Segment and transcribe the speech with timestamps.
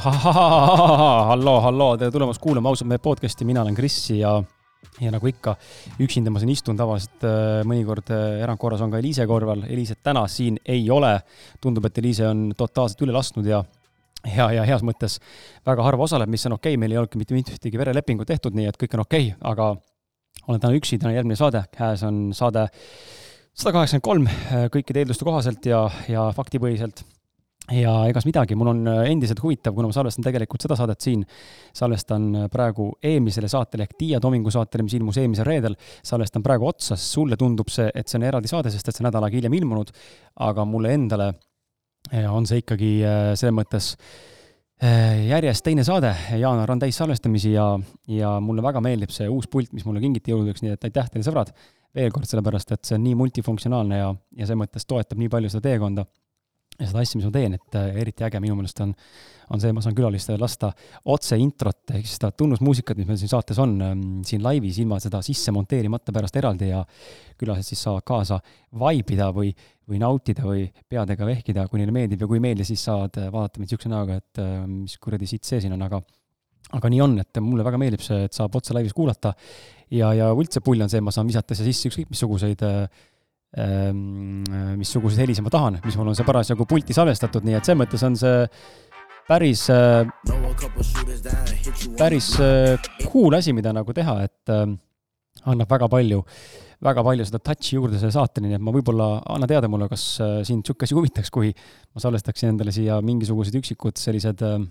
[0.00, 4.38] Halloo, halloo, tere tulemast kuulama ausalt mehe podcast'i, mina olen Kris ja
[5.00, 5.54] ja nagu ikka,
[6.02, 6.76] üksinda ma siin istun.
[6.76, 11.14] Tavaliselt äh, mõnikord äh, erandkorras on ka Eliise korval, Eliiset täna siin ei ole.
[11.60, 13.62] tundub, et Eliise on totaalselt üle lasknud ja
[14.36, 15.18] ja, ja heas mõttes
[15.66, 16.74] väga harva osaleb, mis on okei.
[16.74, 19.32] Okay., meil ei olnudki mitte ühtegi verelepingut tehtud, nii et kõik on okei.
[19.32, 19.72] Okay,, aga
[20.46, 22.68] olen täna üksi, täna järgmine saade, käes on saade
[23.52, 27.04] sada kaheksakümmend kolm äh, kõikide eelduste kohaselt ja, ja faktipõhiselt
[27.70, 31.22] ja egas midagi, mul on äh, endiselt huvitav, kuna ma salvestan tegelikult seda saadet siin,
[31.76, 36.66] salvestan äh, praegu eelmisele saatele ehk Tiia Tomingu saatele, mis ilmus eelmisel reedel, salvestan praegu
[36.72, 39.38] otsa, sest sulle tundub see, et see on eraldi saade, sest et see nädal aega
[39.38, 39.92] hiljem ilmunud,
[40.48, 41.28] aga mulle endale
[42.10, 42.92] äh, on see ikkagi
[43.38, 43.94] selles mõttes
[44.82, 46.08] järjest teine saade,
[46.40, 47.68] jaanuar on täis salvestamisi ja,
[48.10, 51.22] ja mulle väga meeldib see uus pult, mis mulle kingiti jõuludeks, nii et aitäh teile,
[51.22, 51.52] sõbrad,
[51.94, 55.52] veel kord, sellepärast et see on nii multifunktsionaalne ja, ja selles mõttes toetab nii palju
[55.54, 56.08] seda teekonda
[56.82, 58.94] ja seda asja, mis ma teen, et äh, eriti äge minu meelest on,
[59.52, 60.72] on see, ma saan külalistele lasta
[61.14, 64.98] otse introt ehk siis seda tunnusmuusikat, mis meil siin saates on, ähm, siin laivis ilma
[65.02, 66.82] seda sisse monteerimata pärast eraldi ja
[67.40, 68.40] külalised siis saavad kaasa
[68.80, 69.52] vaibida või,
[69.88, 73.30] või nautida või peadega vehkida, kui neile meeldib ja kui ei meeldi, siis saavad äh,
[73.32, 76.02] vaadata mind niisuguse näoga, et äh, mis kuradi sitt see siin on, aga
[76.72, 79.34] aga nii on, et mulle väga meeldib see, et saab otse laivis kuulata.
[79.92, 83.02] Ja, ja üldse pull on see, ma saan visata siia sisse ükskõik missuguseid äh,
[83.52, 84.46] Ehm,
[84.80, 88.04] missuguseid helisid ma tahan, mis mul on see parasjagu pulti salvestatud, nii et selles mõttes
[88.06, 88.46] on see
[89.28, 90.08] päris, äh,
[91.98, 94.64] päris äh, cool asi, mida nagu teha, et äh,
[95.52, 96.22] annab väga palju,
[96.80, 100.06] väga palju seda touch'i juurde selle saateni, nii et ma võib-olla, anna teada mulle, kas
[100.48, 104.62] sind niisugune asi huvitaks, kui ma salvestaksin endale siia mingisugused üksikud sellised äh,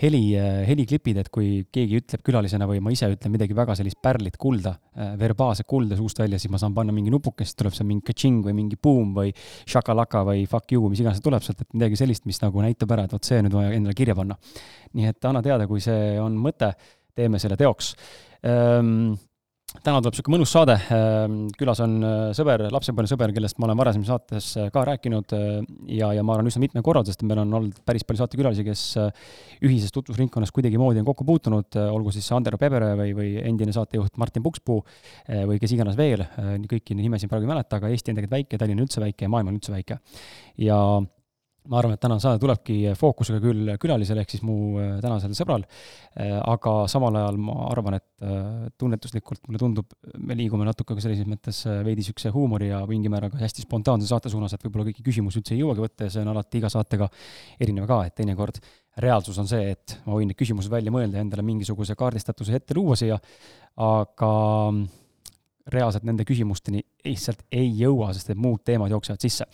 [0.00, 0.22] heli,
[0.66, 4.74] heliklipid, et kui keegi ütleb külalisena või ma ise ütlen midagi väga sellist pärlit kulda,
[4.96, 8.44] äh, verbaalset kulda suust välja, siis ma saan panna mingi nupukest, tuleb seal mingi ka-ching
[8.46, 9.34] või mingi boom või
[9.68, 13.06] shakalaka või fuck you, mis iganes tuleb sealt, et midagi sellist, mis nagu näitab ära,
[13.06, 14.38] et vot see nüüd vaja endale kirja panna.
[14.96, 16.72] nii et anna teada, kui see on mõte,
[17.14, 17.92] teeme selle teoks.
[18.46, 19.12] Ehm,
[19.78, 23.78] täna tuleb niisugune mõnus saade, ehm, külas on äh, sõber, lapsepõlve sõber, kellest ma olen
[23.78, 25.44] varasem saates äh, ka rääkinud äh,
[25.94, 28.82] ja, ja ma arvan, üsna mitmel korral, sest meil on olnud päris palju saatekülalisi, kes
[29.62, 34.44] ühises tutvusringkonnas kuidagimoodi on kokku puutunud, olgu siis Andero Pebere või, või endine saatejuht Martin
[34.44, 34.82] Pukspuu
[35.48, 36.24] või kes iganes veel,
[36.70, 39.32] kõiki nimesid praegu ei mäleta, aga Eesti on tegelikult väike, Tallinn on üldse väike ja
[39.32, 40.00] maailm on üldse väike.
[40.60, 40.80] ja
[41.68, 45.66] ma arvan, et tänane saade tulebki fookusega küll külalisel, ehk siis mu äh, tänasel sõbral,
[46.16, 51.04] äh, aga samal ajal ma arvan, et äh, tunnetuslikult mulle tundub, me liigume natuke ka
[51.04, 55.04] sellises mõttes veidi niisuguse huumori ja mingi määraga hästi spontaanse saate suunas, et võib-olla kõiki
[55.06, 57.10] küsimusi üldse ei jõuagi võtta ja see on alati iga saatega
[57.60, 58.62] erinev ka, et teinekord
[59.04, 62.76] reaalsus on see, et ma võin need küsimused välja mõelda ja endale mingisuguse kaardistatuse ette
[62.78, 63.20] luua siia,
[63.80, 64.32] aga
[65.74, 69.46] reaalselt nende küsimusteni lihtsalt ei jõua, sest et muud teemad jooksevad sisse.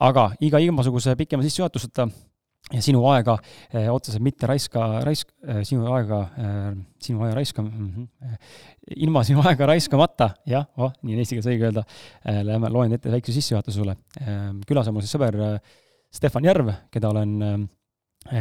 [0.00, 2.08] aga iga igasuguse pikema sissejuhatuseta
[2.72, 3.36] ja sinu aega
[3.70, 6.72] eh, otseselt mitte raiska, raisk eh,, sinu aega eh,,
[7.02, 8.36] sinu aja raiska mm, -hmm,
[9.06, 12.92] ilma sinu aega raiskamata, jah, oh, nii on eesti keeles õige öelda eh,, lähme loen
[12.92, 14.50] ette väikse sissejuhatuse sulle eh,.
[14.66, 15.60] külas on mul siis sõber eh,
[16.10, 17.68] Stefan Järv, keda olen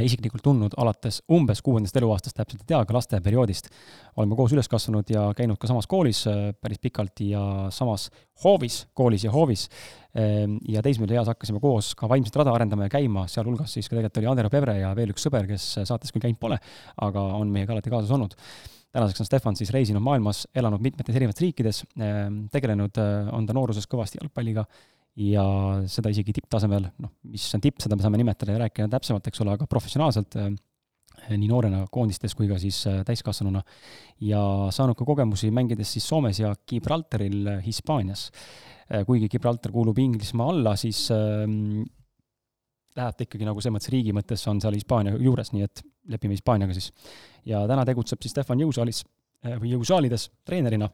[0.01, 3.69] isiklikult tundnud alates umbes kuuendast eluaastast, täpselt ei tea, aga lasteperioodist.
[4.15, 8.09] oleme koos üles kasvanud ja käinud ka samas koolis äh, päris pikalt ja samas
[8.43, 9.69] hoovis, koolis ja hoovis.
[10.15, 14.21] Ähm, ja teismeeas hakkasime koos ka vaimset rada arendama ja käima, sealhulgas siis ka tegelikult
[14.21, 16.59] oli Andero Pevre ja veel üks sõber, kes saates küll käinud pole,
[17.03, 18.37] aga on meiega alati kaasas olnud
[18.95, 23.55] tänaseks on Stefan siis reisinud maailmas, elanud mitmetes erinevates riikides, ähm, tegelenud äh, on ta
[23.55, 24.63] nooruses kõvasti jalgpalliga
[25.15, 25.43] ja
[25.89, 29.43] seda isegi tipptasemel, noh, mis on tipp, seda me saame nimetada ja rääkida täpsemalt, eks
[29.43, 30.49] ole, aga professionaalselt äh,
[31.31, 33.61] nii noorena koondistes kui ka siis äh, täiskasvanuna
[34.27, 34.41] ja
[34.75, 38.31] saanud ka kogemusi mängides siis Soomes ja Gibraltaril äh, Hispaanias.
[38.85, 41.79] kuigi Gibraltar kuulub Inglismaa alla, siis ähm,
[42.93, 45.81] läheb ta ikkagi nagu selles mõttes riigi mõttes on seal Hispaania juures, nii et
[46.13, 46.91] lepime Hispaaniaga siis.
[47.49, 49.01] ja täna tegutseb siis Stefan jõusaalis
[49.41, 50.91] või jõusaalides treenerina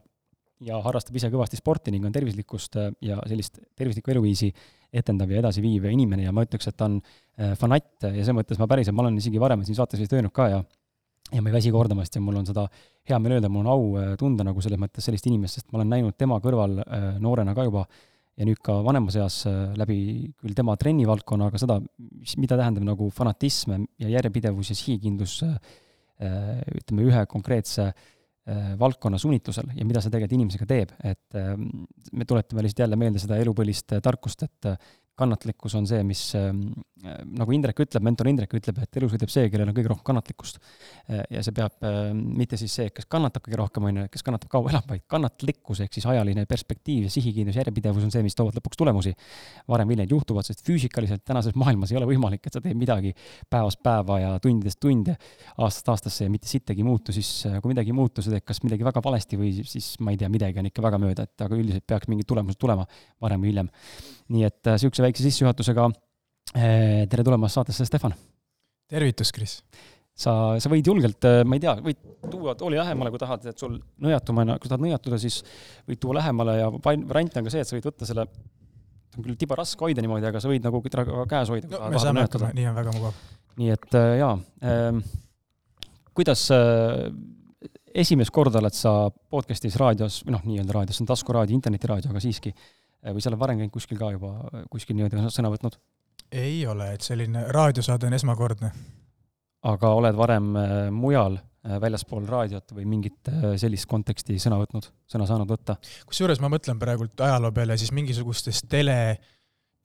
[0.66, 4.50] ja harrastab ise kõvasti sporti ning on tervislikkust äh, ja sellist tervislikku eluviisi
[4.92, 6.26] etendav ja edasiviiv inimene.
[6.26, 9.18] Ja ma ütleks, et ta on äh, fanatt ja selles mõttes ma päriselt, ma olen
[9.20, 10.62] isegi varem siin saates vist öelnud ka ja
[11.32, 12.66] ja ma ei väsi kordamast ja mul on seda
[13.08, 15.80] hea meel öelda, mul on au äh, tunda nagu selles mõttes sellist inimest, sest ma
[15.80, 16.82] olen näinud tema kõrval
[17.22, 17.86] noorena ka juba
[18.36, 19.38] ja nüüd ka vanemas eas
[19.78, 19.96] läbi
[20.40, 25.38] küll tema trennivaldkonna, aga seda, mis, mida tähendab nagu fanatism ja järjepidevus ja sihikindlus
[26.22, 28.11] ütleme, ühe konkreetse äh,
[28.78, 31.68] valdkonna sunnitlusel ja mida see tegelikult inimesega teeb, et ähm,
[32.12, 34.90] me tuletame lihtsalt jälle meelde seda elupõlist äh, tarkust, et äh,
[35.22, 36.64] kannatlikkus on see, mis ähm,
[37.02, 40.60] nagu Indrek ütleb, mentor Indrek ütleb, et elus võidab see, kellel on kõige rohkem kannatlikkust.
[41.30, 44.52] ja see peab ähm, mitte siis see, kes kannatab kõige rohkem, on ju, kes kannatab
[44.52, 48.58] kaua elab, vaid kannatlikkus ehk siis ajaline perspektiiv ja sihikindlus, järjepidevus on see, mis toovad
[48.58, 49.14] lõpuks tulemusi.
[49.68, 53.12] varem või hiljem juhtuvad, sest füüsikaliselt tänases maailmas ei ole võimalik, et sa teed midagi
[53.50, 55.16] päevast päeva ja tundidest tunde,
[55.58, 57.30] aastast aastasse ja mitte sittagi ei muutu, siis
[57.62, 60.30] kui midagi ei muutu, sa teed kas midagi väga valesti või siis ma ei tea,
[60.32, 62.86] midagi on ikka väga mööda, et aga üldiselt peaks mingid tulemused tulema
[63.22, 63.70] varem või hiljem.
[64.32, 65.88] nii et niisuguse niisuguse väikse sissejuhatusega
[66.56, 68.14] eh, tere tulemast saatesse, Stefan!
[68.92, 69.58] tervitus, Kris!
[70.12, 72.00] sa, sa võid julgelt, eh, ma ei tea, võid
[72.32, 75.40] tuua tooli lähemale, kui tahad, et sul nõjatumine, kui tahad nõjatuda, siis
[75.88, 78.26] võid tuua lähemale ja variant on ka see, et sa võid võtta selle,
[79.16, 81.68] on küll tiba raske hoida niimoodi, aga sa võid nagu käes hoida.
[81.72, 83.22] no me saame hakkama, nii on väga mugav.
[83.60, 85.00] nii et eh, jaa äh,,
[86.12, 87.08] kuidas äh,
[88.04, 88.94] esimest korda oled sa
[89.32, 93.30] podcast'is raadios, või noh, nii-öelda raadios, see on taskuraadio, internetiraadio, aga siiski Äh, või sa
[93.30, 94.32] oled varem käinud kuskil ka juba,
[94.72, 95.78] kuskil niimoodi sõna võtnud?
[96.32, 98.70] ei ole, et selline raadiosaade on esmakordne.
[99.68, 103.30] aga oled varem äh, mujal äh, väljaspool raadiot või mingit
[103.60, 105.76] sellist konteksti sõna võtnud, sõna saanud võtta?
[106.06, 109.18] kusjuures ma mõtlen praegult ajaloo peale, siis mingisugustes tele,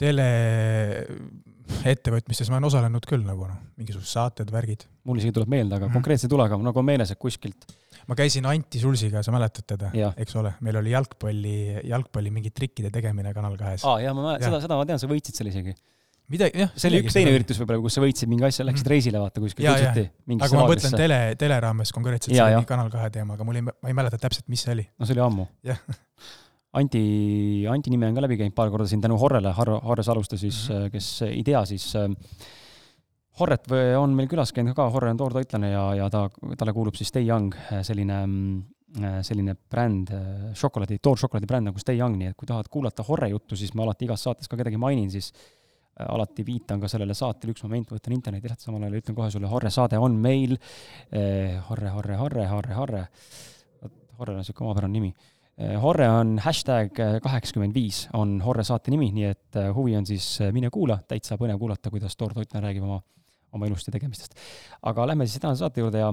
[0.02, 4.82] teleettevõtmistes ma olen osalenud küll nagu noh, mingisugused saated, värgid.
[5.08, 5.98] mul isegi tuleb meelde, aga -hmm.
[5.98, 7.62] konkreetselt ei tule, aga nagu on meeles, et kuskilt
[8.08, 11.58] ma käisin Anti Sulsiga, sa mäletad teda, eks ole, meil oli jalgpalli,
[11.90, 13.86] jalgpalli mingi trikkide tegemine Kanal kahes.
[13.86, 15.76] aa, jaa, ma mäletan, seda, seda ma tean, sa võitsid seal isegi.
[16.32, 16.74] midagi, jah.
[16.76, 18.94] see oli üks teine üritus võib-olla, kus sa võitsid mingi asja, läksid mhm.
[18.96, 19.68] reisile vaata kuskil.
[19.68, 23.68] aga ma mõtlen tele, tele raames konkreetselt, see oli Kanal kahe teema, aga mul ei,
[23.68, 24.88] ma ei mäleta täpselt, mis see oli.
[24.96, 25.50] no see oli ammu.
[25.68, 25.84] jah
[26.78, 30.38] Anti, Anti nime on ka läbi käinud paar korda siin tänu Horrele, Harro, Harre Saluste
[30.38, 30.92] siis mm, -hmm.
[30.92, 32.10] kes ei tea, siis äh,
[33.40, 33.70] Horret
[34.00, 36.24] on meil külas käinud ka, Horre on toortoitlane ja, ja ta,
[36.58, 37.54] talle kuulub siis Stay Young,
[37.86, 38.16] selline,
[39.22, 40.10] selline bränd,
[40.58, 43.86] šokolaadi, tooršokolaadi bränd nagu Stay Young, nii et kui tahad kuulata Horre juttu, siis ma
[43.86, 47.94] alati igas saates ka kedagi mainin, siis äh, alati viitan ka sellele saatele, üks moment,
[47.94, 50.58] võtan interneti lahti, samal ajal ütlen kohe sulle, Horre saade on meil,
[51.14, 53.08] äh, Horre, Horre, Horre, Horre, Horre,
[54.18, 55.14] Horre on niisugune omapärane nimi.
[55.14, 60.26] äh, Horre on hashtag kaheksakümmend viis, on Horre saate nimi, nii et huvi on siis
[60.54, 63.00] mine kuula, täitsa põnev kuulata, kuidas Toor Toitlane räägib oma
[63.56, 64.36] oma elust ja tegemistest.
[64.86, 66.12] aga lähme siis tänase saate juurde ja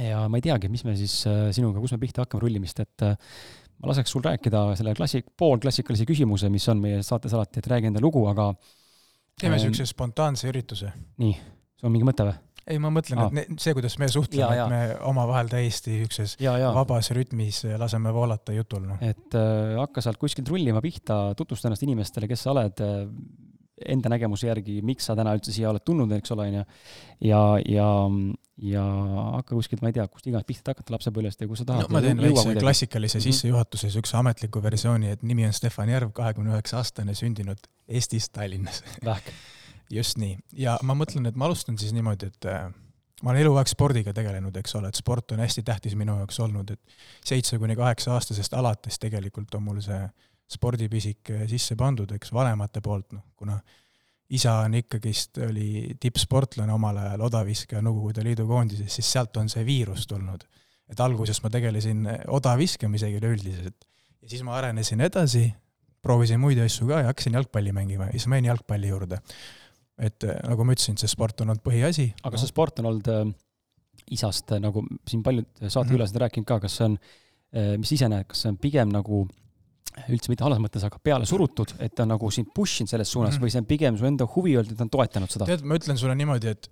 [0.00, 1.18] ja ma ei teagi, mis me siis
[1.52, 6.48] sinuga, kus me pihta hakkame rullimist, et ma laseks sul rääkida selle klassik-, poolklassikalise küsimuse,
[6.52, 8.52] mis on meie saates alati, et räägi enda lugu, aga
[9.40, 10.94] teeme niisuguse ähm, spontaanse ürituse.
[11.20, 11.34] nii,
[11.76, 12.38] sul on mingi mõte või?
[12.66, 16.36] Ei, ma mõtlen, et see, kuidas me suhtleme, et me omavahel täiesti niisuguses
[16.76, 19.00] vabas rütmis laseme voolata jutul, noh.
[19.02, 23.00] et äh, hakka sealt kuskilt rullima pihta, tutvusta ennast inimestele, kes sa oled äh,,
[23.92, 26.64] enda nägemuse järgi, miks sa täna üldse siia oled tulnud, eks ole, on ju.
[27.26, 27.86] ja, ja,
[28.72, 28.84] ja
[29.38, 31.96] hakka kuskilt, ma ei tea, kust iganes pihta hakata lapsepõlvest ja kus sa tahad no,.
[31.96, 33.26] ma teen väikse klassikalise -hmm.
[33.26, 38.84] sissejuhatuse, niisuguse ametliku versiooni, et nimi on Stefan Järv, kahekümne üheksa aastane, sündinud Eestis, Tallinnas.
[39.04, 39.34] Vähk
[39.92, 42.64] just nii, ja ma mõtlen, et ma alustan siis niimoodi, et äh,
[43.22, 46.72] ma olen eluaeg spordiga tegelenud, eks ole, et sport on hästi tähtis minu jaoks olnud,
[46.74, 50.00] et seitse kuni kaheksa aastasest alates tegelikult on mul see
[50.52, 53.60] spordipisik sisse pandud, eks, vanemate poolt, noh, kuna
[54.32, 59.64] isa on ikkagist, oli tippsportlane omal ajal odaviskaja Nõukogude Liidu koondises, siis sealt on see
[59.68, 60.44] viirus tulnud.
[60.92, 63.86] et alguses ma tegelesin odaviskamisega üleüldiselt
[64.22, 65.46] ja siis ma arenesin edasi,
[66.02, 69.22] proovisin muid asju ka ja hakkasin jalgpalli mängima ja siis ma jäin jalgpalli juurde.
[69.98, 72.12] Et nagu ma ütlesin, see sport on olnud põhiasi.
[72.22, 72.40] aga no.
[72.40, 73.26] see sport on olnud äh,
[74.12, 76.24] isast, nagu siin paljud saatekülalised mm -hmm.
[76.26, 76.98] rääkinud ka, kas see on
[77.78, 79.26] mis ise näed, kas see on pigem nagu
[80.08, 83.34] üldse mitte halvas mõttes, aga peale surutud, et ta nagu sind push inud selles suunas
[83.34, 83.44] mm -hmm.
[83.44, 85.48] või see on pigem su enda huvi olnud, et ta on toetanud seda?
[85.50, 86.70] tead, ma ütlen sulle niimoodi, et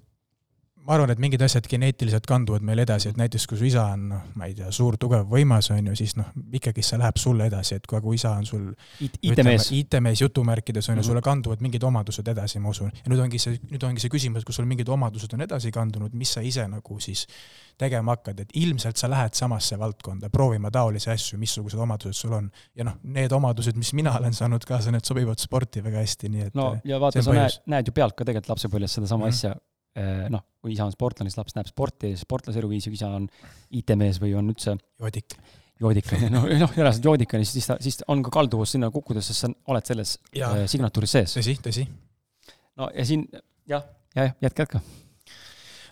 [0.87, 4.07] ma arvan, et mingid asjad geneetiliselt kanduvad meil edasi, et näiteks kui su isa on
[4.11, 7.49] noh, ma ei tea, suur tugev võimas, on ju, siis noh, ikkagi see läheb sulle
[7.51, 8.67] edasi, et kui, kui isa on sul
[9.05, 12.93] IT-mees, IT-mees jutumärkides on ju -hmm., sulle kanduvad mingid omadused edasi, ma usun.
[12.95, 16.15] ja nüüd ongi see, nüüd ongi see küsimus, kui sul mingid omadused on edasi kandunud,
[16.15, 17.27] mis sa ise nagu siis
[17.79, 22.51] tegema hakkad, et ilmselt sa lähed samasse valdkonda proovima taolisi asju, missugused omadused sul on.
[22.75, 26.47] ja noh, need omadused, mis mina olen saanud kaasa, need sobivad sporti väga hästi, nii
[26.49, 29.35] et no ja vaata, sa näed, näed ju pealt ka tegelikult lapsepõlves sedasama mm -hmm.
[29.35, 29.70] asja
[30.31, 33.27] noh, kui isa on sportlane, siis laps näeb sporti, sportlase eluviisi, kui isa on
[33.81, 35.37] IT-mees või on üldse joodik.
[35.81, 39.25] joodik noh, noh, reaalselt joodik on ju, siis ta, siis on ka kalduvus sinna kukkuda,
[39.25, 40.53] sest sa oled selles ja.
[40.53, 41.37] äh, signatuuris sees.
[41.41, 41.87] tõsi, tõsi.
[42.79, 43.27] no ja siin
[43.71, 44.85] jah, jah, jätka, jätka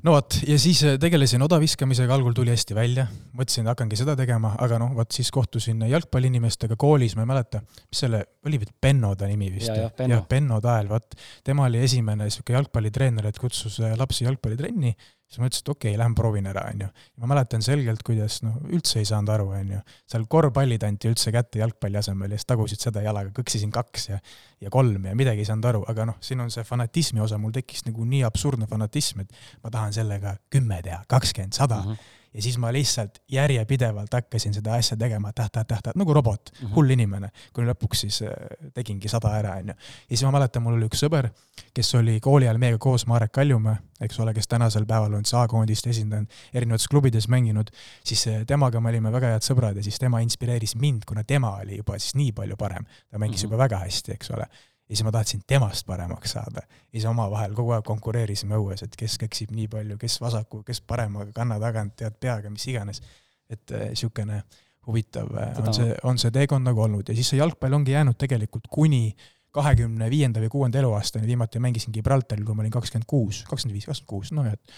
[0.07, 4.15] no vot, ja siis äh, tegelesin odaviskamisega, algul tuli hästi välja, mõtlesin, et hakkangi seda
[4.19, 8.75] tegema, aga noh, vot siis kohtusin jalgpalliinimestega koolis, ma ei mäleta, mis selle, oli vist
[8.83, 9.73] Benno ta nimi vist?
[9.73, 11.19] jah, Benno, Tael, vot.
[11.45, 14.95] Tema oli esimene niisugune jalgpallitreener, et kutsus äh, lapsi jalgpallitrenni
[15.29, 16.89] siis ma ütlesin, et okei okay,, lähen proovin ära, on ju.
[17.23, 19.81] ma mäletan selgelt, kuidas noh, üldse ei saanud aru, on ju.
[20.09, 24.21] seal korvpallid anti üldse kätte jalgpalli asemel ja siis tagusid seda jalaga, kõksisin kaks ja,
[24.65, 27.53] ja kolm ja midagi ei saanud aru, aga noh, siin on see fanatismi osa, mul
[27.57, 31.83] tekkis nagu nii absurdne fanatism, et ma tahan sellega kümme teha, kakskümmend, sada.
[31.85, 36.75] -hmm ja siis ma lihtsalt järjepidevalt hakkasin seda asja tegema täht-täht-täht, nagu robot mm, -hmm.
[36.75, 38.31] hull inimene, kuni lõpuks siis äh,
[38.75, 39.75] tegingi sada ära, onju.
[39.75, 41.31] ja siis ma mäletan, mul oli üks sõber,
[41.75, 45.35] kes oli kooli ajal meiega koos, Marek Kaljumäe, eks ole, kes tänasel päeval on siis
[45.35, 49.99] A-koondist esindanud, erinevates klubides mänginud, siis äh, temaga me olime väga head sõbrad ja siis
[49.99, 52.87] tema inspireeris mind, kuna tema oli juba siis nii palju parem.
[53.11, 53.53] ta mängis mm -hmm.
[53.53, 54.47] juba väga hästi, eks ole
[54.89, 56.63] ja siis ma tahtsin temast paremaks saada.
[56.65, 60.81] ja siis omavahel kogu aeg konkureerisime õues, et kes keksib nii palju, kes vasaku, kes
[60.81, 63.03] paremaga, kanna tagant, tead peaga, mis iganes.
[63.51, 67.41] et niisugune äh, huvitav äh, on see, on see teekond nagu olnud ja siis see
[67.41, 69.13] jalgpall ongi jäänud tegelikult kuni
[69.55, 73.89] kahekümne viienda või kuuenda eluaastani, viimati mängisin Gibraltaril, kui ma olin kakskümmend kuus, kakskümmend viis,
[73.89, 74.75] kakskümmend kuus, noh et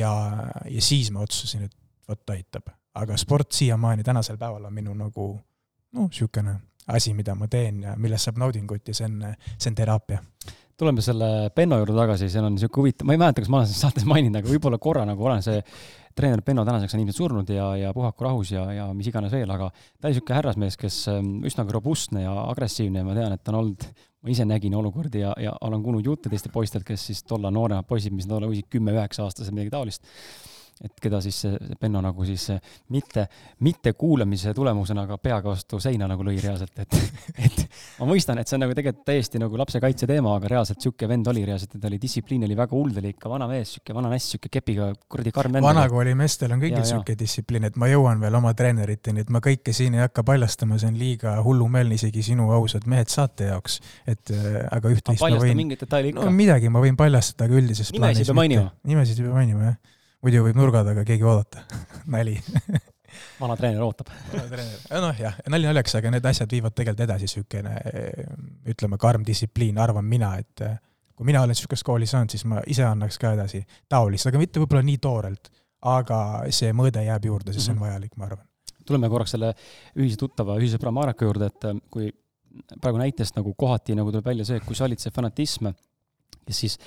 [0.00, 0.10] ja,
[0.64, 1.76] ja siis ma otsustasin, et
[2.08, 2.72] vot aitab.
[2.98, 5.26] aga sport siiamaani tänasel päeval on minu nagu
[5.92, 6.56] noh, niisugune
[6.94, 9.20] asi, mida ma teen ja millest saab naudingut ja see on,
[9.56, 10.22] see on teraapia.
[10.78, 13.70] tuleme selle Benno juurde tagasi, seal on niisugune huvitav, ma ei mäleta, kas ma olen
[13.70, 15.58] selles saates maininud, aga võib-olla korra nagu olen see
[16.18, 19.50] treener Benno tänaseks on ilmselt surnud ja, ja puhaku rahus ja, ja mis iganes veel,
[19.54, 23.42] aga ta oli niisugune härrasmees, kes ähm, üsnagi robustne ja agressiivne ja ma tean, et
[23.42, 23.86] ta on olnud,
[24.22, 27.86] ma ise nägin olukordi ja, ja olen kuulnud jutte teistelt poistelt, kes siis tolla nooremad
[27.90, 30.06] poisid, mis nad olid kümme-üheksa aastased, midagi taolist
[30.84, 32.44] et keda siis see Benno nagu siis
[32.94, 33.24] mitte,
[33.66, 36.96] mitte kuulamise tulemusena ka peaga vastu seina nagu lõi reaalselt, et,
[37.46, 37.64] et
[37.98, 41.30] ma mõistan, et see on nagu tegelikult täiesti nagu lapsekaitse teema, aga reaalselt sihuke vend
[41.32, 44.32] oli reaalselt, et ta oli, distsipliin oli väga oli ikka vana mees, sihuke vana näss,
[44.34, 45.66] sihuke kepiga kuradi karm vend.
[45.66, 49.74] vanakooli meestel on kõigil sihuke distsipliin, et ma jõuan veel oma treeneriteni, et ma kõike
[49.76, 54.34] siin ei hakka paljastama, see on liiga hullumeelne isegi sinu ausad mehed saate jaoks, et
[54.34, 55.66] äh, aga üht-teist ma võin.
[56.14, 56.30] no,.
[56.34, 58.22] midagi ma võin paljastada, aga üldises plaanis.
[58.22, 58.66] nimesid ei pea mainima.
[58.86, 61.64] nimesid ei pea mainima, jah muidu võib nurga taga keegi oodata
[62.14, 62.36] nali
[63.40, 64.10] vana treener ootab.
[64.32, 67.74] vana treener, noh jah, nali naljaks, aga need asjad viivad tegelikult edasi, niisugune
[68.72, 70.76] ütleme, karm distsipliin, arvan mina, et eh,
[71.16, 74.62] kui mina olen niisugust kooli saanud, siis ma ise annaks ka edasi taolist, aga mitte
[74.62, 75.50] võib-olla nii toorelt.
[75.88, 76.16] aga
[76.50, 77.84] see mõõde jääb juurde, sest see on mhm.
[77.86, 78.46] vajalik, ma arvan.
[78.86, 79.52] tuleme korraks selle
[79.96, 82.10] ühise tuttava, ühise sõbra Mareka juurde, et eh, kui
[82.82, 85.68] praegu näitest nagu kohati nagu tuleb välja see, et kui sa olid see fanatism
[86.48, 86.78] kes siis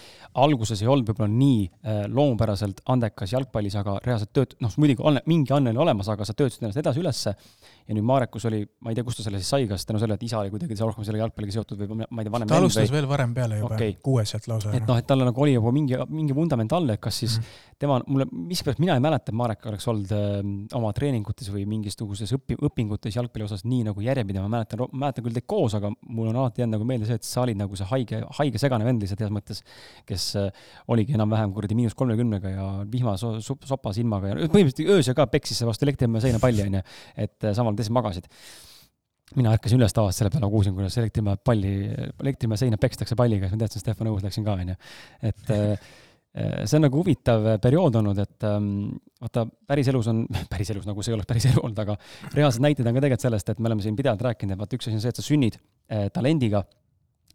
[0.42, 5.22] alguses ei olnud võib-olla nii äh, loomupäraselt andekas jalgpallis, aga reaalselt tööt-, noh, muidugi on,
[5.30, 7.36] mingi anne oli olemas, aga sa töötasid ennast edasi ülesse
[7.88, 10.20] ja nüüd Marekus oli, ma ei tea, kust ta selle siis sai, kas tänu sellele,
[10.20, 12.90] et isa oli kuidagi rohkem selle jalgpalliga seotud või ma ei tea, vanem ta alustas
[12.90, 12.98] või...
[12.98, 14.74] veel varem peale juba okay., kuueselt lausa.
[14.78, 17.44] et noh, et tal nagu oli juba mingi, mingi vundament all, et kas siis mm
[17.44, 17.76] -hmm.
[17.84, 21.66] tema, mulle, miskipärast mina ei mäleta, et Marek oleks olnud öö, ähm, oma treeningutes või
[21.70, 25.92] mingisuguses õpi-, õpingutes jalgpalli osas nii nagu järjepidev, ma mäletan, mäletan küll teid koos, aga
[26.08, 28.86] mul on alati jäänud nagu meelde see, et sa olid nagu see haige, haige segane
[28.86, 29.64] vend lihtsalt heas mõttes,
[30.06, 30.52] kes äh,
[30.88, 35.28] oligi enam-vähem kuradi miinus kolmekümnega ja vihma so, so, sopas ilmaga ja põhimõtteliselt öösel ka
[35.32, 36.82] peksis vastu Elektrimäe seina palli, onju.
[37.18, 38.30] et äh, samal teised magasid
[39.38, 41.74] mina ärkasin üles tavaliselt selle peale, kuulsin, kuidas Elektrimäe palli,
[42.20, 44.76] Elektrimäe seina pekstakse palliga, siis ma teadsin, Stefan õues läksin ka, onju.
[45.30, 45.72] et äh,
[46.42, 48.90] äh, see on nagu huvitav periood olnud, et ähm,
[49.24, 51.96] vaata, päriselus on, päriselus nagu see ei oleks päris elu olnud, aga
[52.36, 54.92] reaalsed näited on ka tegelikult sellest, et me oleme siin pidevalt rääkinud, et vaata, üks
[54.92, 55.60] asi on see, et sa sünnid
[56.16, 56.66] talendiga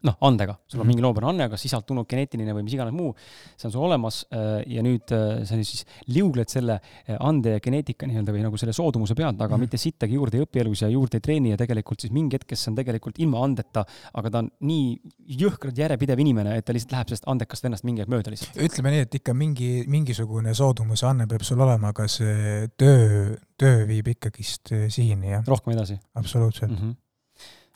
[0.06, 0.92] noh, andega, sul on mm -hmm.
[0.92, 3.12] mingi loomupärane anne, kas isalt tulnud geneetiline või mis iganes muu,
[3.56, 7.60] see on sul olemas äh, ja nüüd äh, sa siis liugled selle äh, ande ja
[7.60, 9.66] geneetika nii-öelda või nagu selle soodumuse pealt, aga mm -hmm.
[9.66, 12.48] mitte sittagi juurde ei õpi elus ja juurde ei treeni ja tegelikult siis mingi hetk,
[12.52, 13.84] kes on tegelikult ilma andeta,
[14.14, 15.00] aga ta on nii
[15.42, 18.56] jõhkralt järjepidev inimene, et ta lihtsalt läheb sellest andekast vennast mingi aeg mööda lihtsalt.
[18.56, 23.86] ütleme nii, et ikka mingi, mingisugune soodumuse anne peab sul olema, aga see töö, töö
[23.88, 25.44] viib ikkagist sihini, jah.
[25.46, 25.98] rohkem edasi.
[26.14, 26.76] absoluutselt mm.
[26.76, 27.05] -hmm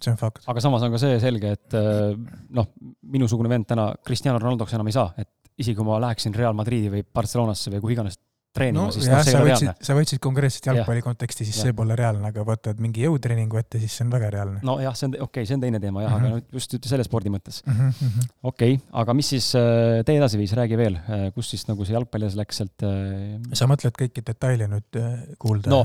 [0.04, 0.46] see on fakt.
[0.50, 2.14] aga samas on ka see selge, et äh,
[2.56, 2.70] noh,
[3.12, 5.30] minusugune vend täna Cristiano Ronaldoks enam ei saa, et
[5.60, 8.18] isegi kui ma läheksin Real Madridi või Barcelonasse või kuhu iganes
[8.56, 9.74] treenima no,, siis jah, noh, see ei ole reaalne.
[9.86, 11.68] sa võtsid konkreetselt jalgpalli konteksti, siis ja.
[11.68, 14.62] see pole reaalne, aga võtad mingi jõutreeningu ette, siis see on väga reaalne.
[14.66, 16.42] nojah, see on, okei okay,, see on teine teema jah mm, -hmm.
[16.42, 18.30] aga just selle spordi mõttes mm -hmm..
[18.50, 21.86] okei okay,, aga mis siis äh, tee edasi viis, räägi veel, äh, kus siis nagu
[21.86, 22.86] see jalgpall edasi läks sealt?
[22.86, 25.02] Äh, sa mõtled kõiki detaile nüüd
[25.38, 25.70] kuulda?
[25.70, 25.84] no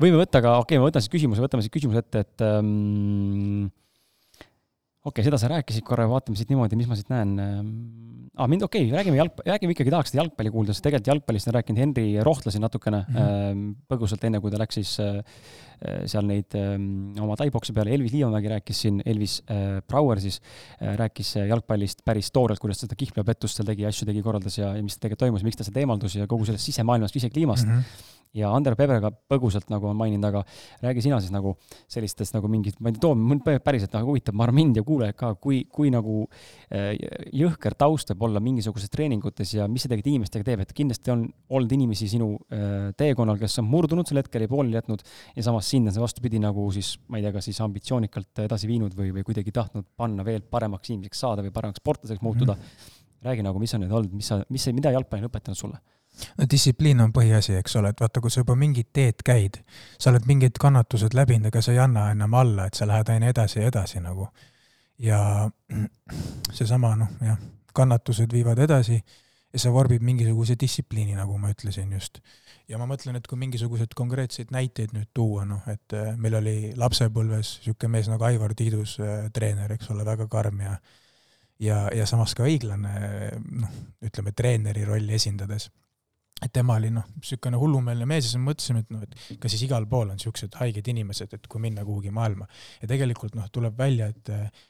[0.00, 3.68] võime võtta, aga okei okay,, ma võtan siis küsimuse, võtame siis küsimuse ette, et ähm,
[5.06, 8.48] okei okay,, seda sa rääkisid korra, vaatame siit niimoodi, mis ma siit näen ah,.
[8.50, 11.56] mind, okei okay,, räägime jalg, räägime ikkagi, tahaks seda jalgpalli kuulda, sest tegelikult jalgpallist on
[11.58, 13.68] rääkinud Henri Rohtla siin natukene mm -hmm.
[13.92, 14.96] põgusalt, enne kui ta läks siis
[16.08, 16.88] seal neid ähm,
[17.22, 20.40] oma taiboksi peale, Elvis Liivamägi rääkis siin, Elvis äh, Brouer siis
[20.80, 24.84] rääkis jalgpallist päris toorelt, kuidas ta seda kihlveopettust seal tegi, asju tegi, korraldas ja, ja
[24.84, 27.80] mis tegelikult toimus, miks ta sealt eemaldus ja kogu sellest sisemaailmast, sisekliimast mm.
[27.80, 30.42] -hmm ja Ander Pebrega põgusalt nagu on maininud, aga
[30.84, 31.54] räägi sina siis nagu
[31.92, 35.16] sellistest nagu mingit, ma ei tea, mind päriselt nagu huvitab, ma arvan, mind ja kuulajaid
[35.18, 36.92] ka, kui, kui nagu äh,
[37.36, 41.24] jõhker taust võib olla mingisuguses treeningutes ja mis see tegelikult inimestega teeb, et kindlasti on
[41.56, 45.04] olnud inimesi sinu äh, teekonnal, kes on murdunud sel hetkel ja pooleli jätnud
[45.36, 48.70] ja samas sind on see vastupidi nagu siis, ma ei tea, kas siis ambitsioonikalt edasi
[48.70, 52.62] viinud või, või kuidagi tahtnud panna veel paremaks inimeseks saada või paremaks sportlaseks muutuda mm.
[52.62, 53.20] -hmm.
[53.28, 55.82] räägi nagu, mis on need olnud, mis sa, mis, mida jalgpall on õpetanud sulle?
[56.38, 59.60] no distsipliin on põhiasi, eks ole, et vaata, kui sa juba mingit teed käid,
[59.98, 63.28] sa oled mingid kannatused läbinud, ega sa ei anna enam alla, et sa lähed aina
[63.34, 64.28] edasi ja edasi nagu.
[64.98, 65.50] ja
[66.56, 67.38] seesama noh, jah,
[67.76, 68.96] kannatused viivad edasi
[69.52, 72.20] ja see vormib mingisuguse distsipliini, nagu ma ütlesin just.
[72.68, 76.56] Ja ma mõtlen, et kui mingisuguseid konkreetseid näiteid nüüd tuua, noh, et äh, meil oli
[76.76, 80.76] lapsepõlves niisugune mees nagu Aivar Tiidus, äh, treener, eks ole, väga karm ja
[81.62, 82.92] ja, ja samas ka õiglane,
[83.62, 85.70] noh, ütleme treeneri rolli esindades
[86.42, 89.54] et tema oli noh, niisugune hullumeelne mees ja siis me mõtlesime, et noh, et kas
[89.54, 92.48] siis igal pool on niisugused haiged inimesed, et kui minna kuhugi maailma.
[92.82, 94.66] ja tegelikult noh, tuleb välja, et äh,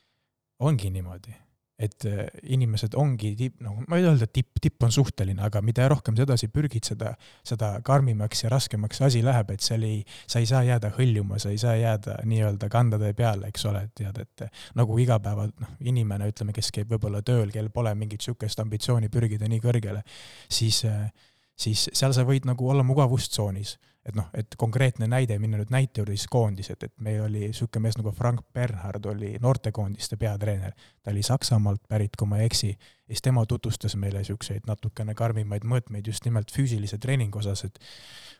[0.62, 1.34] ongi niimoodi,
[1.78, 5.88] et äh, inimesed ongi tipp, no ma ei öelda, tipp, tipp on suhteline, aga mida
[5.92, 7.12] rohkem sa edasi pürgid, seda,
[7.46, 11.40] seda karmimaks ja raskemaks see asi läheb, et seal ei, sa ei saa jääda hõljuma,
[11.42, 14.46] sa ei saa jääda nii-öelda kandade peale, eks ole, tead, et
[14.78, 19.48] nagu igapäeva noh, inimene, ütleme, kes käib võib-olla tööl, kel pole mingit niisugust ambitsiooni pürgida
[19.50, 20.00] nii kõrgele,
[20.48, 21.10] siis äh,
[21.56, 23.76] siis seal sa võid nagu olla mugavustsoonis.
[24.06, 27.88] Et noh, et konkreetne näide, minna nüüd näite juurde, siis koondised, et meil oli niisugune
[27.88, 30.72] mees nagu Frank Bernhard oli noortekoondiste peatreener.
[31.02, 32.76] ta oli Saksamaalt pärit, kui ma ei eksi,
[33.08, 37.78] siis tema tutvustas meile niisuguseid natukene karmimaid mõõtmeid just nimelt füüsilise treeningu osas, et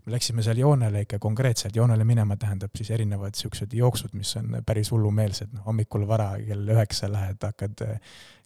[0.07, 4.61] me läksime seal joonele ikka konkreetselt, joonele minema tähendab siis erinevad niisugused jooksud, mis on
[4.67, 7.87] päris hullumeelsed, noh hommikul vara kell üheksa lähed, hakkad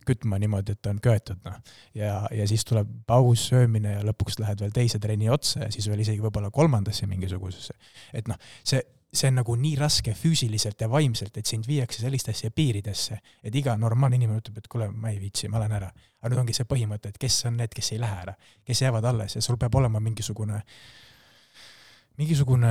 [0.06, 1.59] kütma niimoodi, et on köetud, noh.
[1.94, 5.88] ja, ja siis tuleb paus, söömine ja lõpuks lähed veel teise trenni otsa ja siis
[5.90, 7.76] veel isegi võib-olla kolmandasse mingisugusesse.
[8.16, 8.80] et noh, see,
[9.12, 13.74] see on nagu nii raske füüsiliselt ja vaimselt, et sind viiakse sellistesse piiridesse, et iga
[13.76, 15.90] normaalne inimene ütleb, et kuule, ma ei viitsi, ma lähen ära.
[16.20, 19.04] aga nüüd ongi see põhimõte, et kes on need, kes ei lähe ära, kes jäävad
[19.08, 20.74] alles ja sul peab olema mingisugune äh,
[22.20, 22.70] mingisugune,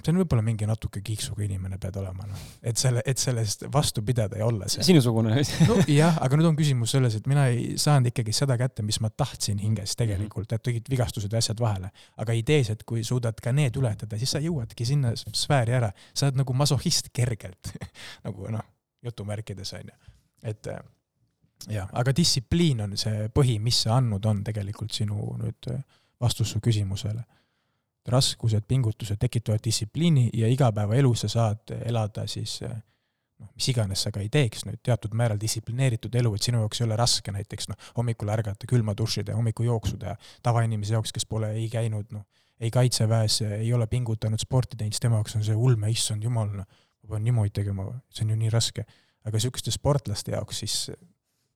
[0.00, 2.44] see on võib-olla mingi natuke kiiksuga inimene pead olema, noh.
[2.66, 4.82] et selle, et sellest vastu pidada ja olla see.
[4.88, 5.36] sinusugune
[5.68, 9.12] nojah, aga nüüd on küsimus selles, et mina ei saanud ikkagi seda kätte, mis ma
[9.12, 11.92] tahtsin hinges tegelikult, et tegid vigastused ja asjad vahele.
[12.22, 16.28] aga idees, et kui suudad ka need ületada, siis sa jõuadki sinna sfääri ära, sa
[16.28, 17.74] oled nagu masohhist kergelt
[18.26, 18.66] nagu noh,
[19.06, 20.14] jutumärkides on ju,
[20.50, 20.72] et
[21.70, 25.70] jah, aga distsipliin on see põhi, mis see andnud on tegelikult sinu nüüd
[26.20, 27.22] vastus su küsimusele.
[28.08, 32.60] Raskused, pingutused tekitavad distsipliini ja igapäevaelus sa saad elada siis
[33.40, 36.80] noh, mis iganes sa ka ei teeks nüüd, teatud määral distsiplineeritud elu, et sinu jaoks
[36.80, 41.28] ei ole raske näiteks noh, hommikul ärgata, külma duši teha, hommikujooksu teha, tavainimese jaoks, kes
[41.28, 42.26] pole ei käinud noh,
[42.60, 46.50] ei kaitseväes, ei ole pingutanud, sporti teinud, siis tema jaoks on see ulme, issand jumal,
[46.60, 48.84] noh, ma pean niimoodi tegema, see on ju nii raske.
[49.24, 50.74] aga niisuguste sportlaste jaoks siis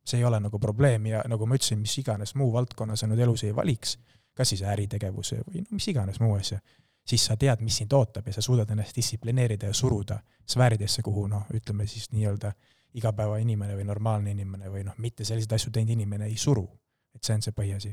[0.05, 3.23] see ei ole nagu probleem ja nagu ma ütlesin, mis iganes muu valdkonna sa nüüd
[3.25, 3.97] elus ei valiks,
[4.35, 6.61] kas siis äritegevuse või no mis iganes muu asja,
[7.07, 10.19] siis sa tead, mis sind ootab ja sa suudad ennast distsiplineerida ja suruda
[10.51, 12.53] sfääridesse, kuhu noh, ütleme siis nii-öelda
[12.95, 16.67] igapäevainimene või normaalne inimene või noh, mitte selliseid asju teinud inimene ei suru.
[17.15, 17.93] et see on see põhiasi.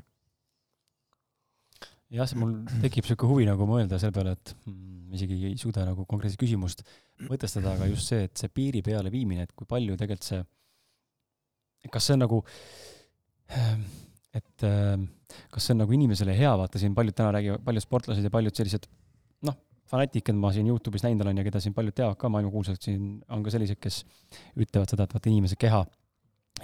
[2.10, 5.86] jah, see mul tekib niisugune huvi nagu mõelda selle peale, et mm, isegi ei suuda
[5.86, 6.84] nagu konkreetset küsimust
[7.30, 10.41] mõtestada, aga just see, et see piiri peale viimine, et kui palju tegelikult see,
[11.91, 12.41] kas see on nagu
[13.58, 13.86] ähm,
[14.38, 15.08] et ähm,
[15.52, 18.56] kas see on nagu inimesele hea, vaata siin paljud täna räägivad, paljud sportlased ja paljud
[18.56, 18.88] sellised
[19.48, 19.58] noh,
[19.91, 23.44] fanaatikad ma siin Youtube'is näinud olen ja keda siin paljud teavad ka, maailmakuulsad siin on
[23.44, 24.04] ka sellised, kes
[24.56, 25.84] ütlevad seda, et vaata inimese keha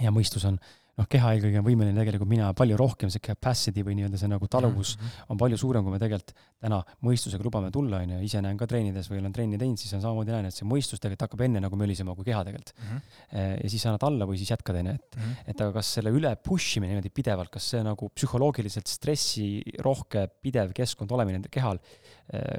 [0.04, 0.60] ja mõistus on
[0.98, 4.48] noh, keha eelkõige on võimeline tegelikult minema palju rohkem, see capacity või nii-öelda see nagu
[4.50, 5.30] taluvus mm -hmm.
[5.34, 8.66] on palju suurem, kui me tegelikult täna mõistusega lubame tulla, on ju, ise näen ka
[8.66, 11.62] treenides või olen trenni teinud, siis on samamoodi näen, et see mõistus tegelikult hakkab enne
[11.62, 12.88] nagu mölisema kui keha tegelikult mm.
[12.90, 13.62] -hmm.
[13.62, 15.50] ja siis annad alla või siis jätkad, on ju, et mm, -hmm.
[15.54, 20.74] et aga kas selle üle push imine niimoodi pidevalt, kas see nagu psühholoogiliselt stressirohke pidev
[20.74, 22.07] keskkond olemine kehal, eh,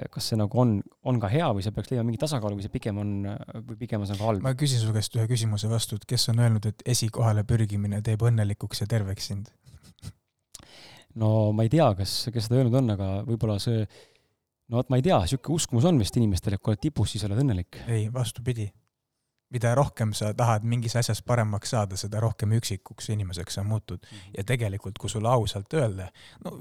[0.09, 2.73] kas see nagu on, on ka hea või sa peaks leidma mingi tasakaalu või see
[2.73, 3.11] pigem on,
[3.67, 4.41] või pigem on see nagu halb?
[4.41, 8.25] ma küsin su käest ühe küsimuse vastu, et kes on öelnud, et esikohale pürgimine teeb
[8.25, 9.51] õnnelikuks ja terveks sind?
[11.21, 13.85] no ma ei tea, kas, kes seda öelnud on, aga võib-olla see,
[14.69, 17.25] no vot ma ei tea, niisugune uskumus on vist inimestel, et kui oled tipus, siis
[17.27, 17.81] oled õnnelik.
[17.87, 18.71] ei, vastupidi.
[19.49, 24.17] mida rohkem sa tahad mingis asjas paremaks saada, seda rohkem üksikuks inimeseks sa muutud mm.
[24.17, 24.37] -hmm.
[24.37, 26.11] ja tegelikult, kui sulle ausalt öelda,
[26.45, 26.57] no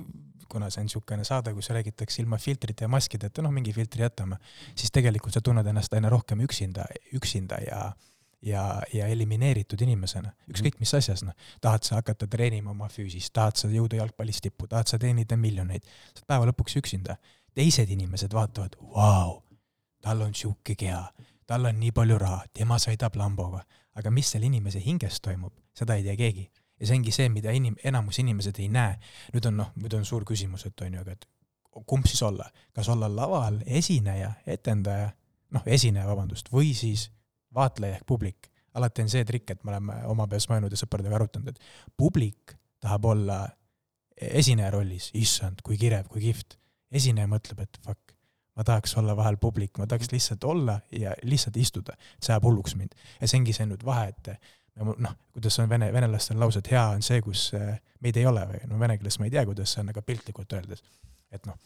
[0.49, 4.39] kuna see on niisugune saade, kus räägitakse ilma filtrite ja maskideta, noh, mingi filtri jätame,
[4.75, 7.83] siis tegelikult sa tunned ennast aina rohkem üksinda, üksinda ja
[8.43, 10.83] ja, ja elimineeritud inimesena, ükskõik mhm.
[10.83, 11.35] mis asjas, noh.
[11.61, 15.87] tahad sa hakata treenima oma füüsist, tahad sa jõuda jalgpallis tippu, tahad sa teenida miljoneid,
[16.13, 17.19] sa oled päeva lõpuks üksinda.
[17.59, 19.43] teised inimesed vaatavad, vau,
[20.01, 21.09] tal on sihuke keha,
[21.47, 23.65] tal on nii palju raha, tema sõidab Lamboga,
[23.99, 26.47] aga mis selle inimese hinges toimub, seda ei tea keegi.
[26.81, 28.99] Ja see ongi see, mida inim-, enamus inimesed ei näe.
[29.35, 31.29] nüüd on noh, nüüd on suur küsimus, et on ju, aga et
[31.87, 35.11] kumb siis olla, kas olla laval esineja, etendaja,
[35.55, 37.09] noh, esineja, vabandust, või siis
[37.55, 38.51] vaatleja ehk publik.
[38.75, 42.55] alati on see trikk, et me oleme oma peas mõelnud ja sõpradega arutanud, et publik
[42.81, 43.41] tahab olla
[44.15, 46.59] esineja rollis, issand, kui kirev, kui kihvt.
[46.93, 48.15] esineja mõtleb, et fuck,
[48.57, 52.77] ma tahaks olla vahel publik, ma tahaks lihtsalt olla ja lihtsalt istuda, see ajab hulluks
[52.77, 52.95] mind.
[53.21, 54.31] ja see ongi see nüüd vahe, et
[54.85, 58.45] noh, kuidas on vene, venelastel lause, et hea on see, kus eh, meid ei ole
[58.51, 60.85] või no vene keeles ma ei tea, kuidas see on, aga piltlikult öeldes,
[61.33, 61.59] et noh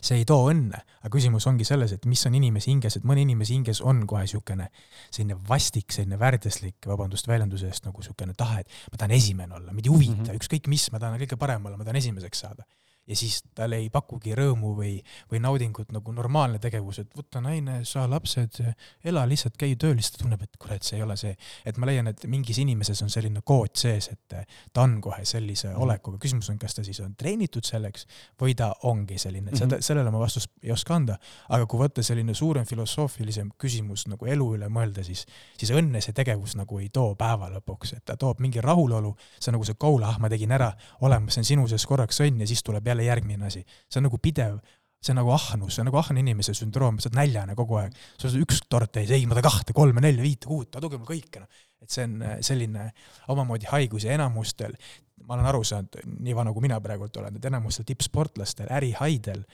[0.00, 3.20] see ei too õnne, aga küsimus ongi selles, et mis on inimese hinges, et mõne
[3.24, 4.70] inimese hinges on kohe niisugune
[5.10, 9.74] selline vastik, selline värdjaslik, vabandust väljenduse eest, nagu niisugune tahe, et ma tahan esimene olla,
[9.76, 10.40] mind ei huvita mm -hmm.
[10.40, 12.64] ükskõik mis, ma tahan kõige parem olla, ma tahan esimeseks saada
[13.06, 14.92] ja siis tal ei pakugi rõõmu või,
[15.30, 18.60] või naudingut nagu normaalne tegevus, et võta naine, saa lapsed,
[19.04, 21.34] ela lihtsalt, käi tööl, ta tunneb, et kurat, see ei ole see.
[21.66, 24.36] et ma leian, et mingis inimeses on selline kood sees, et
[24.72, 25.80] ta on kohe sellise mm.
[25.82, 28.06] olekuga, küsimus on, kas ta siis on treenitud selleks
[28.40, 29.86] või ta ongi selline, seda, mhm.
[29.86, 34.48] sellele ma vastust ei oska anda, aga kui võtta selline suurem filosoofilisem küsimus nagu elu
[34.58, 35.26] üle mõelda, siis,
[35.58, 39.50] siis õnne see tegevus nagu ei too päeva lõpuks, et ta toob mingi rahulolu, see
[39.50, 40.70] on nagu see goal, ah, ma tegin ära,
[41.06, 43.64] olemas, see on sinu sees korraks õnn ja siis tuleb jälle järgmine asi.
[43.88, 44.60] see on nagu pidev,
[45.00, 47.96] see on nagu ahnus, see on nagu ahne inimese sündroom, sa oled näljane kogu aeg.
[48.18, 51.08] sul on üks tort täis, ei, ma tahan kahte, kolme, nelja, viite, kuut, taduge mul
[51.08, 51.62] kõike, noh.
[51.80, 52.90] et see on äh, selline
[53.32, 54.76] omamoodi haigus ja enamustel,
[55.24, 59.46] ma olen aru saanud, nii vana kui mina praegult olen, et enamustel tippsportlastel, ärihaidel,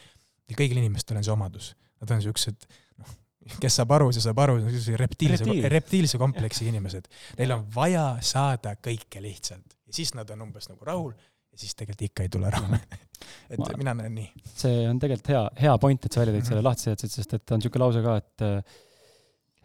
[0.55, 1.71] kõigil inimestel on see omadus.
[2.03, 2.67] Nad on siuksed,
[3.03, 3.15] noh,
[3.63, 4.59] kes saab aru, see saab aru,
[4.99, 7.09] reptiilse Reptiil., reptiilse kompleksi inimesed.
[7.39, 11.15] Neil on vaja saada kõike lihtsalt ja siis nad on umbes nagu rahul
[11.57, 12.79] ja siis tegelikult ikka ei tule raha
[13.53, 14.45] et ma, mina näen nii.
[14.53, 17.55] see on tegelikult hea, hea point, et sa välja tõid selle lahti seletasid, sest et
[17.55, 18.45] on niisugune lause ka, et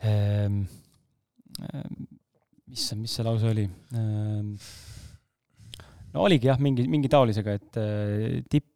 [0.08, 0.62] ähm,
[2.72, 3.68] mis, mis see lause oli
[4.00, 4.56] ähm,?
[6.12, 8.72] no oligi jah, mingi, mingi taolisega, et äh, tipp,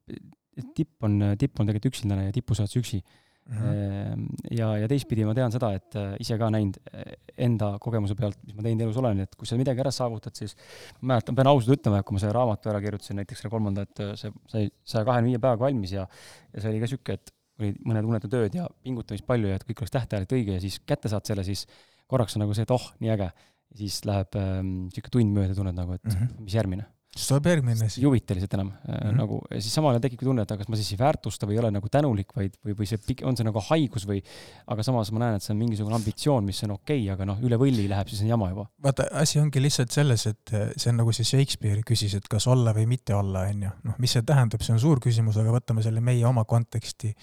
[0.75, 3.01] tipp on, tipp on tegelikult üksildane ja tippu saad sa üksi
[3.45, 4.25] Mm -hmm.
[4.57, 7.11] ja, ja teistpidi ma tean seda, et äh, ise ka näinud äh,
[7.45, 10.55] enda kogemuse pealt, mis ma teinud elus olen, et kui sa midagi ära saavutad, siis
[11.01, 13.85] ma mäletan, pean ausalt ütlema, et kui ma selle raamatu ära kirjutasin, näiteks selle kolmanda,
[13.85, 17.35] et see sai saja kahekümne viie päevaga valmis ja ja see oli ka niisugune, et
[17.59, 20.79] olid mõned unetud ööd ja pingutamist palju ja et kõik oleks tähtajaliselt õige ja siis
[20.81, 21.67] kätte saad selle, siis
[22.07, 23.29] korraks on nagu see, et oh, nii äge.
[23.75, 24.75] siis läheb ähm,
[25.11, 26.41] tund mööda, tunned nagu, et mm -hmm.
[26.41, 27.97] mis järgmine siis tuleb järgmine siis.
[28.01, 29.15] ei huvita lihtsalt enam mm -hmm.
[29.19, 31.71] nagu, siis samal ajal tekibki tunne, et kas ma siis ei väärtusta või ei ole
[31.71, 34.21] nagu tänulik, vaid, või, või see, on see nagu haigus või,
[34.67, 37.39] aga samas ma näen, et see on mingisugune ambitsioon, mis on okei okay,, aga noh,
[37.39, 38.67] üle võlli läheb, siis on jama juba.
[38.83, 42.73] vaata, asi ongi lihtsalt selles, et see on nagu see Shakespeare küsis, et kas olla
[42.73, 43.73] või mitte olla, on ju.
[43.83, 47.15] noh, mis see tähendab, see on suur küsimus, aga võtame selle meie oma konteksti,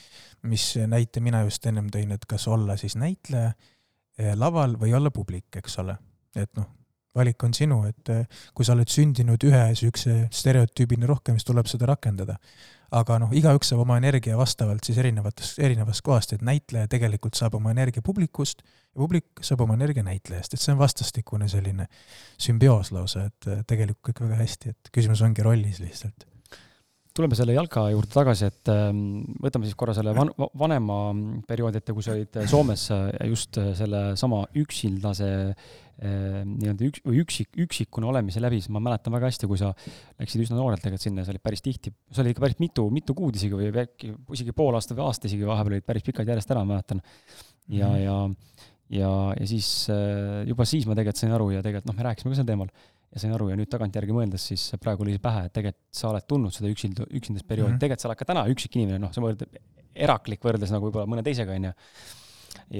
[0.42, 3.52] mis näite mina just ennem tõin, et kas olla siis näitleja
[4.18, 5.98] eh, laval või olla publik, eks ole.
[6.37, 6.82] et noh
[7.16, 11.68] valik on sinu, et eh, kui sa oled sündinud ühe niisuguse stereotüübini rohkem, siis tuleb
[11.70, 12.38] seda rakendada.
[12.92, 17.55] aga noh, igaüks saab oma energia vastavalt siis erinevatest, erinevast kohast, et näitleja tegelikult saab
[17.57, 21.88] oma energia publikust ja publik saab oma energia näitlejast, et see on vastastikune selline
[22.37, 26.29] sümbioos lausa, et eh, tegelikult kõik väga hästi, et küsimus ongi rollis lihtsalt
[27.16, 30.98] tuleme selle jalka juurde tagasi, et ähm, võtame siis korra selle van-, vanema
[31.48, 32.88] perioodi ette, kui sa olid Soomes
[33.29, 35.33] just selle sama üksildase
[36.03, 39.70] nii-öelda üks, või üksik, üksikuna olemise läbi, siis ma mäletan väga hästi, kui sa
[40.18, 43.14] läksid üsna noorelt tegelikult sinna, sa olid päris tihti, sa olid ikka päris mitu, mitu
[43.14, 46.51] kuud isegi või äkki isegi pool aastat või aasta isegi vahepeal olid päris pikalt järjest
[46.55, 47.03] ära, ma mäletan.
[47.68, 48.03] ja mm, -hmm.
[48.03, 52.09] ja, ja, ja siis äh, juba siis ma tegelikult sain aru ja tegelikult noh, me
[52.09, 52.72] rääkisime ka sel teemal
[53.12, 56.27] ja sain aru ja nüüd tagantjärgi mõeldes siis praegu oli pähe, et tegelikult sa oled
[56.29, 57.85] tundnud seda üksindu, üksindusperioodi mm, -hmm.
[57.85, 59.61] tegelikult sa oled ka täna üksik inimene, noh, sa võrdled,
[59.92, 61.72] eraklik võrreldes nagu võib-olla mõne teisega, on ju.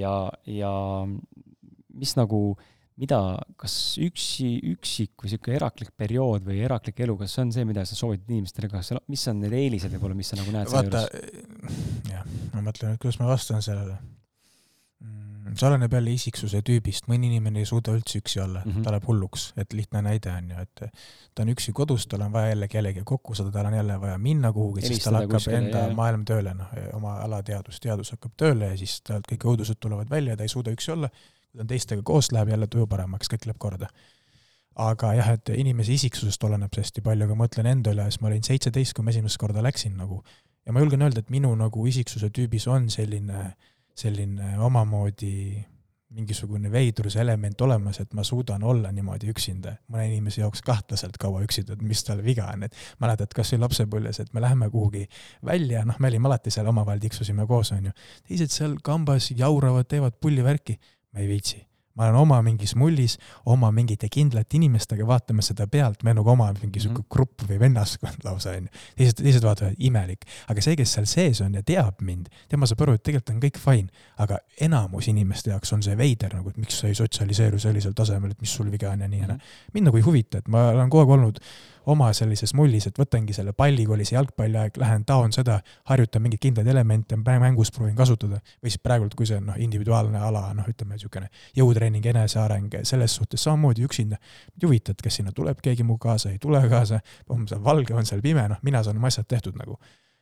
[0.01, 0.13] ja,
[0.49, 0.73] ja
[1.93, 2.43] mis nagu
[2.99, 3.19] mida,
[3.57, 7.85] kas üksi, üksik või niisugune eraklik periood või eraklik elu, kas see on see, mida
[7.89, 11.79] sa soovitad inimestele, kas, mis on need eelised võib-olla, mis sa nagu näed selle juures?
[12.11, 13.97] jah, ma mõtlen, et kuidas ma vastan sellele.
[15.57, 18.61] See oleneb jälle isiksuse tüübist, mõni inimene ei suuda üldse üksi olla.
[18.63, 18.85] Mm, -hmm.
[18.85, 20.83] ta läheb hulluks, et lihtne näide on ju, et
[21.35, 24.17] ta on üksi kodus, tal on vaja jälle kellegagi kokku saada, tal on jälle vaja
[24.17, 25.95] minna kuhugi, siis tal hakkab kuskile, enda jah.
[25.95, 30.37] maailm tööle, noh, oma alateadus, teadus hakkab tööle ja siis talt kõik õudused tulevad välja,
[30.37, 31.09] ta ei suuda üksi olla.
[31.09, 33.91] Kui ta on teistega koos, läheb jälle tuju paremaks, kõik läheb korda.
[34.75, 38.21] aga jah, et inimese isiksusest oleneb see hästi palju, aga ma mõtlen enda üle, siis
[38.21, 40.23] ma olin seitseteist, kui ma esimest korda läksin nagu.
[40.65, 43.51] Ja ma julgen öelda, et minu nagu isiksuse tüübis on selline,
[43.95, 45.35] selline omamoodi
[46.13, 49.75] mingisugune veidruse element olemas, et ma suudan olla niimoodi üksinda.
[49.89, 53.63] mõne inimese jaoks kahtlaselt kaua üksinda, et mis tal viga on, et mäletad kas või
[53.65, 55.07] lapsepõlves, et me läheme kuhugi
[55.45, 57.91] välja, noh, me olime alati seal omavahel tiksusime koos, onju.
[58.29, 60.77] teised seal kambas jauravad, teevad pullivärki
[61.13, 61.63] ma ei viitsi.
[61.97, 66.49] Ma olen oma mingis mullis, oma mingite kindlate inimestega, vaatame seda pealt, me nagu oma
[66.61, 67.13] mingi sihuke mm -hmm.
[67.13, 68.71] grupp või vennaskond lausa onju.
[68.97, 70.25] teised, teised vaatavad, imelik.
[70.47, 73.41] aga see, kes seal sees on ja teab mind, tema saab aru, et tegelikult on
[73.41, 73.89] kõik fine.
[74.17, 78.31] aga enamus inimeste jaoks on see veider nagu, et miks sa ei sotsialiseeru sellisel tasemel,
[78.31, 79.37] et mis sul viga on ja nii ja naa.
[79.73, 81.39] mind nagu ei huvita, et ma olen kogu aeg olnud
[81.85, 87.17] oma sellises mullis, et võtangi selle pallikoolis jalgpalliaeg, lähen taon seda, harjutan mingeid kindlaid elemente
[87.17, 88.39] mängus proovin kasutada.
[88.63, 93.15] või siis praegult, kui see on noh, individuaalne ala, noh, ütleme niisugune jõutreening, eneseareng, selles
[93.15, 94.17] suhtes samamoodi üksinda.
[94.61, 97.93] ei huvita, et kas sinna tuleb keegi mu kaasa, ei tule kaasa, on seal valge,
[97.93, 99.79] on seal pime, noh, mina saan oma asjad tehtud nagu.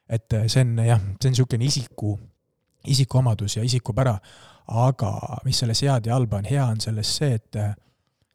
[0.09, 2.19] et eh, see on jah, see on niisugune isiku,
[2.87, 4.17] isikuomadus ja isikupära,
[4.67, 5.13] aga
[5.45, 7.73] mis selles head ja halba on, hea on selles see, et eh,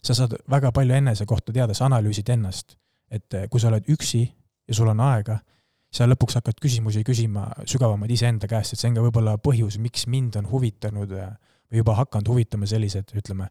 [0.03, 2.77] sa saad väga palju enese kohta teada, sa analüüsid ennast
[3.11, 4.23] et eh, kui sa oled üksi
[4.67, 5.39] ja sul on aega,
[5.93, 10.07] sa lõpuks hakkad küsimusi küsima sügavamaid iseenda käest, et see on ka võib-olla põhjus, miks
[10.11, 11.31] mind on huvitanud eh,
[11.71, 13.49] või juba hakanud huvitama sellised, ütleme,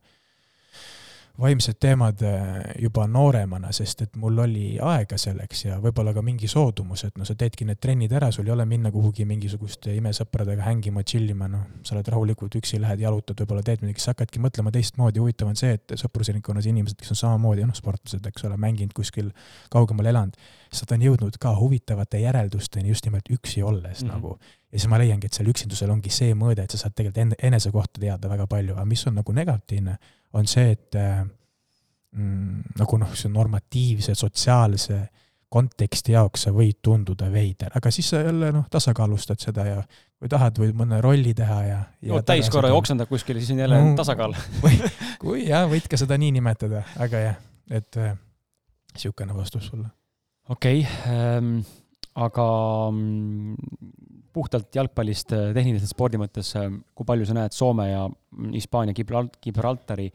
[1.42, 6.48] vaimsed teemad äh, juba nooremana, sest et mul oli aega selleks ja võib-olla ka mingi
[6.48, 10.64] soodumus, et noh, sa teedki need trennid ära, sul ei ole minna kuhugi mingisuguste imesõpradega
[10.64, 14.44] hängima, chill ima, noh, sa oled rahulikult üksi, lähed jalutad, võib-olla teed midagi, sa hakkadki
[14.44, 18.60] mõtlema teistmoodi, huvitav on see, et sõprusringkonnas inimesed, kes on samamoodi, noh, sportlased, eks ole,
[18.62, 19.34] mänginud kuskil
[19.74, 20.40] kaugemal elanud,
[20.84, 24.14] nad on jõudnud ka huvitavate järeldusteni just nimelt üksi olles mm -hmm.
[24.14, 24.40] nagu.
[24.72, 27.72] ja siis ma leiangi, et seal üksindusel ongi see mõõde, et sa saad tegelikult enese
[27.72, 29.98] kohta teada väga palju, aga mis on nagu negatiivne
[30.34, 31.26] on see, et äh,
[32.12, 35.00] mm, nagu noh, see normatiivse sotsiaalse
[35.56, 39.84] konteksti jaoks sa võid tunduda veider, aga siis sa jälle noh, tasakaalustad seda ja
[40.20, 42.22] kui tahad, võid mõne rolli teha ja, ja.
[42.28, 44.80] täiskorra ja oksendad kuskil, siis on jälle no, tasakaal või,
[45.22, 47.38] kui jah, võid ka seda nii nimetada, aga jah,
[47.70, 49.88] et niisugune äh, vastus sulle.
[50.50, 51.58] Okei okay, ähm,,
[52.16, 52.48] aga
[52.92, 53.56] mm,
[54.36, 58.06] puhtalt jalgpallist, äh, tehniliselt spordi mõttes, äh, kui palju sa näed Soome ja
[58.54, 60.10] Hispaania Gibralt-, Gibraltari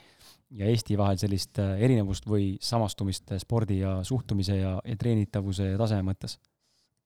[0.56, 5.80] ja Eesti vahel sellist äh, erinevust või samastumist spordi ja suhtumise ja, ja treenitavuse ja
[5.80, 6.38] taseme mõttes?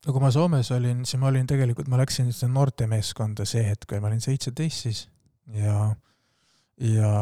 [0.05, 4.03] no kui ma Soomes olin, siis ma olin tegelikult, ma läksin noortemeeskonda see hetk, kui
[4.03, 5.07] ma olin seitseteist siis
[5.55, 5.95] ja,
[6.83, 7.15] ja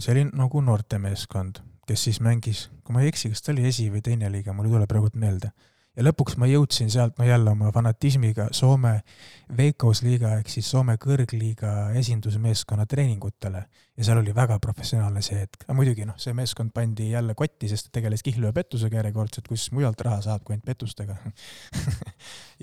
[0.00, 3.90] see oli nagu noortemeeskond, kes siis mängis, kui ma ei eksi, kas ta oli esi-
[3.92, 5.52] või teine liiga, mul ei tule praegu meelde.
[5.94, 8.96] Ja lõpuks ma jõudsin sealt, no jälle oma fanatismiga Soome
[9.56, 13.60] Veikkausliiga ehk siis Soome kõrgliiga esindusmeeskonna treeningutele.
[13.94, 15.68] Ja seal oli väga professionaalne see hetk.
[15.70, 19.68] muidugi noh, see meeskond pandi jälle kotti, sest ta tegeles kihlu ja pettusega järjekordselt, kus
[19.70, 21.16] mujalt raha saab kui ainult pettustega.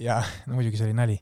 [0.01, 1.17] Ja no muidugi see oli nali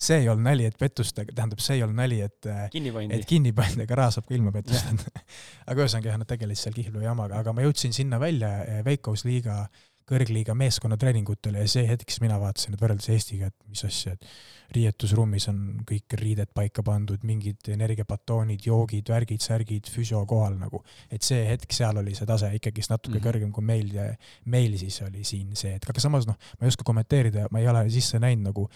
[0.00, 3.26] see ei olnud nali, et pettustega, tähendab, see ei olnud nali, et kinni pandi, et
[3.28, 5.24] kinni pandi, aga raha saab ka ilma pettusteta
[5.70, 9.62] aga ühesõnaga jah, nad tegelesid seal kihlu jamaga, aga ma jõudsin sinna välja eh, Veikkausliiga
[10.04, 14.74] kõrgliiga meeskonnatreeningutele ja see hetk, siis mina vaatasin, et võrreldes Eestiga, et mis asja, et
[14.76, 20.82] riietusruumis on kõik riided paika pandud, mingid energiapatoonid, joogid, värgid, särgid, füsio kohal nagu.
[21.10, 23.28] et see hetk seal oli see tase ikkagist natuke mm -hmm.
[23.28, 24.06] kõrgem kui meil ja
[24.44, 27.68] meil siis oli siin see hetk, aga samas noh, ma ei oska kommenteerida, ma ei
[27.68, 28.68] ole sisse näinud nagu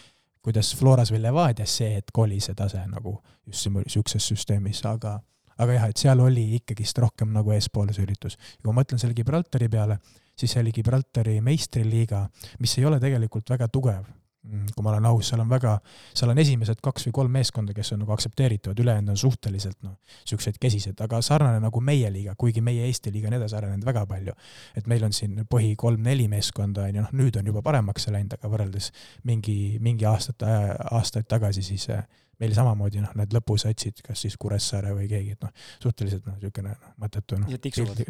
[0.44, 5.18] kuidas Floras või Levadias see hetk oli see tase nagu just niisuguses süsteemis, aga
[5.58, 8.38] aga jah, et seal oli ikkagist rohkem nagu eespool see üritus.
[8.38, 9.98] ja kui ma mõtlen selle Gibraltari peale,
[10.38, 12.28] siis see oli Gibraltari meistriliiga,
[12.62, 14.06] mis ei ole tegelikult väga tugev,
[14.74, 15.74] kui ma olen aus, seal on väga,
[16.16, 19.96] seal on esimesed kaks või kolm meeskonda, kes on nagu aktsepteeritavad, ülejäänud on suhteliselt noh,
[20.22, 24.06] niisugused kesised, aga sarnane nagu meie liiga, kuigi meie Eesti liiga on edasi arenenud väga
[24.06, 24.36] palju.
[24.76, 28.14] et meil on siin põhi kolm-neli meeskonda, on ju, noh nüüd on juba paremaks see
[28.14, 28.92] läinud, aga võrreldes
[29.28, 30.54] mingi, mingi aastate,
[30.90, 31.88] aastaid tagasi, siis
[32.38, 36.74] meil samamoodi noh, need lõpusatsid, kas siis Kuressaare või keegi, et noh, suhteliselt noh, niisugune
[36.74, 37.50] noh, mõttetu noh.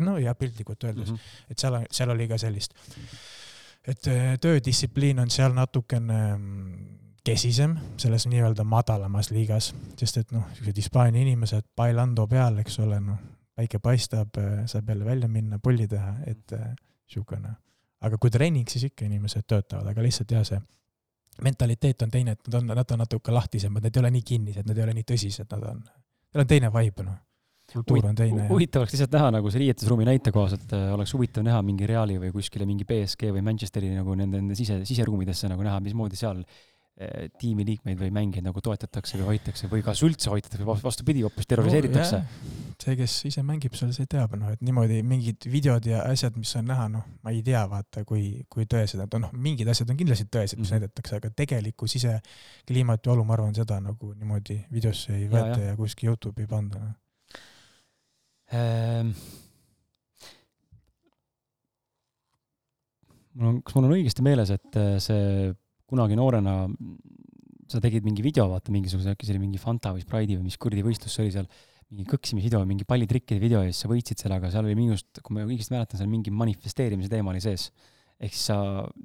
[0.05, 1.53] no ja piltlikult öeldes mm, -hmm.
[1.53, 2.77] et seal, seal oli ka sellist,
[3.87, 6.87] et äh, töödistsipliin on seal natukene mm,
[7.25, 13.01] kesisem selles nii-öelda madalamas liigas, sest et noh, niisugused Hispaania inimesed, bailando peal, eks ole,
[13.05, 13.21] noh,
[13.57, 17.49] päike paistab, äh, saab jälle välja minna, pulli teha, et niisugune.
[17.49, 17.63] Äh,
[18.09, 20.61] aga kui treening, siis ikka inimesed töötavad, aga lihtsalt jah, see
[21.43, 24.67] mentaliteet on teine, et nad on, nad on natuke lahtisemad, need ei ole nii kinnised,
[24.67, 25.83] need ei ole nii tõsised, nad on,
[26.35, 27.19] neil on teine vibe, noh.
[27.73, 28.47] Kultuur on teine.
[28.49, 32.19] huvitav oleks lihtsalt näha nagu see riietusruumi näite kohaselt äh, oleks huvitav näha mingi Reali
[32.23, 36.45] või kuskile mingi BSG või Manchesteri nagu nende, nende sise, siseruumidesse nagu näha, mismoodi seal
[36.99, 41.47] Eh, tiimiliikmeid või mängijaid nagu toetatakse või hoitakse või kas üldse hoitakse või vastupidi, hoopis
[41.47, 42.55] terroriseeritakse no,?
[42.83, 46.51] see, kes ise mängib seal, see teab, noh, et niimoodi mingid videod ja asjad, mis
[46.59, 49.95] on näha, noh, ma ei tea, vaata, kui, kui tõesed nad on, noh, mingid asjad
[49.95, 50.89] on kindlasti tõesed, mis mm -hmm.
[50.89, 55.69] näidatakse, aga tegelikku sisekliimat ja olu, ma arvan, seda nagu niimoodi videosse ei võeta ja,
[55.69, 55.71] ja.
[55.71, 56.97] ja kuskil Youtube'i ei panda no..
[58.55, 59.13] Ähm
[63.39, 65.51] mul on, kas mul on õigesti meeles, et äh, see
[65.89, 66.61] kunagi noorena
[67.69, 70.57] sa tegid mingi video, vaata mingisuguse, äkki see oli mingi Fanta või Sprite'i või mis
[70.61, 71.49] kuradi võistlus see oli seal,
[71.89, 75.23] mingi kõksimisvideo, mingi pallitrikkide video ja siis sa võitsid selle, aga seal oli minu arust,
[75.25, 77.71] kui ma õigesti mäletan, seal mingi manifesteerimise teema oli sees.
[78.19, 78.57] Ehk siis sa,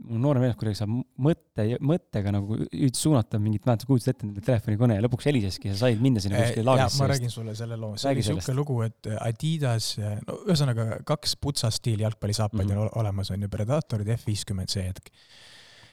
[0.07, 4.41] mul noore meeles kuidagi sa mõtte, mõttega nagu üritasid suunata mingit, mäletad, kujutasid ette nende
[4.45, 7.01] telefonikõne ja lõpuks heliseski ja sa said minna sinna kuskile laagrisse.
[7.03, 9.93] ma räägin sulle selle loo, see oli niisugune lugu, et Adidas,
[10.25, 12.89] no ühesõnaga kaks putsa stiili jalgpallisaapaid mm -hmm.
[12.89, 15.13] on olemas, on ju, Predatorid F50 see hetk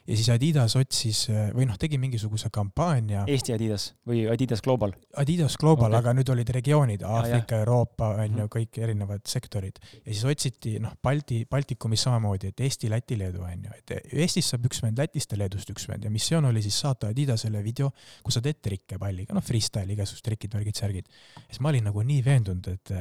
[0.06, 1.22] ja siis Adidas otsis
[1.54, 3.24] või noh, tegi mingisuguse kampaania.
[3.30, 4.94] Eesti Adidas või Adidas Global?
[5.20, 8.50] Adidas Global okay., aga nüüd olid regioonid, Aafrika, Euroopa on ju, mhm.
[8.54, 9.80] kõik erinevad sektorid.
[10.00, 14.54] ja siis otsiti noh, Balti, Baltikumis samamoodi, et Eesti, Läti, Leedu on ju, et Eestist
[14.54, 17.92] saab üks vend, Lätist ja Leedust üks vend ja missioon oli siis saata Adidasele video,
[18.24, 21.08] kus sa teed trikke palliga, noh, freestyle, igasugused trikid, värgid, särgid.
[21.46, 22.94] siis ma olin nagu nii veendunud, et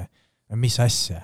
[0.58, 1.24] mis asja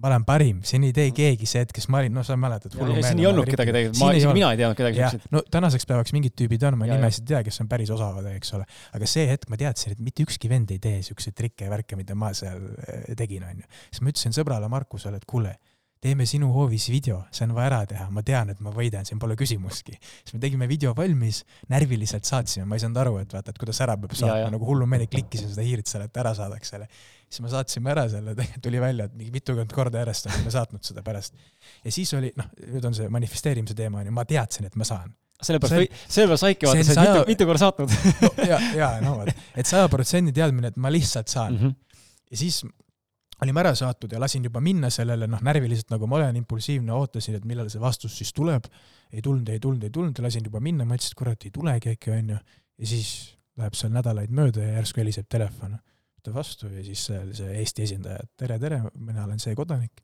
[0.00, 2.74] ma olen parim, siin ei tee keegi see hetk, kes ma olin, noh, sa mäletad.
[2.74, 6.36] siin ei olnud kedagi tegelikult, ma, isegi mina ei teadnud kedagi no tänaseks päevaks mingid
[6.38, 8.66] tüübid on, ma nimesid ei tea, kes on päris osavad, eks ole.
[8.96, 11.98] aga see hetk ma teadsin, et mitte ükski vend ei tee siukseid trikke ja värke,
[12.00, 13.68] mida ma seal eh, tegin, onju.
[13.90, 15.54] siis ma ütlesin sõbrale Markusele, et kuule,
[16.02, 19.20] teeme sinu hoovis video, see on vaja ära teha, ma tean, et ma võidan, siin
[19.22, 19.94] pole küsimustki.
[20.02, 23.78] siis me tegime video valmis, närviliselt saatsime, ma ei saanud aru, et vaata, et kuidas
[23.84, 26.90] ära peab saatma, nagu hullumeeli klikkisin seda hiirt seal, et ära saadaks selle
[27.32, 31.04] siis me saatsime ära selle, tuli välja, et mingi mitukümmend korda järjest oleme saatnud seda
[31.06, 31.34] pärast.
[31.84, 35.12] ja siis oli, noh, nüüd on see manifesteerimise teema, onju, ma teadsin, et ma saan
[35.42, 37.16] sellepärast sellepärast saidki vaata, sa oled saja...
[37.16, 38.30] mitu, mitu korda saatnud no,.
[38.46, 41.64] ja, ja no vot, et saja protsendi teadmine, et ma lihtsalt saan mm.
[41.64, 42.00] -hmm.
[42.30, 42.62] ja siis
[43.42, 47.40] olime ära saatnud ja lasin juba minna sellele, noh, närviliselt nagu ma olen, impulsiivne, ootasin,
[47.40, 48.68] et millal see vastus siis tuleb.
[49.12, 52.10] ei tulnud, ei tulnud, ei tulnud lasin juba minna, mõtlesin, et kurat, ei tulegi äkki,
[52.10, 52.38] onju.
[52.78, 53.08] ja siis
[53.58, 55.74] läheb seal nädalaid mööda ja järsku heliseb telefon
[56.22, 60.02] võtta vastu ja siis see, see Eesti esindaja, et tere, tere, mina olen see kodanik.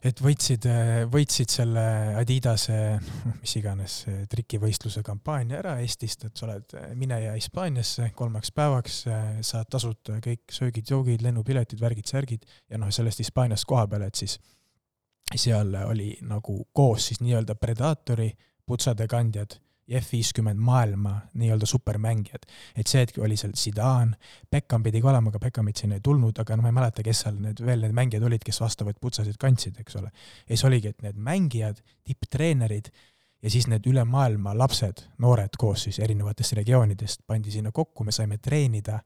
[0.00, 0.64] et võitsid,
[1.10, 1.82] võitsid selle
[2.16, 2.76] Adidase,
[3.26, 3.96] noh, mis iganes,
[4.30, 9.02] trikivõistluse kampaania ära Eestist, et sa oled, mine ja Hispaaniasse kolmeks päevaks,
[9.42, 14.38] saad tasuta kõik söögid-joogid, lennupiletid, värgid-särgid ja noh, sellest Hispaaniast koha peal, et siis
[15.34, 18.30] seal oli nagu koos siis nii-öelda Predatori
[18.66, 19.58] putsade kandjad
[19.90, 22.46] F50 maailma nii-öelda supermängijad.
[22.76, 24.16] et see hetk oli seal Zidane,
[24.50, 27.22] Beckham pidi ka olema, aga Beckhamit sinna ei tulnud, aga noh, ma ei mäleta, kes
[27.24, 30.12] seal need veel need mängijad olid, kes vastavaid putsasid kandsid, eks ole.
[30.12, 32.92] ja siis oligi, et need mängijad, tipptreenerid
[33.42, 38.12] ja siis need üle maailma lapsed, noored koos siis erinevatest regioonidest pandi sinna kokku, me
[38.12, 39.00] saime treenida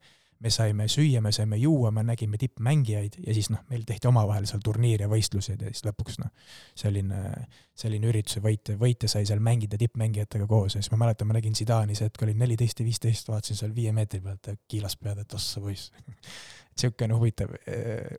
[0.44, 4.44] me saime süüa, me saime juua, me nägime tippmängijaid ja siis noh, meil tehti omavahel
[4.48, 6.28] seal turniire, võistlused ja siis lõpuks noh,
[6.76, 7.20] selline,
[7.80, 11.56] selline ürituse võitja, võitja sai seal mängida tippmängijatega koos ja siis ma mäletan, ma nägin
[11.56, 15.24] Zidane'i, see hetk oli neliteist ja viisteist, vaatasin seal viie meetri pealt ja kiilas pead,
[15.24, 15.88] et ossa poiss
[16.74, 17.56] niisugune huvitav,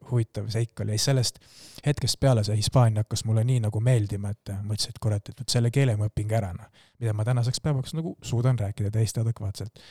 [0.09, 1.39] huvitav seik oli ja siis sellest
[1.85, 5.57] hetkest peale see Hispaania hakkas mulle nii nagu meeldima, et mõtlesin, et kurat, et vot
[5.59, 6.85] selle keele ma õpin ka ära, noh.
[6.97, 9.83] mida ma tänaseks päevaks nagu suudan rääkida täiesti adekvaatselt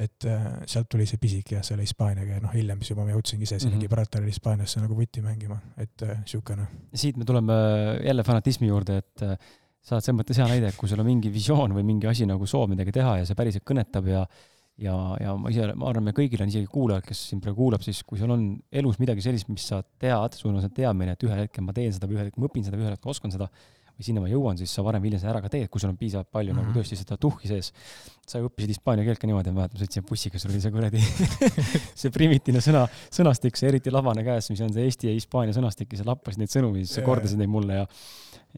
[0.00, 3.12] et äh, sealt tuli see pisik jah, selle Hispaaniaga ja noh, hiljem siis juba ma
[3.12, 3.88] jõudsingi ise sinna mm -hmm.
[3.88, 6.78] Gibraltarile Hispaaniasse nagu vutti mängima, et niisugune äh,.
[6.94, 7.52] siit me tuleme
[8.04, 9.36] jälle fanatismi juurde, et äh,
[9.82, 12.26] sa oled selles mõttes hea näide, et kui sul on mingi visioon või mingi asi
[12.26, 14.26] nagu soov midagi teha ja see päriselt kõnetab ja
[14.80, 17.84] ja, ja ma ise, ma arvan, me kõigil on isegi kuulajad, kes siin praegu kuulab,
[17.84, 21.26] siis kui sul on elus midagi sellist, mis sa tead, sul on see teadmine, et
[21.26, 23.34] ühel hetkel ma teen seda või ühel hetkel ma õpin seda või ühel hetkel oskan
[23.34, 23.50] seda,
[23.96, 25.92] või sinna ma jõuan, siis sa varem või hiljem seda ära ka teed, kui sul
[25.92, 26.62] on piisavalt palju mm -hmm.
[26.62, 26.78] nagu mhm.
[26.80, 27.72] tõesti seda tuhhi sees.
[28.26, 31.00] sa õppisid hispaania keelt ka niimoodi, ma mäletan, sõitsin bussiga, sul oli see kuradi
[32.00, 35.92] see primitiivne sõna, sõnastik, see eriti labane käes, mis on see eesti ja hispaania sõnastik
[35.92, 37.86] ja sa lappasid neid sõnu ja siis sa kordasid neid mulle ja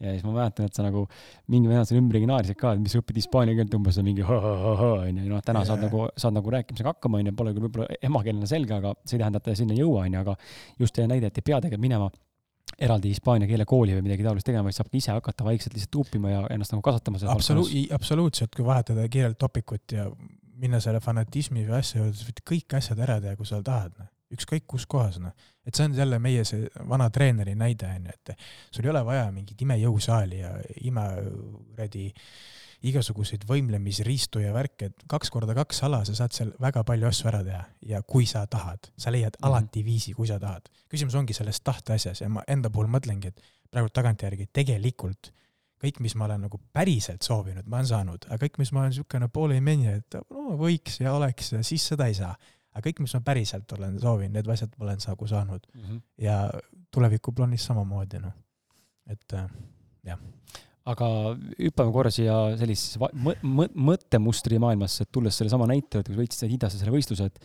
[0.01, 1.05] ja siis ma mäletan, et sa nagu
[1.51, 5.25] mingi vennad seal ümberringi naersid ka, et mis sa õpid hispaania keelt umbes mingi onju,
[5.29, 5.69] noh täna yeah.
[5.69, 9.23] saad nagu, saad nagu rääkimisega hakkama onju, pole küll võib-olla emakeelena selge, aga see ei
[9.23, 10.35] tähenda, et sinna ei jõua onju, aga
[10.83, 12.11] just teie näide, et ei pea tegelikult minema
[12.79, 16.33] eraldi hispaania keele kooli või midagi taolist tegema, vaid saabki ise hakata vaikselt lihtsalt tuupima
[16.33, 17.63] ja ennast nagu kasvatama selles Absolu
[17.95, 20.09] absoluutselt, kui vahetada kiirelt topikut ja
[20.59, 23.95] minna selle fanatismi või asja juurde, sa võid kõik asjad ära teha, kui sa tahad,
[23.99, 24.11] noh.
[24.35, 25.35] ükskõik kus kohas, noh.
[25.67, 28.35] et see on jälle meie see vana treeneri näide, on ju, et
[28.71, 30.53] sul ei ole vaja mingit imejõusaali ja
[30.87, 31.07] ime
[31.71, 32.27] kuradi äh,
[32.89, 37.29] igasuguseid võimlemisriistu ja värke, et kaks korda kaks ala, sa saad seal väga palju asju
[37.31, 39.47] ära teha ja kui sa tahad, sa leiad mm -hmm.
[39.47, 40.69] alati viisi, kui sa tahad.
[40.89, 45.33] küsimus ongi selles tahte-asjas ja ma enda puhul mõtlengi, et praegu tagantjärgi tegelikult
[45.83, 48.89] kõik, mis ma olen nagu päriselt soovinud, ma olen saanud, aga kõik, mis ma olen
[48.89, 52.35] niisugune poole imeni, et no võiks ja oleks ja siis seda ei saa.
[52.75, 55.81] aga kõik, mis ma päriselt olen soovinud, need asjad ma olen nagu saanud mm.
[55.81, 56.01] -hmm.
[56.17, 56.49] ja
[56.91, 58.33] tulevikuplaanis samamoodi, noh.
[59.07, 59.49] et äh,
[60.03, 60.19] jah
[60.85, 61.07] aga
[61.57, 63.01] hüppame korra siia sellisesse
[63.41, 67.39] mõttemustri maailmasse, et tulles sellesama näite, kui sa võitsid seal Hidasse selle võistluse, et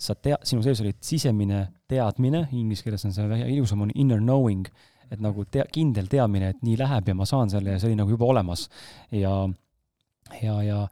[0.00, 4.22] sa tea-, sinu sees oli sisemine teadmine, inglise keeles on see vähe ilusam, on inner
[4.22, 4.64] knowing,
[5.12, 8.00] et nagu tea-, kindel teadmine, et nii läheb ja ma saan selle ja see oli
[8.00, 8.66] nagu juba olemas.
[9.12, 9.36] ja,
[10.40, 10.82] ja, ja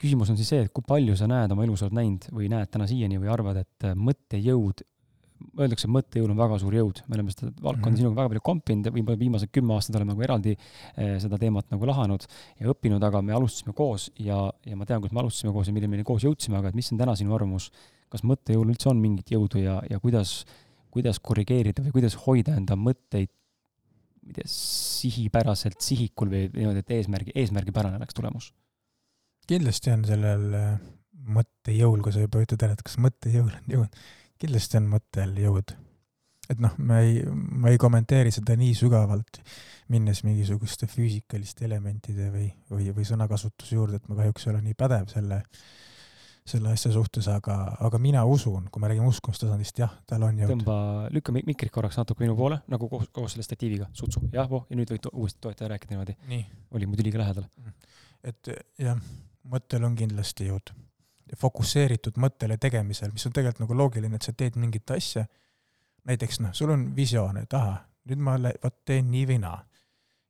[0.00, 2.70] küsimus on siis see, et kui palju sa näed oma elus, oled näinud või näed
[2.70, 4.86] täna siiani või arvad, et mõttejõud
[5.58, 8.00] öeldakse, mõttejõul on väga suur jõud, me oleme seda valdkonda mm -hmm.
[8.00, 11.86] sinuga väga palju kompinud, võib-olla viimased kümme aastat oleme nagu eraldi eh, seda teemat nagu
[11.90, 12.26] lahanud
[12.60, 15.76] ja õppinud, aga me alustasime koos ja, ja ma tean, kuidas me alustasime koos ja
[15.76, 17.70] milleni me koos jõudsime, aga et mis on täna sinu arvamus,
[18.08, 20.44] kas mõttejõul üldse on mingit jõudu ja, ja kuidas,
[20.90, 23.30] kuidas korrigeerida või kuidas hoida enda mõtteid
[24.24, 28.52] ma ei tea, sihipäraselt sihikul või niimoodi, et eesmärgi, eesmärgipärane oleks tulemus?
[29.46, 30.76] kindlasti on sellel eh,
[31.36, 33.98] mõttejõul, kui sa juba ütled ära, et kas mõttejõul on jõud
[34.44, 35.74] kindlasti on mõttel jõud.
[36.52, 39.40] et noh, ma ei, ma ei kommenteeri seda nii sügavalt,
[39.88, 44.76] minnes mingisuguste füüsikaliste elementide või, või, või sõnakasutuse juurde, et ma kahjuks ei ole nii
[44.76, 45.40] pädev selle,
[46.44, 47.56] selle asja suhtes, aga,
[47.88, 50.52] aga mina usun, kui me räägime uskumustasandist, jah, tal on jõud.
[50.52, 50.78] tõmba,
[51.16, 54.76] lükka mikrit korraks natuke minu poole, nagu koos, koos selle statiiviga, sutsu, jah, voh, ja
[54.76, 56.44] nüüd võid uuesti toetada ja rääkida niimoodi.
[56.76, 57.48] oli muidu liiga lähedal.
[58.24, 58.52] et
[58.84, 59.00] jah,
[59.48, 60.76] mõttel on kindlasti jõud
[61.38, 65.24] fokusseeritud mõttele tegemisel, mis on tegelikult nagu loogiline, et sa teed mingit asja,
[66.08, 69.62] näiteks noh, sul on visioon, et ahah, nüüd ma vot teen nii või naa.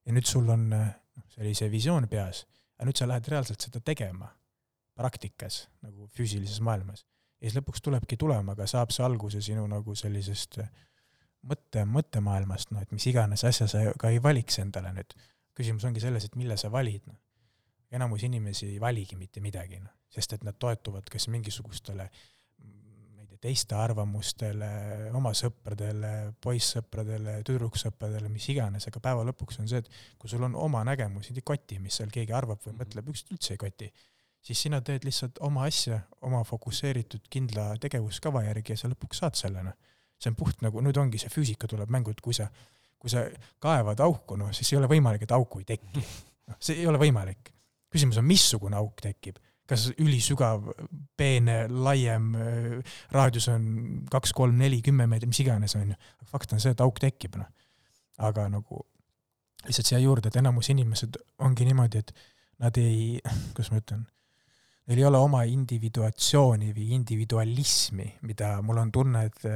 [0.04, 2.44] ja nüüd sul on noh, see oli see visioon peas,
[2.76, 4.28] aga nüüd sa lähed reaalselt seda tegema
[4.94, 7.04] praktikas, nagu füüsilises maailmas.
[7.40, 10.60] ja siis lõpuks tulebki tulema, aga saab see alguse sinu nagu sellisest
[11.42, 15.18] mõtte, mõttemaailmast, noh, et mis iganes asja sa ka ei valiks endale nüüd.
[15.54, 17.18] küsimus ongi selles, et mille sa valid, noh.
[17.90, 22.06] enamus inimesi ei valigi mitte midagi, noh sest et nad toetuvad kas mingisugustele
[22.64, 24.70] ma ei tea, teiste arvamustele,
[25.16, 26.12] oma sõpradele,
[26.42, 31.30] poissõpradele, tüdruksõpradele, mis iganes, aga päeva lõpuks on see, et kui sul on oma nägemus,
[31.32, 33.90] ei koti, mis seal keegi arvab või mõtleb, ükskõik üldse ei koti,
[34.44, 39.38] siis sina teed lihtsalt oma asja, oma fokusseeritud kindla tegevuskava järgi ja sa lõpuks saad
[39.40, 39.76] selle, noh.
[40.20, 42.46] see on puht nagu, nüüd ongi see füüsika tuleb mängu, et kui sa,
[43.00, 43.24] kui sa
[43.62, 46.04] kaevad auku, noh, siis ei ole võimalik, et auku ei teki.
[46.50, 47.50] noh, see ei ole võimalik.
[47.94, 49.38] küsimus on, missugune auk tekib
[49.70, 50.66] kas ülisügav,
[51.16, 52.32] peene, laiem,
[53.14, 53.68] raadius on
[54.12, 56.00] kaks, kolm, neli, kümme meetrit, mis iganes, on ju.
[56.28, 57.48] fakt on see, et auk tekib, noh.
[58.28, 58.82] aga nagu
[59.64, 62.12] lihtsalt siia juurde, et enamus inimesed ongi niimoodi, et
[62.62, 63.20] nad ei,
[63.54, 64.04] kuidas ma ütlen,
[64.88, 69.46] neil ei ole oma individuatsiooni või individualismi, mida mul on tunne, et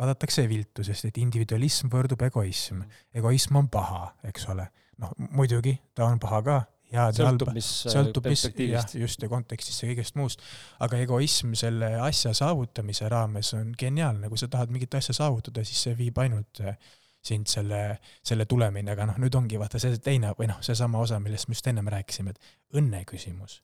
[0.00, 2.80] vaadatakse viltu, sest et individualism võrdub egoism.
[3.14, 4.70] egoism on paha, eks ole.
[5.00, 6.56] noh, muidugi, ta on paha ka,
[6.92, 7.46] head ja halba.
[7.46, 10.42] sõltub, mis äh, sõltub mis, jah just ja kontekstist ja kõigest muust.
[10.82, 15.82] aga egoism selle asja saavutamise raames on geniaalne, kui sa tahad mingit asja saavutada, siis
[15.86, 16.76] see viib ainult äh,
[17.22, 21.20] sind selle, selle tulemini, aga noh, nüüd ongi vaata see teine või noh, seesama osa,
[21.20, 23.60] millest me just ennem rääkisime, et õnne küsimus,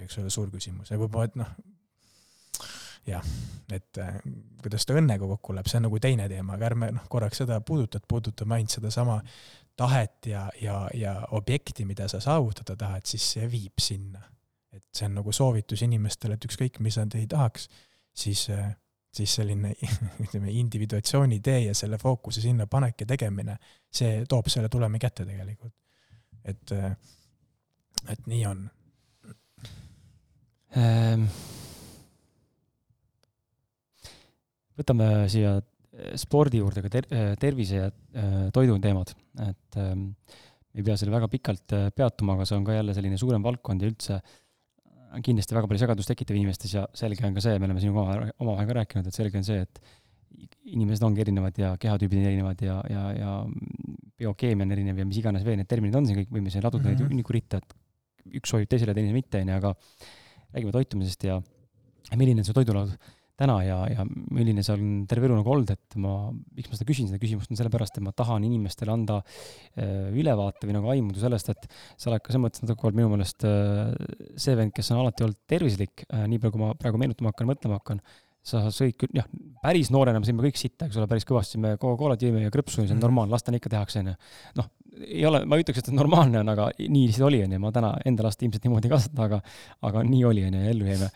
[0.00, 0.90] eks ole, suur küsimus.
[0.90, 1.52] Ja võib-olla, et noh,
[3.06, 3.30] jah,
[3.72, 4.18] et äh,
[4.62, 7.60] kuidas ta õnnega kokku läheb, see on nagu teine teema, aga ärme noh, korraks seda
[7.62, 9.20] puudutad, puudutame ainult sedasama
[9.80, 14.22] tahet ja, ja, ja objekti, mida sa saavutada tahad, siis see viib sinna.
[14.70, 17.64] et see on nagu soovitus inimestele, et ükskõik, mis nad ei tahaks,
[18.14, 18.44] siis,
[19.12, 19.72] siis selline
[20.24, 23.56] ütleme, individuatsiooni tee ja selle fookuse sinna panek ja tegemine,
[23.90, 25.74] see toob selle tulemi kätte tegelikult.
[26.44, 26.72] et,
[28.08, 28.68] et nii on
[30.78, 31.24] Ähm,
[34.78, 35.69] võtame siia äh,
[36.20, 39.12] spordi juurde ka ter-, äh, tervise ja äh, toidu teemad,
[39.46, 40.12] et ähm,
[40.74, 43.82] ei pea selle väga pikalt äh, peatuma, aga see on ka jälle selline suurem valdkond
[43.82, 47.68] ja üldse äh, kindlasti väga palju segadust tekitav inimestes ja selge on ka see, me
[47.68, 49.82] oleme sinuga oma, omavahel ka rääkinud, et selge on see, et
[50.70, 53.34] inimesed ongi erinevad ja kehatüübid on erinevad ja, ja, ja
[54.20, 56.84] biokeemia on erinev ja mis iganes veel need terminid on siin kõik, võime siin laduda
[56.84, 57.00] mm -hmm.
[57.00, 59.74] neid hunniku ritta, et üks sobib teisele, teine mitte, onju, aga
[60.54, 61.40] räägime toitumisest ja
[62.16, 62.94] milline on su toidulaud
[63.40, 66.14] täna ja, ja milline see on terve elu nagu olnud, et ma,
[66.56, 70.68] miks ma seda küsin, seda küsimust on sellepärast, et ma tahan inimestele anda äh, ülevaate
[70.68, 73.94] või nagu aimudu sellest, et sa oled ka selles mõttes natuke olnud minu meelest äh,
[74.40, 77.48] see vend, kes on alati olnud tervislik äh,, nii palju, kui ma praegu meenutama hakkan,
[77.50, 78.04] mõtlema hakkan,
[78.50, 79.26] sa sõid küll, jah,
[79.60, 82.78] päris noorena me sõime kõik sitta, eks ole, päris kõvasti, me Coca-Colat jõime ja krõpsu
[82.78, 83.02] see on Mhm.
[83.04, 84.14] normaalne, lastena ikka tehakse, onju.
[84.56, 84.70] noh,
[85.04, 87.72] ei ole, ma ei ütleks, et see normaalne on, aga nii lihtsalt oli, onju, ma
[87.72, 89.42] täna enda last ilmselt niimoodi ei kasvata, aga
[89.90, 91.10] aga nii oli, onju, ja ellu jäime.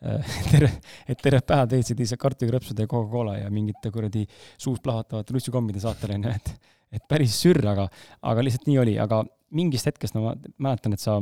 [0.50, 0.70] terve,
[1.08, 4.24] et terved päevad veetsid lihtsalt kartulikrõpsude ja Coca-Cola ja mingite kuradi
[4.56, 7.88] suust plahvatavate lussikommide saatel, onju, et et päris sürr, aga,
[8.30, 9.24] aga lihtsalt nii oli, aga
[9.58, 11.16] mingist hetkest no ma mäletan, et sa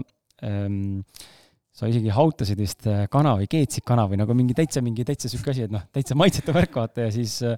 [0.44, 1.00] ähm,
[1.72, 5.30] sa isegi hautasid vist äh, kana või keetsid kana või nagu mingi täitsa, mingi täitsa
[5.32, 7.56] sihuke asi, et noh, täitsa maitsetav värk vaata ja siis äh,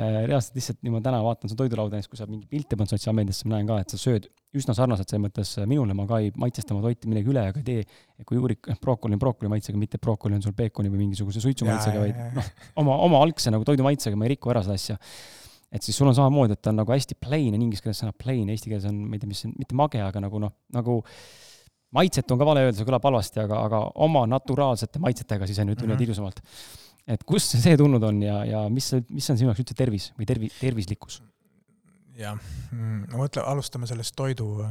[0.00, 3.58] reaalselt lihtsalt niimoodi täna vaatan su toidulauda näiteks, kui sa mingi pilte paned sotsiaalmeediasse, ma
[3.58, 6.86] näen ka, et sa sööd üsna sarnaselt selles mõttes minule, ma ka ei maitsesta oma
[6.86, 10.38] toiti millegi üle ega ei tee, kui juurik, noh, brookoli on brookoli maitsega, mitte brookoli
[10.38, 12.48] on sul peekoni või mingisuguse suitsu maitsega, vaid noh,
[12.80, 14.96] oma, oma algse nagu toidu maitsega, ma ei riku ära seda asja.
[15.70, 18.16] et siis sul on samamoodi, et ta on nagu hästi plain on inglise keeles sõna
[18.16, 20.56] plain, eesti keeles on, ma ei tea, mis see on, mitte mage, aga nagu noh,
[20.74, 20.98] nagu
[21.96, 25.72] maitset on ka vale öelda, see kõlab halvasti, aga, aga oma naturaalsete maitsetega siis on,
[25.74, 25.96] ütleme Mhm.
[25.98, 26.40] nüüd ilusamalt.
[27.08, 30.26] et kust see tulnud on ja, ja mis mis on sinu jaoks üldse tervis või
[30.28, 31.22] tervi-, tervislikkus?
[32.20, 32.36] jah,
[32.72, 34.66] no mõtle, alustame sellest toidu,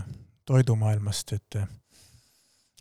[0.45, 1.55] toidumaailmast, et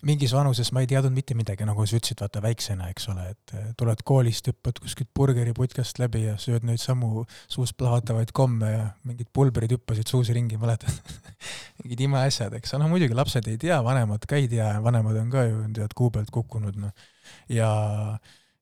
[0.07, 3.55] mingis vanuses ma ei teadnud mitte midagi, nagu sa ütlesid, vaata väiksena, eks ole, et
[3.57, 8.86] eh, tuled koolist, hüppad kuskilt burgeriputkast läbi ja sööd neid samu suust plahvatavaid komme ja
[9.09, 10.94] mingid pulbrid hüppasid suus ringi, mäletad
[11.82, 15.46] mingid imeasjad, eks, noh muidugi lapsed ei tea, vanemad ka ei tea, vanemad on ka
[15.49, 17.12] ju tead kuu pealt kukkunud, noh.
[17.53, 17.70] ja,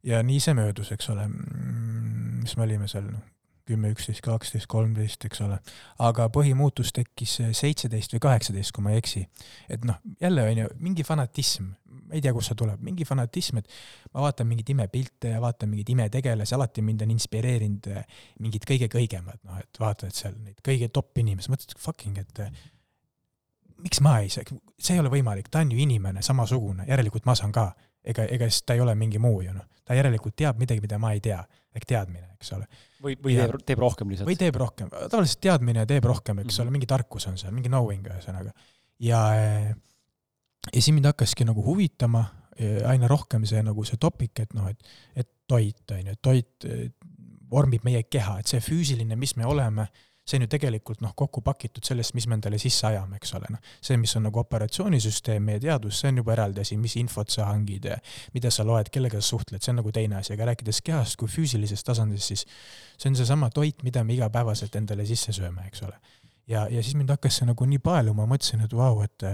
[0.07, 1.29] ja nii see möödus, eks ole.
[1.29, 3.36] mis me olime seal, noh,
[3.67, 5.59] kümme, üksteist, kaksteist, kolmteist, eks ole.
[6.07, 9.25] aga põhimuutus tekkis seitseteist või kaheksateist, kui ma ei eksi.
[9.69, 11.73] et noh, jälle on ju mingi fanatism,
[12.07, 13.69] ma ei tea, kust see tuleb, mingi fanatism, et
[14.15, 18.91] ma vaatan mingeid imepilte ja vaatan mingeid imetegelasi, alati mind on inspireerinud eh, mingid kõige
[18.93, 22.65] kõigemad, noh, et vaatad seal neid kõige top inimesi, mõtled fucking, et eh,
[23.83, 24.47] miks ma ei saa,
[24.79, 27.73] see ei ole võimalik, ta on ju inimene, samasugune, järelikult ma saan ka.
[28.07, 30.99] ega, ega siis ta ei ole mingi muu ju noh, ta järelikult teab midagi, mida
[31.03, 31.41] ma ei tea,
[31.77, 32.67] ehk teadmine, eks ole
[33.05, 34.29] või, või Ja- teeb, teeb rohkem lihtsalt?
[34.31, 36.63] või teeb rohkem, tavaliselt teadmine teeb rohkem, eks Mhm.
[36.67, 38.53] ole, mingi tarkus on seal, mingi knowing ühesõnaga.
[38.99, 39.21] ja,
[40.73, 42.25] ja siis mind hakkaski nagu huvitama
[42.59, 44.81] eh, aina rohkem see nagu see topik, et noh, et,
[45.15, 46.89] et toit on ju, toit eh,
[47.51, 49.85] vormib meie keha, et see füüsiline, mis me oleme,
[50.27, 53.51] see on ju tegelikult noh, kokku pakitud sellest, mis me endale sisse ajame, eks ole,
[53.55, 53.73] noh.
[53.85, 57.51] see, mis on nagu operatsioonisüsteem, meie teadvus, see on juba eraldi asi, mis infot sa
[57.53, 57.87] hangid
[58.35, 61.31] mida sa loed, kellega sa suhtled, see on nagu teine asi, aga rääkides kehast kui
[61.31, 62.47] füüsilisest tasandist, siis
[62.97, 65.95] see on seesama toit, mida me igapäevaselt endale sisse sööme, eks ole.
[66.51, 69.31] ja, ja siis mind hakkas see nagu nii paeluma, mõtlesin, et vau, et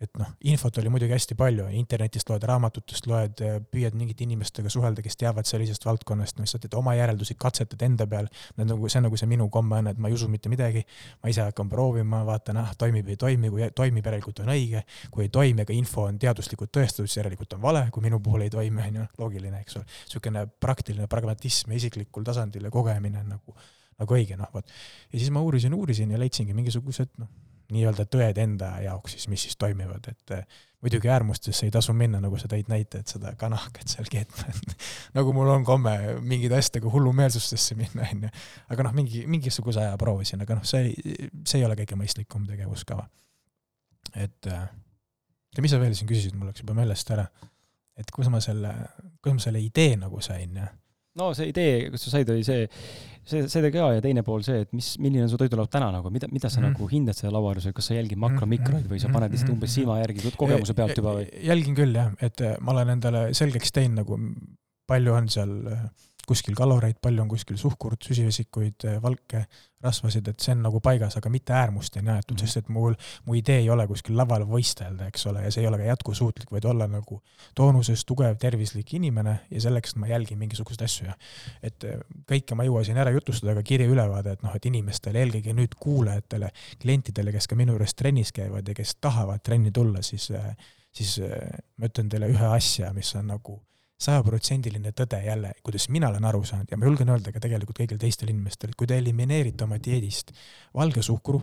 [0.00, 5.02] et noh, infot oli muidugi hästi palju, internetist loed, raamatutest loed, püüad mingite inimestega suhelda,
[5.04, 9.06] kes teavad sellisest valdkonnast, no sa teed oma järeldusi, katsetad enda peal, nagu see on
[9.10, 10.86] nagu see minu komme on, et ma ei usu mitte midagi,
[11.20, 14.82] ma ise hakkan proovima, vaatan, ah, toimib, ei toimi, kui toimib, järelikult on õige,
[15.12, 18.46] kui ei toimi, aga info on teaduslikult tõestatud, siis järelikult on vale, kui minu puhul
[18.46, 19.88] ei toimi, on ju, loogiline, eks ole.
[20.06, 23.60] niisugune praktiline pragmatism isiklikul tasandil ja kogemine on nagu,
[24.00, 24.74] nagu õige, noh, vot.
[25.12, 27.28] ja siis ma uurisin, uurisin ja leidsingi mingisugused, noh,
[27.74, 32.20] nii-öelda tõed enda jaoks siis, mis siis toimivad, et eh, muidugi äärmustesse ei tasu minna,
[32.22, 34.74] nagu sa tõid näite, et seda kanakat seal keetma, et
[35.18, 35.94] nagu mul on komme
[36.24, 38.32] mingite asjadega hullumeelsustesse minna, onju.
[38.74, 40.94] aga noh, mingi, mingisuguse aja proovisin, aga noh, see,
[41.44, 43.06] see ei ole kõige mõistlikum tegevuskava.
[44.14, 47.28] et, ja mis sa veel siin küsisid, mul läks juba meelest ära.
[48.00, 48.72] et kus ma selle,
[49.20, 50.70] kus ma selle idee nagu sain ja
[51.20, 52.66] no see idee, kust sa said, oli see,
[53.28, 56.12] see, see ka ja teine pool see, et mis, milline on su toidulaud täna nagu,
[56.14, 56.78] mida, mida sa mm -hmm.
[56.78, 60.34] nagu hindad selle lauaäärusel, kas sa jälgid makro-mikroid või sa paned lihtsalt umbes silma järgi
[60.36, 61.28] kogemuse pealt juba või?
[61.46, 64.18] jälgin küll jah, et ma olen endale selgeks teinud nagu
[64.90, 65.84] palju on seal äh,
[66.30, 69.44] kuskil kaloreid, palju on kuskil suhkurt, süsivesikuid, valke,
[69.82, 72.46] rasvasid, et see on nagu paigas, aga mitte äärmusteni aetud mm, -hmm.
[72.46, 75.68] sest et mul, mu idee ei ole kuskil laval võistelda, eks ole, ja see ei
[75.68, 77.20] ole ka jätkusuutlik, vaid olla nagu
[77.56, 81.16] toonuses tugev, tervislik inimene ja selleks ma jälgin mingisuguseid asju ja
[81.62, 81.96] et äh,
[82.32, 85.78] kõike ma ei jõua siin ära jutustada, aga kirjaülevaade, et noh, et inimestele, eelkõige nüüd
[85.80, 86.52] kuulajatele,
[86.82, 90.30] klientidele, kes ka minu juures trennis käivad ja kes tahavad trenni tulla, siis
[90.92, 91.20] siis
[91.78, 93.60] ma ütlen teile ühe asja, mis on nagu
[94.00, 98.00] sajaprotsendiline tõde jälle, kuidas mina olen aru saanud ja ma julgen öelda ka tegelikult kõigil
[98.00, 100.32] teistel inimestel, kui te elimineerite oma dieedist
[100.74, 101.42] valge suhkru,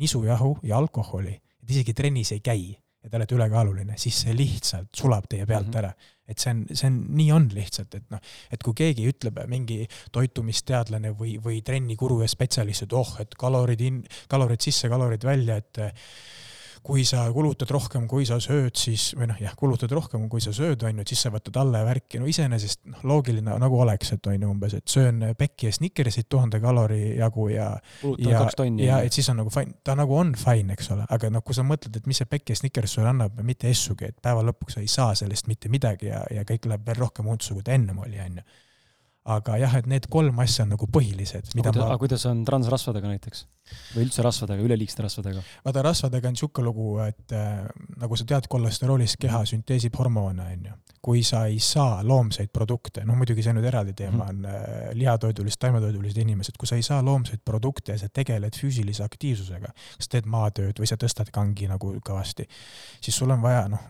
[0.00, 2.70] nisujahu ja alkoholi, et isegi trennis ei käi
[3.00, 5.78] ja te olete ülekaaluline, siis see lihtsalt sulab teie pealt mm -hmm.
[5.78, 5.92] ära.
[6.30, 8.20] et see on, see on, nii on lihtsalt, et noh,
[8.52, 13.80] et kui keegi ütleb, mingi toitumisteadlane või, või trennikuru ja spetsialist, et oh, et kalorid
[13.80, 15.80] in-, kalorid sisse, kalorid välja, et
[16.82, 20.52] kui sa kulutad rohkem, kui sa sööd, siis või noh, jah, kulutad rohkem, kui sa
[20.56, 23.80] sööd, on ju, et siis sa võtad alla ja värki, no iseenesest noh, loogiline nagu
[23.84, 27.68] oleks, et on ju umbes, et söön pekki ja snickersit tuhande kalori jagu ja
[28.80, 31.44] ja, ja et siis on nagu fine, ta nagu on fine, eks ole, aga noh,
[31.44, 34.44] kui sa mõtled, et mis see pekk ja snickers sulle annab, mitte essugi, et päeva
[34.46, 37.66] lõpuks sa ei saa sellest mitte midagi ja, ja kõik läheb veel rohkem untsu, kui
[37.66, 38.48] ta ennem oli, on ju
[39.28, 41.88] aga jah, et need kolm asja on nagu põhilised, mida aga ma.
[41.90, 43.42] aga kuidas on transrasvadega näiteks
[43.92, 45.42] või üldse rasvadega, üleliigsete rasvadega?
[45.66, 47.66] vaata, rasvadega on niisugune lugu, et äh,
[48.00, 50.78] nagu sa tead, kolesteroolis keha sünteesib hormoone, on ju.
[51.04, 54.30] kui sa ei saa loomseid produkte, noh muidugi see nüüd eraldi teema mhm.
[54.30, 59.04] on äh, lihatoidulised, taimetoidulised inimesed, kui sa ei saa loomseid produkte ja sa tegeled füüsilise
[59.04, 62.48] aktiivsusega, kas teed maatööd või sa tõstad kangi nagu kõvasti,
[63.04, 63.84] siis sul on vaja noh,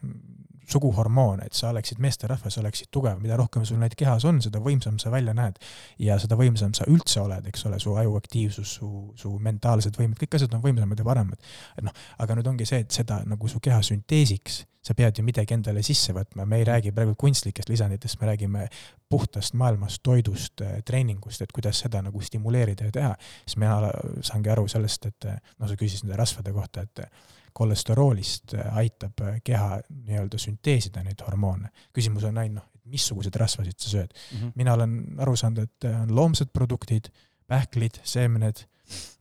[0.71, 4.99] suguhormoone, et sa oleksid meesterahvas, oleksid tugev, mida rohkem sul neid kehas on, seda võimsam
[5.03, 5.59] sa välja näed.
[5.99, 10.39] ja seda võimsam sa üldse oled, eks ole, su ajuaktiivsus, su, su mentaalsed võimed, kõik
[10.39, 11.53] asjad on võimsamad ja paremad.
[11.77, 15.25] et noh, aga nüüd ongi see, et seda nagu su keha sünteesiks, sa pead ju
[15.25, 18.69] midagi endale sisse võtma, me ei räägi praegu kunstlikest lisanditest, me räägime
[19.13, 23.11] puhtast maailmast, toidust, treeningust, et kuidas seda nagu stimuleerida ja teha.
[23.45, 23.91] siis mina
[24.25, 27.05] saangi aru sellest, et noh, sa küsisid nende rasvade kohta, et
[27.53, 31.71] kolesteroolist äh, aitab äh, keha nii-öelda sünteesida neid hormoone.
[31.93, 34.39] küsimus on ainult, noh, et missuguseid rasvasid sa sööd mm.
[34.39, 34.53] -hmm.
[34.55, 37.11] mina olen aru saanud, et äh, on loomsed produktid,
[37.47, 38.67] pähklid, seemned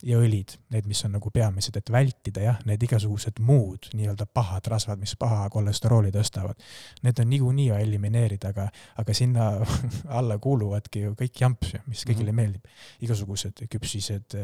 [0.06, 4.66] ja õlid, need, mis on nagu peamised, et vältida jah, need igasugused muud nii-öelda pahad
[4.72, 6.60] rasvad, mis paha kolesterooli tõstavad.
[7.06, 8.68] Need on niikuinii vaja elimineerida, aga,
[9.02, 9.50] aga sinna
[10.20, 12.40] alla kuuluvadki ju kõik jamps, mis kõigile mm -hmm.
[12.40, 12.64] meeldib.
[13.00, 14.36] igasugused küpsised,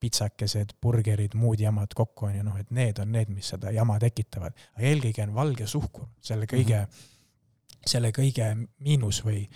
[0.00, 3.98] pitsakesed, burgerid, muud jamad kokku on ju noh, et need on need, mis seda jama
[3.98, 4.52] tekitavad.
[4.76, 7.86] aga eelkõige on valge suhkur selle kõige mm, -hmm.
[7.86, 9.48] selle kõige miinus või,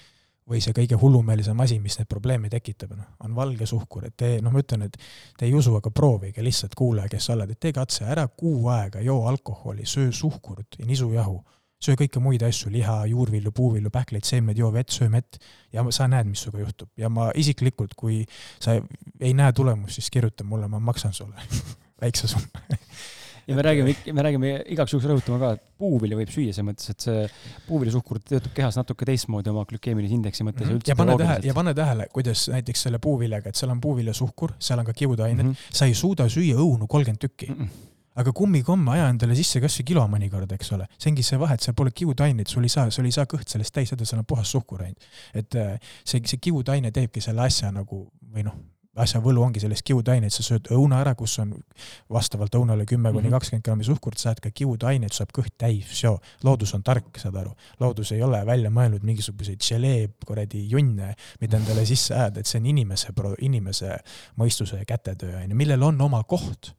[0.49, 4.31] või see kõige hullumeelsem asi, mis neid probleeme tekitab, noh, on valge suhkur, et te,
[4.45, 4.97] noh, ma ütlen, et
[5.39, 8.69] te ei usu, aga proovige lihtsalt, kuulaja, kes sa oled, et tee katse, ära kuu
[8.73, 11.39] aega joo alkoholi, söö suhkurt ja nisujahu
[11.83, 15.39] söö kõiki muid asju, liha, juurvilju, puuvilju, pähkleid, seemneid, joo vett, söö mett
[15.73, 16.91] ja sa näed, mis sinuga juhtub.
[16.99, 18.25] Ja ma isiklikult, kui
[18.59, 18.75] sa
[19.21, 21.39] ei näe tulemust, siis kirjuta mulle, ma maksan sulle
[22.03, 22.67] väikse summa
[23.49, 26.93] ja me räägime, me räägime igaks juhuks rõhutama ka, et puuvilja võib süüa, selles mõttes,
[26.93, 27.27] et see
[27.69, 30.79] puuviljasuhkur töötab kehas natuke teistmoodi oma glükeemilise indeksi mõttes mm.
[30.79, 30.89] -hmm.
[30.91, 34.83] ja pane tähele, ja pane tähele, kuidas näiteks selle puuviljaga, et seal on puuviljasuhkur, seal
[34.83, 35.77] on ka kiudained mm, -hmm.
[35.81, 37.63] sa ei suuda süüa õunu kolmkümmend tükki mm.
[37.65, 40.89] -mm aga kummikomme aja endale sisse kasvõi kilo mõnikord, eks ole.
[40.99, 43.47] see ongi see vahe, et seal pole kiudaineid, sul ei saa, sul ei saa kõht
[43.53, 45.07] sellest täis seal on puhas suhkur ainult.
[45.35, 48.59] et äh, see, see kiudaine teebki selle asja nagu või noh,
[48.99, 51.55] asja võlu ongi selles kiudaineid, sa sööd õuna ära, kus on
[52.13, 53.37] vastavalt õunale kümme kuni mhm.
[53.37, 56.03] kakskümmend grammi suhkurt, saad ka kiudaineid, saab kõht täis,
[56.47, 57.55] loodus on tark, saad aru.
[57.81, 62.61] loodus ei ole välja mõelnud mingisuguseid želee kuradi junne, mida endale sisse ajada, et see
[62.61, 63.97] on inimese, inimese
[64.41, 66.75] mõistuse ja kätetöö, on ju, millel on oma koht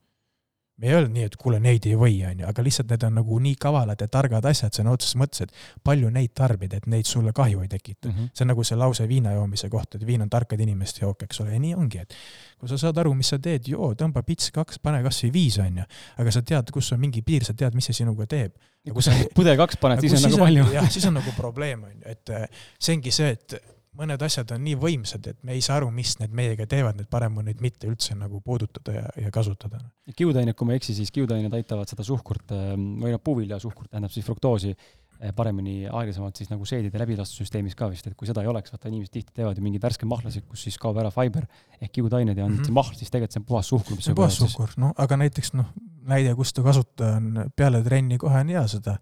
[0.79, 3.17] me ei öelnud nii, et kuule, neid ei või, on ju, aga lihtsalt need on
[3.19, 7.07] nagu nii kavalad ja targad asjad sõna otseses mõttes, et palju neid tarbida, et neid
[7.09, 8.13] sulle kahju ei tekita mm.
[8.15, 8.29] -hmm.
[8.33, 11.41] see on nagu see lause viina joomise kohta, et viin on tarkade inimeste jook, eks
[11.43, 12.15] ole, ja nii ongi, et
[12.59, 15.81] kui sa saad aru, mis sa teed, joo, tõmba pits kaks, pane kasvõi viis, on
[15.83, 18.55] ju, aga sa tead, kus on mingi piir, sa tead, mis see sinuga teeb.
[18.85, 20.69] ja kui sa pudel kaks paned, siis on nagu palju.
[20.73, 22.47] jah, siis on nagu probleem, on ju, et äh,
[22.79, 23.59] see ongi see, et
[23.99, 27.09] mõned asjad on nii võimsad, et me ei saa aru, mis need meiega teevad, et
[27.11, 29.81] parem on neid mitte üldse nagu puudutada ja, ja kasutada.
[30.15, 34.13] kiudained, kui ma ei eksi, siis kiudained aitavad seda suhkurt ähm, või noh, puuviljasuhkurt tähendab
[34.13, 38.51] siis fruktoosi äh, paremini, aeglasemalt siis nagu seedide läbilastussüsteemis ka vist, et kui seda ei
[38.51, 41.47] oleks, vaata inimesed tihti teevad ju mingeid värske mahlasid, kus siis kaob ära fiber
[41.79, 42.71] ehk kiudained ja on mm -hmm.
[42.71, 44.01] see mahl, siis tegelikult see on puhas suhkur.
[44.01, 45.73] see on puhas suhkur, noh, aga näiteks noh,
[46.07, 48.95] näide, kus ta kasutada on peale trenni kohe on hea seda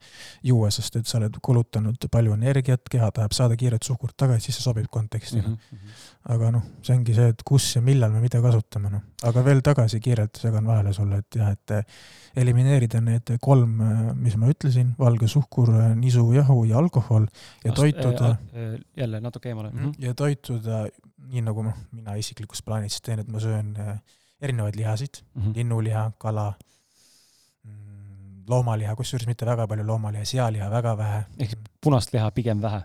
[0.45, 4.59] juua, sest et sa oled kulutanud palju energiat, keha tahab saada kiiret suhkurt tagasi, siis
[4.59, 5.57] see sobib konteksti mm.
[5.57, 5.95] -hmm.
[6.35, 9.03] aga noh, see ongi see, et kus ja millal me mida kasutame, noh.
[9.29, 11.75] aga veel tagasi kiirelt segan vahele sulle, et jah, et
[12.35, 13.81] elimineerida need kolm,
[14.15, 17.27] mis ma ütlesin, valge suhkur, nisu, jahu ja alkohol
[17.65, 18.77] ja toituda äh,.
[18.97, 19.79] jälle natuke eemale mm.
[19.79, 19.93] -hmm.
[19.99, 20.87] ja toituda
[21.27, 23.75] nii, nagu noh, mina isiklikus plaanis teen, et ma söön
[24.41, 25.55] erinevaid lihasid mm, -hmm.
[25.55, 26.53] linnuliha, kala
[28.49, 31.23] loomaliha, kusjuures mitte väga palju loomaliha, sealiha väga vähe.
[31.39, 32.81] ehk punast liha pigem vähe?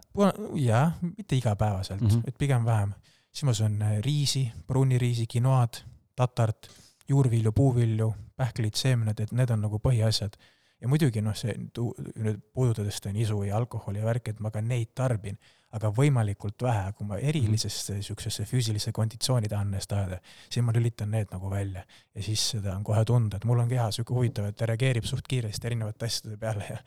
[0.54, 2.28] jah, mitte igapäevaselt mm, -hmm.
[2.28, 2.94] et pigem vähem.
[3.32, 5.82] siis ma söön äh, riisi, pruuniriisi, quinoad,
[6.16, 6.68] tatart,
[7.08, 10.36] juurvilju, puuvilju, pähklid, seemned, et need on nagu põhiasjad.
[10.82, 14.62] Ja muidugi noh, see nüüd puudutades seda nisu ja alkoholi ja värki, et ma ka
[14.64, 15.38] neid tarbin
[15.72, 21.10] aga võimalikult vähe, kui ma erilisesse niisugusesse füüsilisse konditsiooni tahan ennast ajada, siis ma lülitan
[21.14, 21.84] need nagu välja.
[22.14, 25.08] ja siis seda on kohe tunda, et mul on keha niisugune huvitav, et ta reageerib
[25.08, 26.78] suht kiiresti erinevate asjade peale ja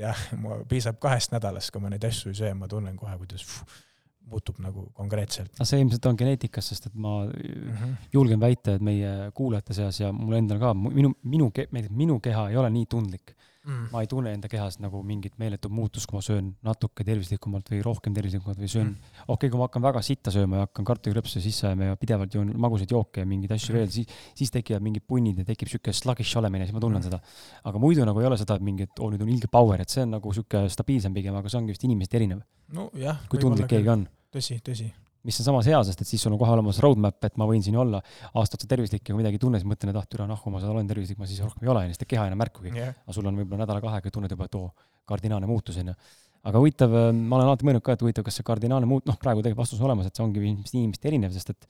[0.00, 3.46] ja mul piisab kahest nädalast, kui ma neid asju ei söö, ma tunnen kohe, kuidas
[3.46, 3.78] pff,
[4.30, 5.52] muutub nagu konkreetselt.
[5.56, 7.96] aga see ilmselt on geneetikas, sest et ma mm -hmm.
[8.12, 11.50] julgen väita, et meie kuulajate seas ja mul endal ka, minu, minu,
[11.90, 13.88] minu keha ei ole nii tundlik mm..
[13.92, 17.80] ma ei tunne enda kehas nagu mingit meeletut muutust, kui ma söön natuke tervislikumalt või
[17.84, 20.88] rohkem tervislikumalt või söön mm., okei okay,, kui ma hakkan väga sitta sööma ja hakkan
[20.90, 23.78] kartulikrõpse sisse ajama ja pidevalt joon magusaid jooke ja mingeid asju mm.
[23.80, 27.08] veel, siis, siis tekivad mingid punnid ja tekib sihuke sluggish olemine, siis ma tunnen mm.
[27.08, 27.62] seda.
[27.70, 29.92] aga muidu nagu ei ole seda, et mingi, et oo, nüüd on ilge power, et
[29.92, 32.44] see on nagu sihuke stabiilsem pigem, aga see ongi vist inimesest erinev.
[32.74, 33.24] Nojah.
[33.30, 34.06] kui tundlik keegi on.
[34.34, 34.90] tõsi, tõsi
[35.24, 37.62] mis on samas hea, sest et siis sul on kohe olemas roadmap, et ma võin
[37.64, 38.00] siin olla
[38.36, 40.60] aasta otsa tervislik ja kui midagi ei tunne, siis mõtlen, et ah, türa nahku, ma
[40.60, 42.92] olen tervislik, ma siis rohkem ei ole, siis teeb keha enam märkugi yeah..
[43.06, 44.68] aga sul on võib-olla nädala-kahega tunned juba, et oo,
[45.08, 45.96] kardinaalne muutus, on ju.
[46.50, 49.16] aga huvitav, äh, ma olen alati mõelnud ka, et huvitav, kas see kardinaalne muut-, noh,
[49.20, 51.68] praegu tegelikult vastus on olemas, et see ongi inimesest inimesest erinev, sest et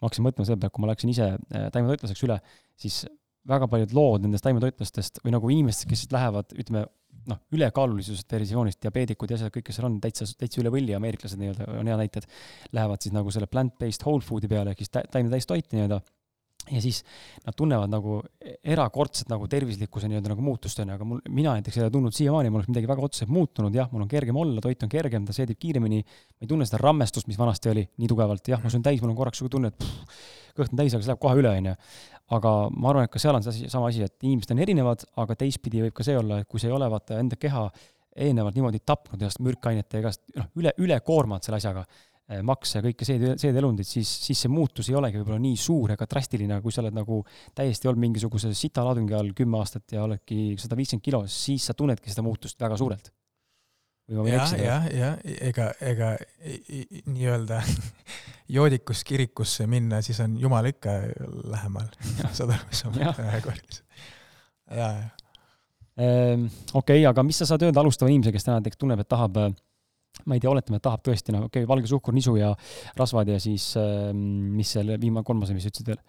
[0.00, 2.40] ma hakkasin mõtlema selle peale, kui ma läksin ise äh, taimetoitlaseks üle,
[2.80, 3.02] siis
[3.48, 6.86] väga paljud lood nendest taimetoitlastest või nagu inimestest, kes lähevad, ütleme,
[7.30, 11.40] noh, ülekaalulisusest versioonist, diabeedikud ja asjad, kõik, kes seal on, täitsa, täitsa üle võlli, ameeriklased
[11.40, 12.28] nii-öelda on hea näited,
[12.76, 16.00] lähevad siis nagu selle plant-based whole food'i peale, ehk siis taimne täistoit nii-öelda,
[16.70, 17.02] ja siis
[17.44, 18.18] nad tunnevad nagu
[18.64, 22.16] erakordset nagu tervislikkuse nii-öelda nagu muutust, on ju, aga mul, mina näiteks ei ole tundnud
[22.16, 25.26] siiamaani, mul oleks midagi väga otseselt muutunud, jah, mul on kergem olla, toit on kergem,
[25.28, 28.72] ta seedib kiiremini, ma ei tunne seda rammestust, mis vanasti oli nii tugevalt, jah, ma
[28.72, 30.24] söön täis, mul on korraks niisugune tunne, et pff,
[30.56, 31.76] kõht on täis, aga see läheb kohe üle, on ju
[32.32, 35.36] aga ma arvan, et ka seal on see sama asi, et inimesed on erinevad, aga
[35.40, 37.66] teistpidi võib ka see olla, et kui sa ei ole vaata enda keha
[38.24, 41.82] eelnevalt niimoodi tapnud ennast mürkainete ja igast, noh, üle, ülekoormad selle asjaga,
[42.30, 45.96] eh, makse ja kõike seed, seedelundid, siis, siis see muutus ei olegi võib-olla nii suur
[45.96, 47.20] ega drastiline, kui sa oled nagu
[47.58, 52.14] täiesti olnud mingisuguse sitalaadungi all kümme aastat ja oledki sada viiskümmend kilo, siis sa tunnedki
[52.14, 53.12] seda muutust väga suurelt
[54.08, 54.64] või ma võin eksida?
[54.64, 56.10] jah, jah, ega, ega
[57.08, 57.60] nii-öelda
[58.56, 60.96] joodikust kirikusse minna, siis on Jumal ikka
[61.54, 61.90] lähemal.
[62.36, 63.82] saad aru, mis ma mõtlen ühekordselt?
[64.70, 65.12] ja, ja.
[66.04, 69.38] Ehm, okei aga mis sa saad öelda alustava inimesega, kes täna näiteks tunneb, et tahab
[70.24, 72.52] ma ei tea, oletame, et tahab tõesti, no okei okay,, valge suhkur, nisu ja
[72.98, 74.20] rasvad ja siis ehm,
[74.58, 76.02] mis selle viimane, kolmas oli, mis sa ütlesid veel?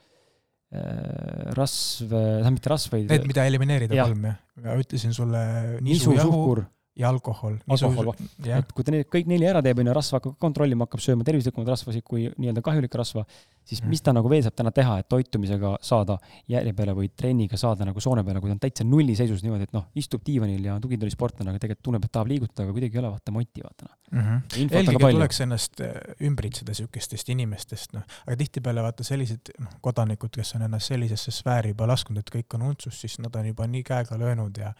[0.75, 4.07] Ehm, rasv, tähendab mitte rasv, vaid Need, mida elimineerida ja.
[4.09, 4.39] kolm, jah.
[4.65, 5.45] ma ütlesin sulle
[5.79, 6.65] nisu, nisu, suhkur
[6.95, 7.57] ja alkohol.
[7.67, 8.13] alkohol,
[8.45, 11.27] et kui ta need kõik neli ära teeb, on ju, rasva hakkab kontrollima, hakkab sööma
[11.27, 13.25] tervislikumaid rasvasid kui nii-öelda kahjulikke rasva,
[13.67, 13.91] siis mm.
[13.91, 16.17] mis ta nagu veel saab täna teha, et toitumisega saada
[16.51, 19.75] järje peale või trenniga saada nagu soone peale, kui ta on täitsa nulliseisus niimoodi, et
[19.75, 23.03] noh, istub diivanil ja on tugitoolisportlane, aga tegelikult tunneb, et tahab liigutada, aga kuidagi ei
[23.03, 24.67] ole vaata moti, vaata noh mm -hmm..
[24.71, 30.55] eelkõige tuleks ennast äh, ümbritseda niisugustest inimestest, noh, aga tihtipeale vaata sellised noh, kodanikud, kes
[30.55, 33.83] on ennast sellisesse sfääri juba lasknud, et kõik on untsus, siis nad on juba nii
[33.83, 34.73] käega löönud ja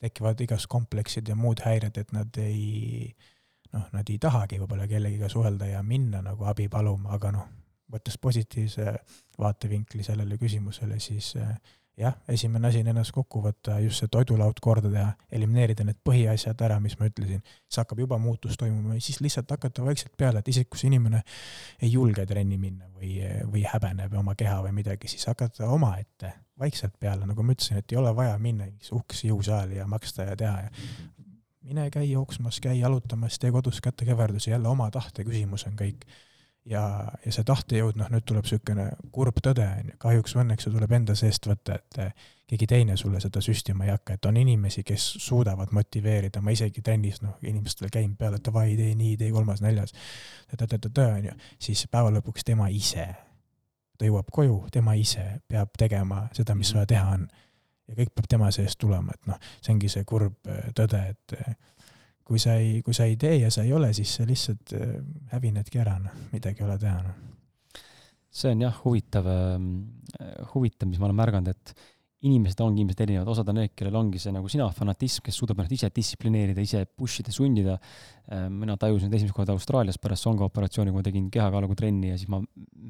[0.00, 3.10] tekivad igast kompleksid ja muud häired, et nad ei
[3.72, 7.48] noh, nad ei tahagi võib-olla kellegiga suhelda ja minna nagu abi paluma, aga noh,
[7.90, 8.94] võttes positiivse
[9.40, 11.54] vaatevinkli sellele küsimusele, siis eh,
[12.00, 16.64] jah, esimene asi on ennast kokku võtta, just see toidulaud korda teha, elimineerida need põhiasjad
[16.66, 20.40] ära, mis ma ütlesin, siis hakkab juba muutus toimuma ja siis lihtsalt hakata vaikselt peale,
[20.40, 21.22] et isegi kui see inimene
[21.82, 23.18] ei julge trenni minna või,
[23.50, 27.92] või häbeneb oma keha või midagi, siis hakata omaette vaikselt peale, nagu ma ütlesin, et
[27.92, 30.72] ei ole vaja minna uhkesse jõusaali ja maksta ja teha ja
[31.70, 36.06] mine käi jooksmas, käi jalutamas, tee kodus kätekeverdusi, jälle oma tahte küsimus on kõik.
[36.68, 36.82] Ja,
[37.24, 40.74] ja see tahtejõud, noh, nüüd tuleb niisugune kurb tõde, on ju, kahjuks või õnneks see
[40.74, 44.82] tuleb enda seest võtta, et keegi teine sulle seda süstima ei hakka, et on inimesi,
[44.86, 49.30] kes suudavad motiveerida, ma isegi trennis, noh, inimestele käin peale, et davai, tee nii, tee
[49.34, 49.94] kolmas-neljas,
[50.52, 53.08] on ju, siis päeva lõpuks tema ise
[54.00, 56.80] ta jõuab koju, tema ise peab tegema seda, mis mhm.
[56.80, 57.28] vaja teha on.
[57.90, 61.34] ja kõik peab tema seest tulema, et noh, see ongi see kurb äh, tõde, et
[61.34, 61.56] äh,
[62.30, 64.98] kui sa ei, kui sa ei tee ja sa ei ole, siis sa lihtsalt äh,
[65.32, 67.80] hävinedki ära, noh, midagi ei ole teha, noh.
[68.30, 69.72] see on jah huvitav, ähm,
[70.52, 71.74] huvitav, mis ma olen märganud, et
[72.28, 75.58] inimesed ongi ilmselt erinevad, osad on need, kellel ongi see nagu sina, fanatism, kes suudab
[75.58, 77.78] ennast ise distsiplineerida, ise push ida, sundida.
[78.52, 82.28] mina tajusin esimest korda Austraalias pärast songa operatsiooni, kui ma tegin kehakaaluga trenni ja siis
[82.30, 82.42] ma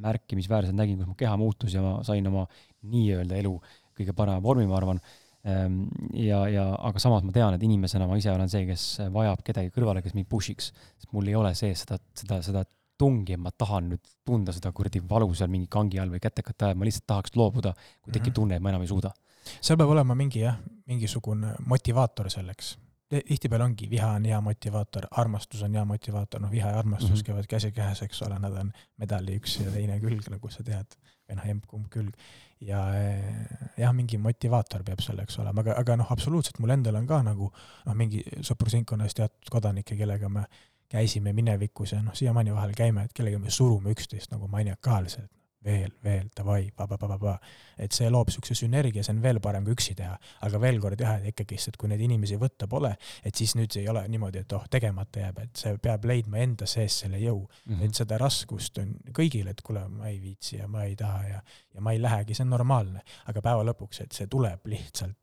[0.03, 2.43] märkimisväärselt nägin, kuidas mu keha muutus ja ma sain oma
[2.91, 3.55] nii-öelda elu
[3.97, 5.01] kõige parema vormi, ma arvan
[5.45, 8.83] ja, ja aga samas ma tean, et inimesena ma ise olen see, kes
[9.13, 12.65] vajab kedagi kõrvale, kes mind push'iks, sest mul ei ole sees seda, seda, seda
[13.01, 16.69] tungi, et ma tahan nüüd tunda seda kuradi valu seal mingi kangi all või kätekate
[16.69, 17.73] ajal, ma lihtsalt tahaks loobuda,
[18.05, 18.37] kui tekib mhm.
[18.41, 19.15] tunne, et ma enam ei suuda.
[19.57, 20.61] seal peab olema mingi jah,
[20.91, 22.77] mingisugune motivaator selleks.
[23.11, 27.17] tihtipeale ongi, viha on hea motivaator, armastus on hea motivaator, noh, viha ja armastus mm
[27.17, 27.27] -hmm.
[27.27, 30.95] käivad käsikäes, eks ole, nad on medali üks ja teine külg, nagu sa tead,
[31.39, 32.31] noh, emb-kumb külg.
[32.61, 37.07] Ja eh, jah, mingi motivaator peab selleks olema, aga, aga noh, absoluutselt mul endal on
[37.09, 40.45] ka nagu noh, mingi sõprusringkonnas teatud kodanikke, kellega me
[40.91, 45.31] käisime minevikus ja noh, siiamaani vahel käime, et kellega me surume üksteist nagu maniakaalselt
[45.65, 46.71] veel, veel, davai,
[47.79, 50.17] et see loob niisuguse sünergia, see on veel parem kui üksi teha.
[50.47, 52.95] aga veel kord jah, et ikkagist, et kui neid inimesi võtta pole,
[53.25, 56.69] et siis nüüd ei ole niimoodi, et oh, tegemata jääb, et see peab leidma enda
[56.71, 57.75] sees selle jõu mm.
[57.75, 57.85] -hmm.
[57.85, 61.43] et seda raskust on kõigil, et kuule, ma ei viitsi ja ma ei taha ja,
[61.75, 63.03] ja ma ei lähegi, see on normaalne.
[63.27, 65.17] aga päeva lõpuks, et see tuleb lihtsalt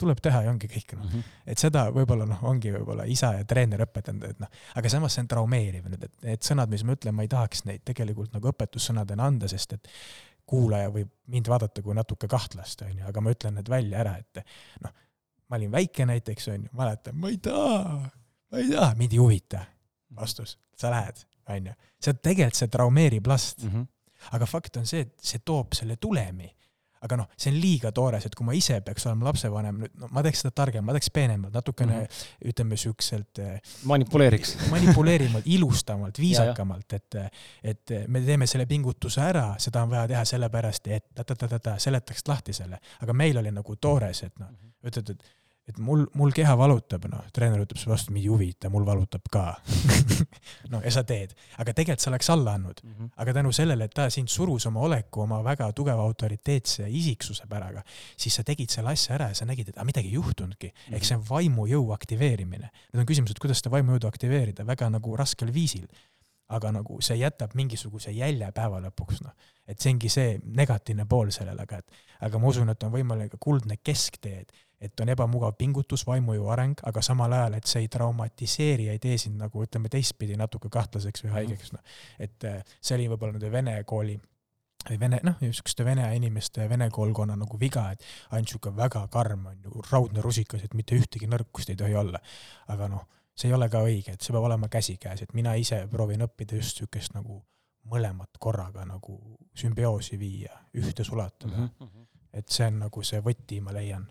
[0.00, 1.40] tuleb teha ja ongi kõik noh mm -hmm..
[1.52, 5.24] et seda võib-olla noh, ongi võib-olla isa ja treener õpetanud, et noh, aga samas see
[5.24, 8.50] on traumeeriv nüüd, et need sõnad, mis ma ütlen, ma ei tahaks neid tegelikult nagu
[8.50, 9.88] õpetussõnadena anda, sest et
[10.46, 14.42] kuulaja võib mind vaadata kui natuke kahtlast, onju, aga ma ütlen need välja ära, et
[14.84, 14.92] noh,
[15.48, 18.10] ma olin väike näiteks, onju, mäletan, ma ei taha,
[18.50, 19.64] ma ei taha, mind ei huvita.
[20.14, 21.72] vastus, sa lähed, onju.
[22.00, 23.70] see tegelikult, see traumeerib last mm.
[23.70, 23.86] -hmm.
[24.36, 26.50] aga fakt on see, et see toob selle tulemi
[27.04, 30.08] aga noh, see on liiga toores, et kui ma ise peaks olema lapsevanem, nüüd no
[30.14, 32.48] ma teeks seda targem, ma teeks peenemalt, natukene mm -hmm.
[32.52, 33.38] ütleme siukselt.
[33.38, 37.20] Eh, manipuleeriks manipuleerimalt, ilustamalt, viisakamalt, et,
[37.62, 42.52] et me teeme selle pingutuse ära, seda on vaja teha sellepärast, et ta-ta-ta-ta, seletaks lahti
[42.52, 44.74] selle, aga meil oli nagu toores, et noh, mhm.
[44.88, 48.70] ütled, et et mul, mul keha valutab, noh, treener ütleb sulle vastu, mind ei huvita,
[48.72, 49.44] mul valutab ka
[50.72, 52.92] no ja sa teed, aga tegelikult sa oleks alla andnud mm.
[52.92, 53.12] -hmm.
[53.24, 57.82] aga tänu sellele, et ta sind surus oma oleku, oma väga tugeva autoriteetse isiksuse päraga,
[58.16, 60.74] siis sa tegid selle asja ära ja sa nägid, et aga midagi ei juhtunudki mm.
[60.74, 60.96] -hmm.
[60.96, 62.70] ehk see on vaimujõu aktiveerimine.
[62.92, 65.86] Need on küsimused, kuidas seda vaimujõudu aktiveerida väga nagu raskel viisil.
[66.48, 69.32] aga nagu see jätab mingisuguse jälje päeva lõpuks, noh.
[69.66, 71.86] et see ongi see negatiivne pool sellele, aga et,
[72.20, 74.52] aga ma usun, et on võimalik ka kuldne kesktee, et
[74.84, 79.16] et on ebamugav pingutus, vaimujõu areng, aga samal ajal, et see ei traumatiseeri, ei tee
[79.20, 81.40] sind nagu ütleme teistpidi natuke kahtlaseks või mhm.
[81.40, 81.98] haigeks, noh.
[82.18, 84.18] et äh, see oli võib-olla nende vene kooli
[84.90, 89.46] või vene, noh, niisuguste vene inimeste, vene koolkonna nagu viga, et ainult niisugune väga karm
[89.48, 92.20] on ju, raudne rusikas, et mitte ühtegi nõrkust ei tohi olla.
[92.68, 95.84] aga noh, see ei ole ka õige, et see peab olema käsikäes, et mina ise
[95.90, 97.40] proovin õppida just niisugust nagu
[97.90, 99.18] mõlemat korraga nagu
[99.56, 101.70] sümbioosi viia, ühte sulatada mm.
[101.80, 102.06] -hmm.
[102.32, 104.06] et see on nagu see võti, ma leian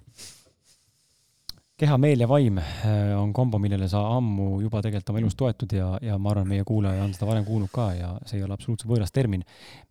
[1.84, 5.76] keha, meel ja vaim äh, on kombo, millele sa ammu juba tegelikult oma elus toetud
[5.76, 8.56] ja, ja ma arvan, meie kuulaja on seda varem kuulnud ka ja see ei ole
[8.56, 9.44] absoluutselt võõras termin.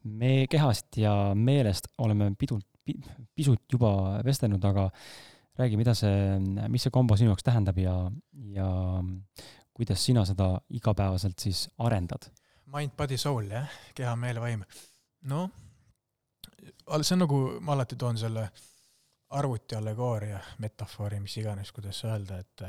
[0.08, 2.64] me kehast ja meelest oleme pidult,
[3.36, 4.88] pisut juba vestelnud, aga
[5.60, 6.38] räägi, mida see,
[6.72, 7.96] mis see kombo sinu jaoks tähendab ja,
[8.56, 8.68] ja
[9.76, 12.30] kuidas sina seda igapäevaselt siis arendad?
[12.72, 14.64] Mind, body, soul, jah, keha, meel, vaim.
[15.28, 15.50] noh,
[17.02, 18.68] see on nagu, ma alati toon selle äh,
[19.32, 22.64] arvuti allegooria, metafoori, mis iganes, kuidas öelda, et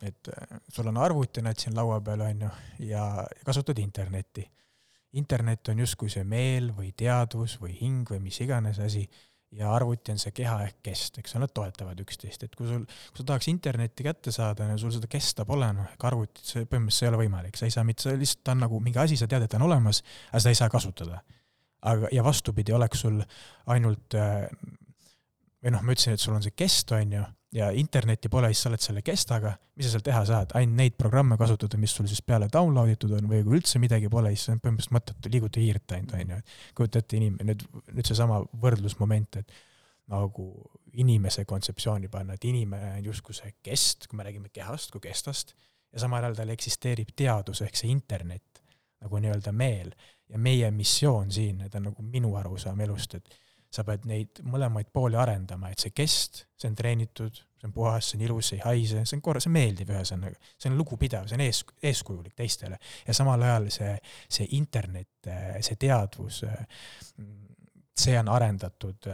[0.00, 0.30] et
[0.72, 2.50] sul on arvuti, näed siin laua peal, on ju,
[2.88, 3.04] ja
[3.44, 4.46] kasutad internetti.
[5.12, 9.02] internet on justkui see meel või teadvus või hing või mis iganes asi
[9.58, 13.22] ja arvuti on see keha ehk kest, eks nad toetavad üksteist, et kui sul, kui
[13.22, 17.08] sa tahaks internetti kätte saada ja sul seda kesta pole, noh, ehk arvutit, see põhimõtteliselt
[17.08, 19.50] ei ole võimalik, sa ei saa mitte, lihtsalt on nagu mingi asi, sa tead, et
[19.50, 21.22] ta on olemas, aga seda ei saa kasutada.
[21.90, 23.18] aga, ja vastupidi, oleks sul
[23.74, 24.46] ainult äh,
[25.60, 27.22] või noh, ma ütlesin, et sul on see kest, on ju,
[27.56, 30.98] ja internetti pole, siis sa oled selle kestaga, mis sa seal teha saad, ainult neid
[30.98, 34.52] programme kasutada, mis sul siis peale download itud on või kui üldse midagi pole, siis
[34.54, 36.38] on põhimõtteliselt mõttetu, liiguta hiirt ainult, on ju.
[36.78, 39.58] kujuta ette inimene, nüüd, nüüd seesama võrdlusmoment, et
[40.10, 40.46] nagu
[41.00, 45.54] inimese kontseptsiooni panna, et inimene on justkui see kest, kui me räägime kehast kui kestast,
[45.90, 48.62] ja samal ajal tal eksisteerib teadus ehk see internet
[49.00, 49.92] nagu nii-öelda meel.
[50.30, 53.38] Ja meie missioon siin, need on nagu minu arusaam elust, et
[53.70, 58.10] sa pead neid mõlemaid pooli arendama, et see kest, see on treenitud, see on puhas,
[58.10, 60.78] see on ilus, see ei haise, see on korra, see on meeldiv ühesõnaga, see on
[60.80, 61.62] lugupidav, see on ees,
[61.92, 62.80] eeskujulik teistele.
[63.06, 63.92] ja samal ajal see,
[64.38, 65.30] see internet,
[65.62, 66.42] see teadvus,
[68.00, 69.10] see on arendatud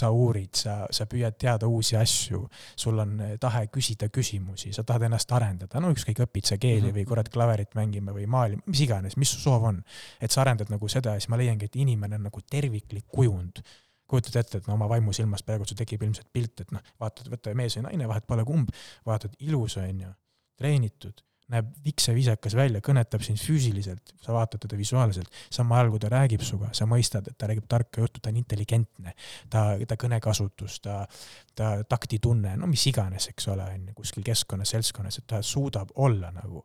[0.00, 2.42] sa uurid, sa, sa püüad teada uusi asju,
[2.76, 6.88] sul on tahe küsida küsimusi, sa tahad ennast arendada, no ükskõik, õpid sa keeli mm
[6.88, 6.96] -hmm.
[7.00, 9.82] või kurat klaverit mängima või maalima, mis iganes, mis su soov on.
[10.20, 13.62] et sa arendad nagu seda ja siis ma leiangi, et inimene on nagu terviklik kujund
[14.10, 17.54] kujutad ette, et no oma vaimusilmas praegu sul tekib ilmselt pilt, et noh, vaatad, võta
[17.54, 18.72] mees või naine, vahet pole kumb,
[19.06, 20.12] vaatad, ilus on ju,
[20.58, 26.10] treenitud, näeb vikseviisakas välja, kõnetab sind füüsiliselt, sa vaatad teda visuaalselt, samal ajal kui ta
[26.12, 29.14] räägib sinuga, sa mõistad, et ta räägib tarka juttu, ta on intelligentne,
[29.50, 31.00] ta, ta kõnekasutus, ta,
[31.58, 35.94] ta taktitunne, no mis iganes, eks ole, on ju, kuskil keskkonnas, seltskonnas, et ta suudab
[35.96, 36.64] olla nagu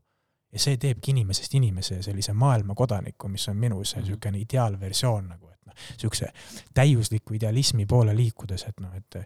[0.55, 4.41] ja see teebki inimesest inimese sellise maailma kodaniku, mis on minu see niisugune mm -hmm.
[4.41, 6.29] ideaalversioon nagu, et noh, niisuguse
[6.73, 9.25] täiusliku idealismi poole liikudes, et noh, et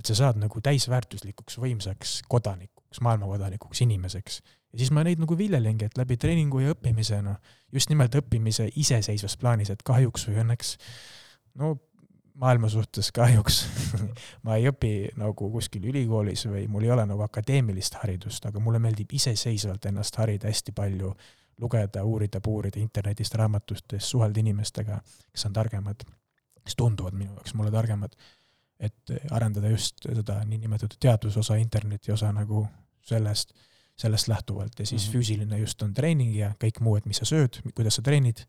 [0.00, 4.40] et sa saad nagu täisväärtuslikuks võimsaks kodanikuks, maailma kodanikuks, inimeseks.
[4.72, 7.38] Ja siis ma neid nagu viljelengi, et läbi treeningu ja õppimise, noh,
[7.74, 10.76] just nimelt õppimise iseseisvas plaanis, et kahjuks või õnneks
[11.58, 11.74] no
[12.40, 13.60] maailma suhtes kahjuks
[14.46, 18.80] ma ei õpi nagu kuskil ülikoolis või mul ei ole nagu akadeemilist haridust, aga mulle
[18.82, 21.12] meeldib iseseisvalt ennast harida hästi palju,
[21.60, 25.00] lugeda, uurida, puurida internetist, raamatutest, suhelda inimestega,
[25.32, 26.06] kes on targemad,
[26.64, 28.14] kes tunduvad minu jaoks mulle targemad,
[28.80, 32.64] et arendada just seda niinimetatud teadusosa, interneti osa nagu
[33.04, 33.52] sellest,
[34.00, 35.16] sellest lähtuvalt ja siis mm -hmm.
[35.16, 38.44] füüsiline just on treening ja kõik muu, et mis sa sööd, kuidas sa treenid,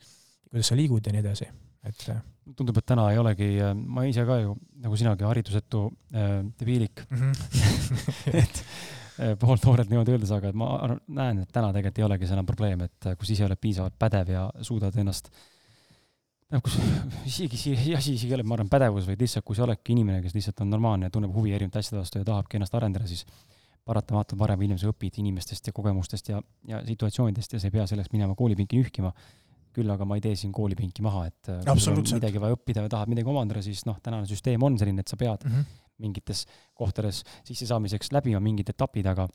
[0.50, 1.50] kuidas sa liigud ja nii edasi
[1.88, 2.08] et.
[2.10, 2.22] Äh,
[2.58, 7.06] tundub, et täna ei olegi, äh, ma ise ka ju nagu sinagi haridusetu äh, debiilik
[7.10, 7.22] mm.
[7.22, 8.34] -hmm.
[8.42, 8.64] et
[9.20, 12.38] äh, poolnoorelt niimoodi öelda saada, et ma arvan, näen, et täna tegelikult ei olegi see
[12.38, 15.32] enam probleem, et kui sa ise oled piisavalt pädev ja suudad ennast
[16.52, 16.78] noh, kus
[17.26, 20.36] isegi, asi isegi ei ole, ma arvan, pädevus, vaid lihtsalt, kui sa oledki inimene, kes
[20.36, 23.26] lihtsalt on normaalne ja tunneb huvi erinevate asjade vastu ja tahabki ennast arendada, siis
[23.88, 27.76] paratamatult varem või hiljem sa õpid inimestest ja kogemustest ja, ja situatsioonidest ja sa ei
[27.76, 29.14] pea selleks minema koolipinki nühkima
[29.76, 31.62] küll aga ma ei tee siin koolipinki maha, et äh,
[32.18, 35.20] midagi vaja õppida või tahad midagi omandada, siis noh, tänane süsteem on selline, et sa
[35.20, 35.86] pead mm -hmm.
[36.04, 36.44] mingites
[36.76, 39.30] kohtades sissesaamiseks läbima mingid etapid, aga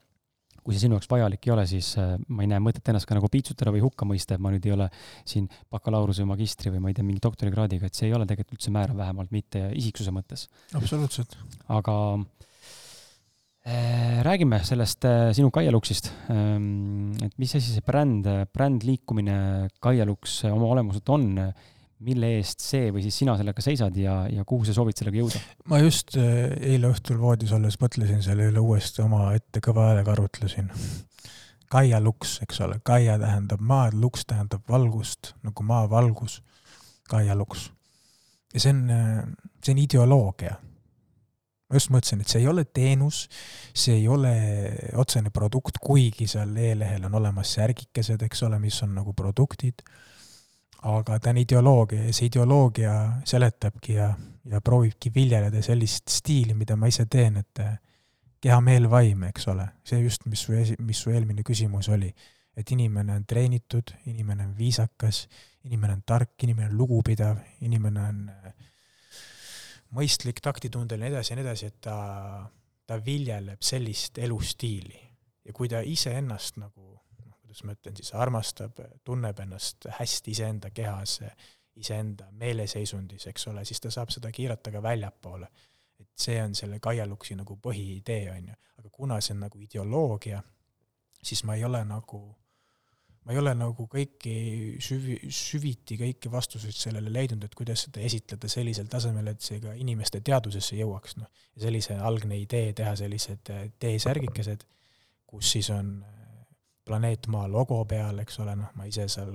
[0.66, 3.16] kui see sinu jaoks vajalik ei ole, siis äh, ma ei näe mõtet ennast ka
[3.16, 4.90] nagu piitsutada või hukka mõista, et ma nüüd ei ole
[5.24, 8.58] siin bakalaureuse või magistri või ma ei tea, mingi doktorikraadiga, et see ei ole tegelikult
[8.58, 10.48] üldse määrav, vähemalt mitte isiksuse mõttes.
[10.74, 11.38] absoluutselt.
[11.68, 12.36] aga Äh,
[14.22, 16.12] räägime sellest äh, sinu Kaialuksist.
[16.30, 21.26] Ähm, et mis asi see bränd, brändliikumine Kaialuks oma olemuselt on,
[22.06, 25.40] mille eest see või siis sina sellega seisad ja, ja kuhu sa soovid sellega jõuda?
[25.72, 30.12] ma just äh, eile õhtul voodis olles mõtlesin selle üle uuesti oma ette kõva häälega
[30.12, 30.68] arutlesin.
[31.72, 36.38] Kaia luks, eks ole, Kaia tähendab maad, luks tähendab valgust, nagu maavalgus,
[37.10, 37.70] Kaia luks.
[38.54, 38.84] ja see on,
[39.64, 40.54] see on ideoloogia
[41.66, 43.24] ma just mõtlesin, et see ei ole teenus,
[43.74, 44.32] see ei ole
[45.02, 49.82] otsene produkt, kuigi seal e-lehel on olemas särgikesed, eks ole, mis on nagu produktid,
[50.86, 52.94] aga ta on ideoloogia ja see ideoloogia
[53.26, 54.12] seletabki ja,
[54.46, 57.64] ja proovibki viljeleda sellist stiili, mida ma ise teen, et
[58.42, 62.14] keha, meel, vaim, eks ole, see just, mis su esi-, mis su eelmine küsimus oli.
[62.56, 65.26] et inimene on treenitud, inimene on viisakas,
[65.68, 68.54] inimene on tark, inimene on lugupidav, inimene on äh,
[69.96, 71.96] mõistlik, taktitundeline, edasi ja nii edasi, et ta,
[72.86, 75.00] ta viljeleb sellist elustiili.
[75.46, 80.70] ja kui ta iseennast nagu, noh, kuidas ma ütlen siis, armastab, tunneb ennast hästi iseenda
[80.74, 81.20] kehas,
[81.76, 85.48] iseenda meeleseisundis, eks ole, siis ta saab seda kiirata ka väljapoole.
[86.00, 88.54] et see on selle Kaia Luksi nagu põhiidee, on ju.
[88.78, 90.42] aga kuna see on nagu ideoloogia,
[91.22, 92.20] siis ma ei ole nagu
[93.26, 94.32] ma ei ole nagu kõiki
[94.82, 99.74] süvi, süviti kõiki vastuseid sellele leidnud, et kuidas seda esitleda sellisel tasemel, et see ka
[99.74, 101.30] inimeste teadvusesse jõuaks, noh.
[101.56, 104.62] ja sellise algne idee teha sellised äh, T-särgikesed,
[105.26, 106.44] kus siis on äh,
[106.86, 109.34] planeet Maa logo peal, eks ole, noh, ma ise seal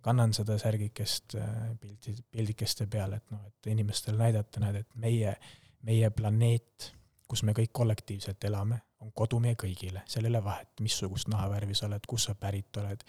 [0.00, 5.36] kannan seda särgikest äh, pildi, pildikeste peal, et noh, et inimestele näidata, näed, et meie,
[5.84, 6.94] meie planeet,
[7.28, 11.74] kus me kõik kollektiivselt elame, on kodu meie kõigile, seal ei ole vahet, missugust nahavärvi
[11.76, 13.04] sa oled, kust sa pärit oled,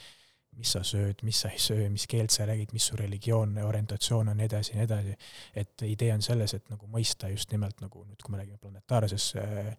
[0.59, 4.31] mis sa sööd, mis sa ei söö, mis keelt sa räägid, mis su religioon, orientatsioon
[4.31, 5.15] on, nii edasi, nii edasi.
[5.55, 9.31] et idee on selles, et nagu mõista just nimelt nagu nüüd, kui me räägime planetaarses
[9.39, 9.71] äh,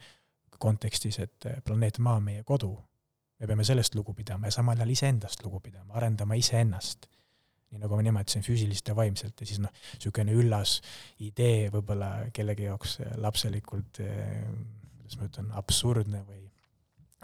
[0.58, 2.72] kontekstis, et äh, planeet Maa on meie kodu,
[3.40, 7.06] me peame sellest lugu pidama ja samal ajal iseendast lugu pidama, arendama iseennast.
[7.70, 10.80] Nii nagu ma nimetasin, füüsiliselt ja vaimselt ja siis noh, niisugune üllas
[11.22, 14.02] idee võib-olla kellegi jaoks äh, lapselikult
[15.10, 16.42] kuidas ma ütlen, absurdne või,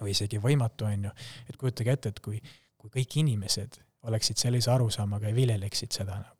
[0.00, 1.12] või isegi võimatu, on ju,
[1.48, 2.40] et kujutage ette, et kui,
[2.76, 6.34] kui kõik inimesed oleksid sellise arusaamaga ja viljeleksid seda nagu,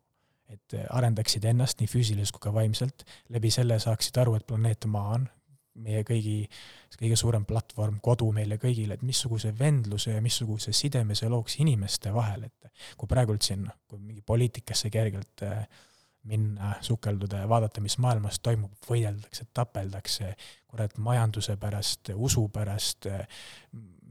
[0.51, 3.05] et arendaksid ennast nii füüsiliselt kui ka vaimselt,
[3.35, 5.29] läbi selle saaksid aru, et planeet Maa on
[5.83, 6.39] meie kõigi,
[6.97, 12.13] kõige suurem platvorm, kodu meile kõigile, et missuguse vendluse ja missuguse sideme see looks inimeste
[12.15, 15.67] vahel, et kui praegult siin, kui mingi poliitikasse kergelt äh,
[16.27, 20.33] minna, sukelduda ja vaadata, mis maailmas toimub, võideldakse, tapeldakse,
[20.71, 23.07] kurat, majanduse pärast, usu pärast,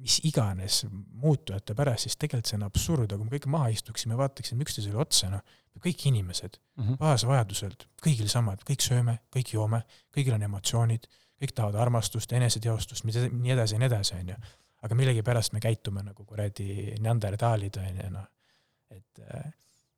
[0.05, 4.17] mis iganes muutujate pärast, siis tegelikult see on absurd, aga kui me kõik maha istuksime,
[4.19, 5.43] vaataksime üksteisele otsa, noh,
[5.83, 6.97] kõik inimesed mm -hmm.
[7.01, 9.83] baasvajaduselt, kõigil samad, kõik sööme, kõik joome,
[10.15, 11.07] kõigil on emotsioonid,
[11.41, 14.37] kõik tahavad armastust, eneseteostust, nii edasi ja nii edasi, on ju.
[14.85, 18.27] aga millegipärast me käitume nagu kuradi neandertaalid, on ju, noh.
[18.91, 19.51] et äh,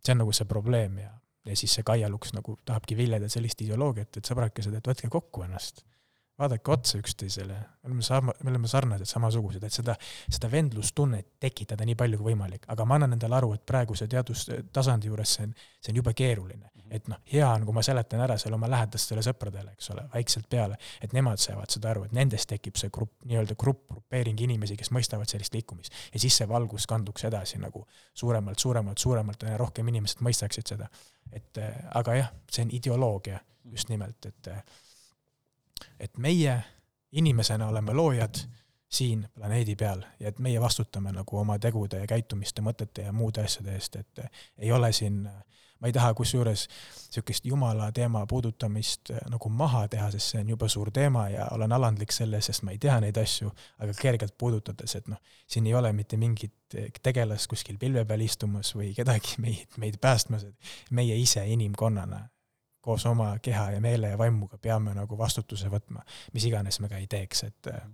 [0.03, 1.11] see on nagu see probleem ja,
[1.45, 5.43] ja siis see Kaia Luks nagu tahabki viljeleda sellist ideoloogiat, et sõbrakesed, et võtke kokku
[5.45, 5.83] ennast
[6.39, 9.95] vaadake otsa üksteisele, me oleme sama, me oleme sarnased, samasugused, et seda,
[10.29, 15.09] seda vendlustunnet tekitada nii palju kui võimalik, aga ma annan endale aru, et praeguse teadustasandi
[15.09, 16.69] juures see on, see on jube keeruline.
[16.87, 16.95] Mhm.
[16.95, 20.47] et noh, hea on, kui ma seletan ära selle oma lähedastele sõpradele, eks ole, vaikselt
[20.49, 24.77] peale, et nemad saavad seda aru, et nendest tekib see grupp, nii-öelda grupp, grupeering inimesi,
[24.79, 25.93] kes mõistavad sellist liikumist.
[26.13, 27.83] ja siis see valgus kanduks edasi nagu
[28.13, 30.87] suuremalt, suuremalt, suuremalt, rohkem inimesed mõistaksid seda.
[31.31, 31.59] et
[31.91, 34.53] aga jah, see on ideoloogia just nimelt, et
[35.99, 36.61] et meie
[37.11, 38.35] inimesena oleme loojad
[38.89, 43.43] siin planeedi peal ja et meie vastutame nagu oma tegude ja käitumiste, mõtete ja muude
[43.43, 44.21] asjade eest, et
[44.57, 45.23] ei ole siin,
[45.79, 50.69] ma ei taha kusjuures niisugust jumala teema puudutamist nagu maha teha, sest see on jube
[50.71, 53.51] suur teema ja olen alandlik selles, sest ma ei tea neid asju,
[53.83, 58.71] aga kergelt puudutades, et noh, siin ei ole mitte mingit tegelast kuskil pilve peal istumas
[58.75, 62.23] või kedagi meid, meid päästmas, et meie ise inimkonnana
[62.87, 66.03] koos oma keha ja meele ja vaimuga peame nagu vastutuse võtma,
[66.35, 67.87] mis iganes me ka ei teeks, et äh,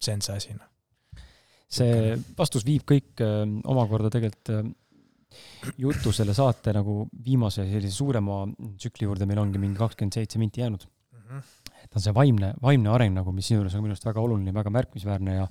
[0.00, 1.22] see on see asi, noh.
[1.78, 4.70] see vastus viib kõik äh, omakorda tegelikult äh,
[5.78, 8.44] jutu selle saate nagu viimase sellise suurema
[8.78, 11.20] tsükli juurde, meil ongi mingi kakskümmend seitse minti jäänud mm.
[11.26, 11.74] -hmm.
[11.84, 14.54] et on see vaimne, vaimne areng nagu, mis sinu juures on minu arust väga oluline,
[14.54, 15.46] väga märkimisväärne ja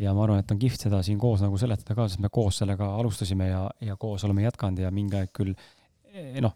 [0.00, 2.62] ja ma arvan, et on kihvt seda siin koos nagu seletada ka, sest me koos
[2.62, 6.54] sellega alustasime ja, ja koos oleme jätkanud ja mingi aeg küll eh, noh,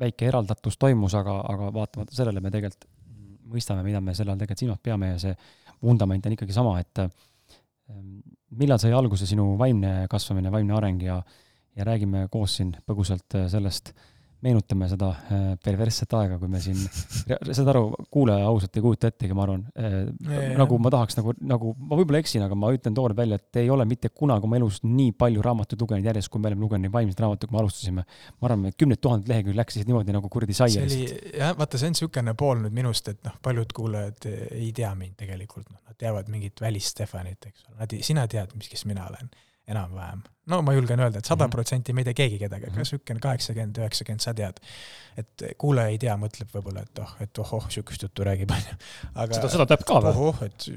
[0.00, 2.88] väike eraldatus toimus, aga, aga vaatamata sellele me tegelikult
[3.46, 5.34] mõistame, mida me selle all tegelikult silmas peame ja see
[5.82, 8.18] vundament on ikkagi sama, et ähm,
[8.58, 11.20] millal sai alguse sinu vaimne kasvamine, vaimne areng ja,
[11.76, 13.92] ja räägime koos siin põgusalt äh, sellest
[14.46, 16.78] meenutame seda äh, perversset aega, kui me siin,
[17.56, 19.96] saad aru, kuulaja ausalt ei kujuta ettegi, ma arvan äh,.
[20.58, 23.70] nagu ma tahaks nagu, nagu ma võib-olla eksin, aga ma ütlen toorelt välja, et ei
[23.72, 26.94] ole mitte kunagi oma elus nii palju raamatuid lugenud järjest, kui me oleme lugenud neid
[26.94, 28.06] vaimseid raamatuid, kui me alustasime.
[28.36, 31.34] ma arvan, et kümneid tuhandeid lehekülgi läksid niimoodi nagu kuradi saia lihtsalt.
[31.40, 35.18] jah, vaata, see on niisugune pool nüüd minust, et noh, paljud kuulajad ei tea mind
[35.24, 39.08] tegelikult, noh, nad teavad mingit välist Stefanit, eks ole, nad, sina tead, mis, kes mina
[39.10, 39.32] olen
[39.66, 40.22] enam-vähem.
[40.46, 41.54] no ma julgen öelda, et sada mhm.
[41.54, 44.60] protsenti me ei tea keegi kedagi, aga niisugune kaheksakümmend, üheksakümmend sa tead.
[45.18, 48.78] et kuulaja ei tea, mõtleb võib-olla, et oh, et ohoh, niisugust juttu räägib, onju.
[49.14, 50.14] aga seda, seda teab ka või?
[50.14, 50.68] ohoh, et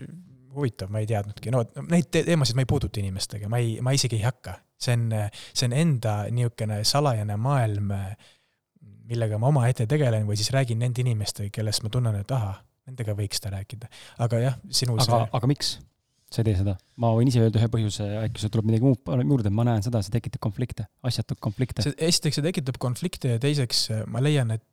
[0.55, 4.17] huvitav, ma ei teadnudki, no neid teemasid ma ei puuduta inimestega, ma ei, ma isegi
[4.19, 4.57] ei hakka.
[4.79, 5.13] see on,
[5.53, 7.93] see on enda niisugune salajane maailm,
[9.09, 13.15] millega ma omaette tegelen või siis räägin nende inimestega, kellest ma tunnen, et ahah, nendega
[13.17, 13.91] võiks seda rääkida.
[14.25, 15.77] aga jah, sinu aga see..., aga miks?
[16.29, 16.75] Sa ei tee seda.
[17.01, 20.01] ma võin ise öelda ühe põhjuse, äkki sul tuleb midagi muud juurde, ma näen seda,
[20.05, 21.85] see tekitab konflikte, asjatuid konflikte.
[21.95, 24.65] esiteks see tekitab konflikte ja teiseks ma leian, et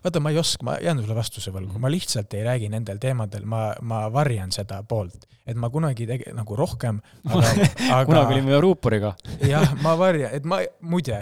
[0.00, 3.44] vaata, ma ei oska, ma jään sulle vastuse võlgu, ma lihtsalt ei räägi nendel teemadel,
[3.48, 7.52] ma, ma varjan seda poolt, et ma kunagi tege-, nagu rohkem aga,
[7.98, 8.02] aga...
[8.08, 9.14] kunagi olime ju ruuporiga.
[9.44, 11.20] jah, ma varjan, et ma, muide,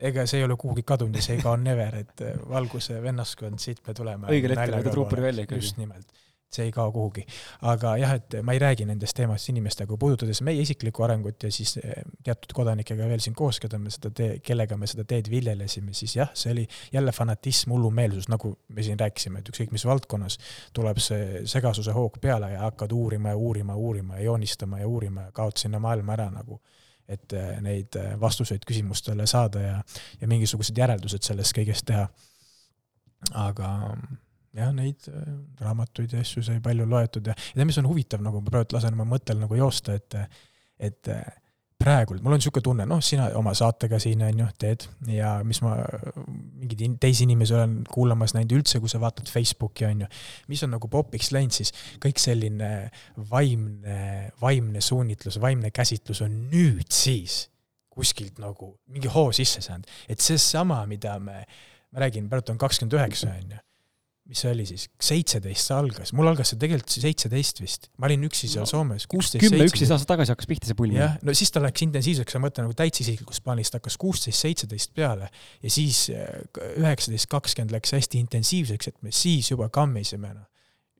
[0.00, 3.84] ega see ei ole kuhugi kadunud ja see ei kao never, et valguse vennaskond, siit
[3.86, 4.32] me tuleme.
[4.32, 5.62] õigel hetkel võtad ruupori välja ikkagi.
[5.62, 6.08] just nimelt
[6.54, 7.24] see ei kao kuhugi.
[7.62, 11.76] aga jah, et ma ei räägi nendest teemast inimestega, puudutades meie isiklikku arengut ja siis
[11.82, 15.94] eh, teatud kodanikega veel siin koos, keda me seda tee, kellega me seda teed viljelesime,
[15.96, 20.38] siis jah, see oli jälle fanatism, hullumeelsus, nagu me siin rääkisime, et ükskõik mis valdkonnas
[20.76, 25.28] tuleb see segasuse hoog peale ja hakkad uurima ja uurima, uurima ja joonistama ja uurima
[25.28, 26.60] ja kaod sinna maailma ära nagu
[27.10, 29.76] et eh, neid eh, vastuseid küsimustele saada ja,
[30.20, 32.06] ja mingisugused järeldused sellest kõigest teha.
[33.36, 33.68] aga
[34.56, 35.28] jah, neid äh,
[35.62, 38.96] raamatuid ja asju sai palju loetud ja, ja mis on huvitav, nagu ma praegu lasen
[38.96, 40.16] oma mõttel nagu joosta, et,
[40.90, 41.22] et äh,
[41.80, 45.62] praegu, mul on niisugune tunne, noh, sina oma saatega siin on ju, teed ja mis
[45.64, 45.76] ma
[46.60, 50.10] mingeid teisi inimesi olen kuulamas näinud üldse, kui sa vaatad Facebooki on ju,
[50.52, 51.72] mis on nagu popiks läinud, siis
[52.02, 52.90] kõik selline
[53.30, 54.02] vaimne,
[54.42, 57.46] vaimne suunitlus, vaimne käsitlus on nüüd siis
[57.90, 59.88] kuskilt nagu mingi hoo sisse saanud.
[60.08, 61.42] et seesama, mida me,
[61.90, 63.64] ma räägin, praegu on kakskümmend üheksa, on ju
[64.30, 68.28] mis see oli siis, seitseteist see algas, mul algas see tegelikult seitseteist vist, ma olin
[68.28, 70.94] üksi seal no, Soomes, kuusteist, kümme, üksteist aastat tagasi hakkas pihta see pull.
[70.94, 74.94] jah, no siis ta läks intensiivseks, ma mõtlen nagu täitsa isiklikust plaanist hakkas kuusteist, seitseteist
[74.94, 75.30] peale.
[75.64, 76.30] Ja siis äh,
[76.78, 80.46] üheksateist, kakskümmend läks hästi intensiivseks, et me siis juba kammisime, noh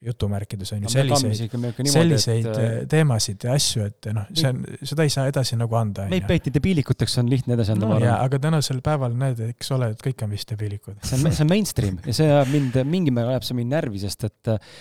[0.00, 1.54] jutumärkides on ju selliseid,
[1.92, 2.58] selliseid et...
[2.60, 6.06] Äh, teemasid ja asju, et noh, see on, seda ei saa edasi nagu anda.
[6.08, 7.98] meid peeti debiilikuteks, on lihtne edasi anda no,.
[8.00, 10.96] jaa, aga tänasel päeval näed, eks ole, et kõik on vist debiilikud.
[11.04, 14.00] see on, see on mainstream ja see ajab mind, mingil määral ajab see mind närvi,
[14.06, 14.72] sest et äh,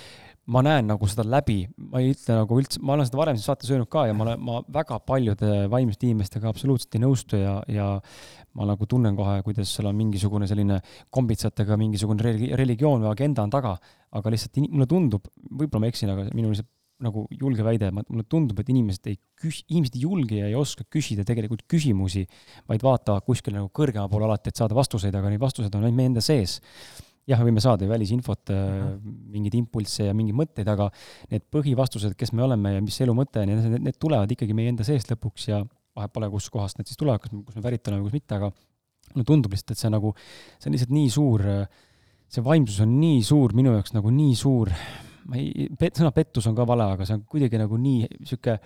[0.49, 1.61] ma näen nagu seda läbi,
[1.91, 4.25] ma ei ütle nagu üldse, ma olen seda varem siin saates öelnud ka ja ma
[4.25, 7.89] olen, ma väga paljude vaimsete inimestega absoluutselt ei nõustu ja, ja
[8.57, 10.79] ma nagu tunnen kohe, kuidas seal on mingisugune selline
[11.13, 13.75] kombitsatega mingisugune religioon või agenda on taga,
[14.17, 18.57] aga lihtsalt mulle tundub, võib-olla ma eksin, aga minu lihtsalt nagu julge väide, mulle tundub,
[18.59, 22.25] et inimesed ei küs-, inimesed ei julge ja ei oska küsida tegelikult küsimusi,
[22.67, 25.99] vaid vaatavad kuskile nagu kõrgema poole alati, et saada vastuseid, aga neid vastuseid on ainult
[25.99, 26.57] meie enda sees
[27.29, 29.17] jah, võime saada ju välisinfot mm, -hmm.
[29.35, 30.89] mingeid impulsse ja mingeid mõtteid, aga
[31.31, 34.55] need põhivastused, kes me oleme ja mis elu mõte on ja need, need tulevad ikkagi
[34.57, 35.61] meie enda seest lõpuks ja
[35.97, 38.51] vahet pole, kuskohast need siis tulevad, kas, kus me pärit oleme, kus mitte, aga
[39.13, 40.13] mulle tundub lihtsalt, et see nagu,
[40.57, 41.45] see on lihtsalt nii suur,
[42.29, 44.73] see vaimsus on nii suur, minu jaoks nagu nii suur,
[45.29, 48.59] ma ei, sõna pettus on ka vale, aga see on kuidagi nagu nii niisugune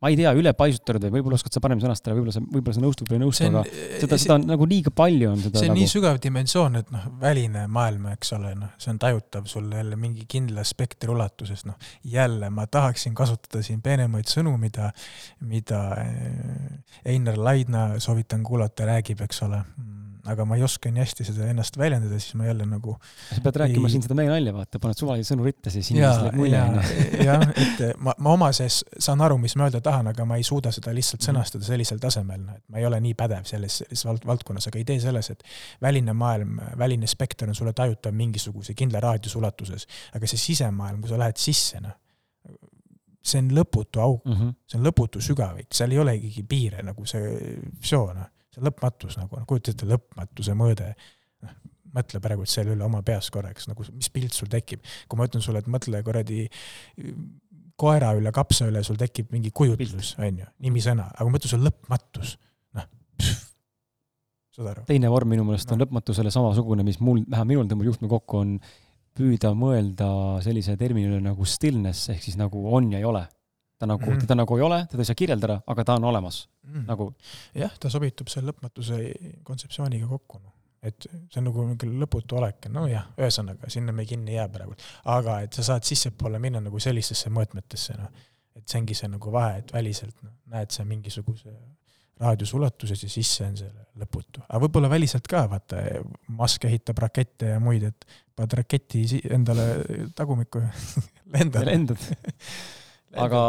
[0.00, 3.10] ma ei tea, ülepaisutatud või võib-olla oskad sa paremini sõnastada, võib-olla sa, võib-olla sa nõustud
[3.10, 3.64] või ei nõustu, aga
[4.00, 5.80] seda, seda on nagu liiga palju on seda see on nagu...
[5.82, 10.00] nii sügav dimensioon, et noh, väline maailm, eks ole, noh, see on tajutav sul jälle
[10.00, 11.76] mingi kindla spektri ulatuses, noh,
[12.16, 14.88] jälle ma tahaksin kasutada siin peenemaid sõnu, mida,
[15.44, 19.64] mida eh, Einar Laidna, soovitan kuulata, räägib, eks ole
[20.28, 22.96] aga ma ei oska nii hästi seda ennast väljendada, siis ma jälle nagu
[23.30, 23.94] sa pead rääkima ei...
[23.94, 26.82] siin seda meie nalja, vaata, paned suvalisi sõnu ritta, siis inimesele jääb mulje, onju.
[27.28, 30.44] jah, et ma, ma oma sees saan aru, mis ma öelda tahan, aga ma ei
[30.46, 31.28] suuda seda lihtsalt mhm.
[31.30, 34.82] sõnastada sellisel tasemel, noh, et ma ei ole nii pädev selles, selles vald-, valdkonnas, aga
[34.82, 35.46] idee selles, et
[35.82, 41.12] väline maailm, väline spekter on sulle tajutav mingisuguse kindla raadiuse ulatuses, aga see sisemaailm, kui
[41.12, 41.96] sa lähed sisse, noh,
[43.20, 44.52] see on lõputu auk mm, -hmm.
[44.66, 48.22] see on lõputu sügavik, seal ei olegi piire nagu see, noh see on
[48.64, 50.92] lõpmatus nagu, kujuta ette lõpmatuse mõõde.
[51.44, 51.54] noh,
[51.94, 54.84] mõtle praegu selle üle oma peas korraks, nagu mis pilt sul tekib.
[55.08, 56.48] kui ma ütlen sulle, et mõtle kuradi
[57.80, 61.70] koera üle, kapsa üle, sul tekib mingi kujutlus, on ju, nimisõna, aga ma ütlen sulle
[61.70, 62.36] lõpmatus,
[62.76, 62.86] noh,
[64.56, 64.84] saad aru?
[64.90, 65.78] teine vorm minu meelest no.
[65.78, 68.56] on lõpmatusele samasugune, mis mul, vähemalt minul tõmbab juhtme kokku, on
[69.16, 70.08] püüda mõelda
[70.44, 73.24] sellise termini üle nagu stillness ehk siis nagu on ja ei ole
[73.80, 74.20] ta nagu mm, -hmm.
[74.20, 76.86] teda nagu ei ole, teda ei saa kirjeldada, aga ta on olemas mm, -hmm.
[76.86, 77.14] nagu.
[77.54, 78.96] jah, ta sobitub selle lõpmatuse
[79.42, 80.52] kontseptsiooniga kokku, noh.
[80.82, 84.76] et see on nagu mingi lõputu olek, nojah, ühesõnaga, sinna me kinni ei jää praegu.
[85.04, 88.10] aga et sa saad sissepoole minna nagu sellistesse mõõtmetesse, noh.
[88.54, 91.56] et see ongi see nagu vahe, et väliselt noh, näed sa mingisuguse
[92.20, 93.70] raadiuse ulatuses ja sisse on see
[94.02, 94.42] lõputu.
[94.48, 95.80] aga võib-olla väliselt ka, vaata,
[96.28, 98.04] Musk ehitab rakette ja muid, et
[98.36, 99.66] paned raketi endale
[100.14, 100.60] tagumikku
[101.34, 101.64] lendad.
[101.64, 102.04] lendad
[103.18, 103.42] aga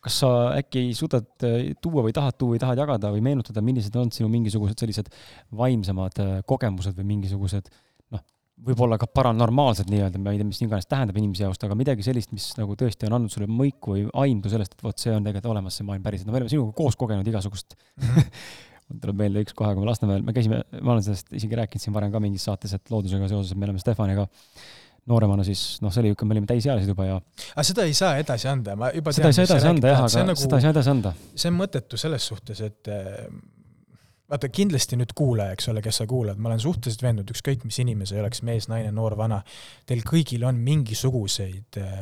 [0.00, 3.96] kas sa äkki suudad äh, tuua või tahad tuua või tahad jagada või meenutada, millised
[4.00, 5.10] on sinu mingisugused sellised
[5.56, 7.68] vaimsemad äh, kogemused või mingisugused
[8.14, 8.22] noh,
[8.64, 12.32] võib-olla ka paranormaalsed nii-öelda, ma ei tea, mis iganes tähendab inimese jaoks, aga midagi sellist,
[12.32, 15.52] mis nagu tõesti on andnud sulle mõiku või aimdu sellest, et vot see on tegelikult
[15.52, 17.76] olemas, see maailm päriselt, no me oleme sinuga koos kogenud igasugust.
[18.00, 18.28] Mhm.
[18.90, 21.84] mul tuleb meelde üks kohe, kui me Lasnamäel, me käisime, ma olen sellest isegi rääkinud
[21.84, 24.24] siin varem ka mingis saates, et loodusega seoses me oleme Stefaniga
[25.08, 27.20] nooremana siis noh, see oli ikka, me olime täisealised juba ja.
[27.54, 29.38] aga seda ei saa edasi anda, ma juba seda tean.
[29.38, 31.14] seda ei saa edasi anda jah, aga nagu, seda ei saa edasi anda.
[31.34, 32.92] see on mõttetu selles suhtes, et
[34.30, 37.80] vaata kindlasti nüüd kuulaja, eks ole, kes sa kuulad, ma olen suhteliselt veendunud, ükskõik mis
[37.82, 39.40] inimene sa ei oleks, mees, naine, noor, vana,
[39.88, 41.96] teil kõigil on mingisuguseid äh,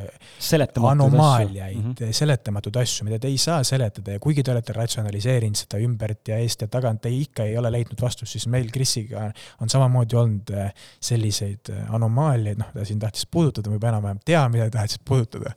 [0.91, 2.13] anomaaliaid mm, -hmm.
[2.21, 6.39] seletamatuid asju, mida te ei saa seletada ja kuigi te olete ratsionaliseerinud seda ümbert ja
[6.45, 9.31] eest ja tagant, te ikka ei ole leidnud vastust, siis meil Krisiga
[9.61, 14.21] on samamoodi olnud äh, selliseid äh, anomaaliaid, noh, ta siin tahtis puudutada, ma juba enam-vähem
[14.25, 15.57] tean, mida ta tahtis puudutada.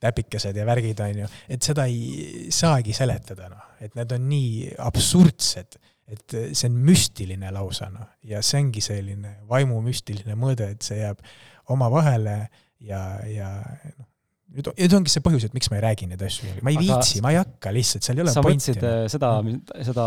[0.00, 4.70] Täpikesed ja värgid, on ju, et seda ei saagi seletada, noh, et need on nii
[4.80, 5.76] absurdsed
[6.10, 11.00] et see on müstiline lausa, noh, ja see ongi selline vaimu müstiline mõõde, et see
[11.00, 11.22] jääb
[11.70, 12.36] omavahele
[12.82, 13.50] ja, ja
[13.98, 14.10] noh,
[14.50, 16.86] nüüd, nüüd ongi see põhjus, et miks ma ei räägi neid asju, ma ei Aga
[16.86, 19.30] viitsi, ma ei hakka lihtsalt, seal ei ole sa võtsid äh, seda,
[19.86, 20.06] seda,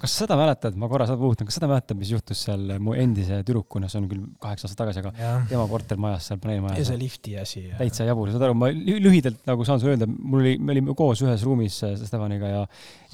[0.00, 2.96] kas sa seda mäletad, ma korra seda puudutan, kas seda mäletad, mis juhtus seal mu
[2.98, 5.34] endise tüdrukuna, see on küll kaheksa aastat tagasi, aga ja.
[5.50, 6.80] tema kortermajas seal paneelmajas.
[6.80, 7.66] ja see lifti asi.
[7.80, 11.24] täitsa jabur, saad aru, ma lühidalt nagu saan sulle öelda, mul oli, me olime koos
[11.26, 12.64] ühes ruumis äh, Stefaniga ja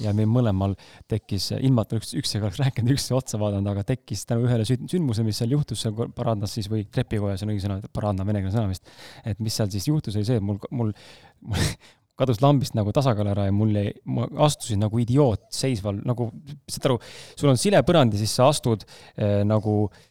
[0.03, 0.75] ja meil mõlemal
[1.09, 5.27] tekkis, ilma et üks, üksteisega oleks rääkinud, üksteise otsa vaadanud, aga tekkis tänu ühele sündmusele,
[5.27, 8.89] mis seal juhtus, seal parandas siis või trepikojas on õige sõna, paranda venekeelne sõna vist,
[9.27, 10.93] et mis seal siis juhtus, oli see, et mul mul,
[11.41, 11.63] mul
[12.19, 16.29] kadus lambist nagu tasakaal ära ja mul ei, ma astusin nagu idioot seisval, nagu,
[16.67, 16.99] saad aru,
[17.39, 18.83] sul on silepõrand ja siis sa astud
[19.15, 20.08] eh, nagu noh,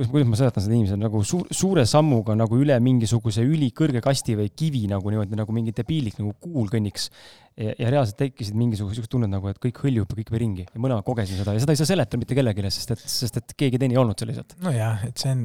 [0.00, 4.36] kuidas, kuidas ma seletan seda inimesele, nagu suur, suure sammuga nagu üle mingisuguse ülikõrge kasti
[4.38, 9.00] või kivi nagu niimoodi nagu mingi debiilik nagu kuul kõnniks ja, ja reaalselt tekkisid mingisugused
[9.00, 11.76] siuksed tunned nagu, et kõik hõljub ja kõik ringi ja mõlemad kogesin seda ja seda
[11.76, 14.56] ei saa seletada mitte kellelegi, sest et, sest et keegi teine ei olnud seal lihtsalt.
[14.64, 15.44] nojah, et see on,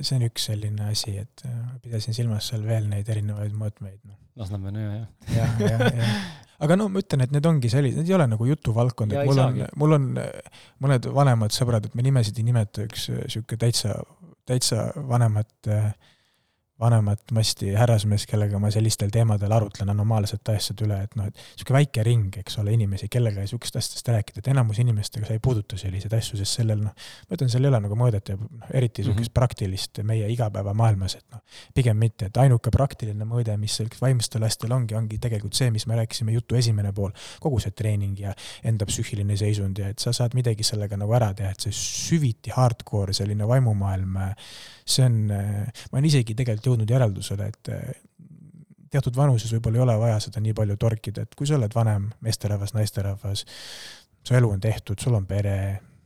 [0.00, 4.20] see on üks selline asi, et äh, pidasin silmas seal veel neid erinevaid mõõtmeid, noh.
[4.36, 5.60] Lasnamäe, no jah, jah.
[5.60, 6.16] jah, jah,
[6.64, 9.40] aga no ma ütlen, et need ongi sellised, need ei ole nagu jutuvaldkond, et mul
[9.44, 13.58] on, mul on äh, mõned vanemad sõbrad, et me nimesid ei nimeta, üks äh, sihuke
[13.60, 13.96] täitsa,
[14.48, 15.72] täitsa vanemat
[16.80, 21.78] vanemat masti härrasmees, kellega ma sellistel teemadel arutlen anomaalsete asjade üle, et noh, et niisugune
[21.78, 25.78] väike ring, eks ole, inimesi, kellega niisugust asjadest rääkida, et enamus inimestega sa ei puuduta
[25.80, 26.92] selliseid asju, sest sellel noh,
[27.30, 29.38] ma ütlen, seal ei ole nagu mõõdet ja noh, eriti niisugust mm -hmm.
[29.40, 31.40] praktilist meie igapäevamaailmas, et noh,
[31.74, 35.96] pigem mitte, et ainuke praktiline mõõde, mis vaimsetel lastel ongi, ongi tegelikult see, mis me
[35.96, 38.34] rääkisime jutu esimene pool, kogu see treening ja
[38.64, 42.52] enda psüühiline seisund ja et sa saad midagi sellega nagu ära teha, et see süviti
[42.52, 44.20] hardcore selline vaimumaailm
[44.86, 48.02] see on, ma olen isegi tegelikult jõudnud järeldusele, et eh,
[48.90, 52.10] teatud vanuses võib-olla ei ole vaja seda nii palju torkida, et kui sa oled vanem
[52.24, 53.44] meesterahvas, naisterahvas,
[54.26, 55.56] su elu on tehtud, sul on pere,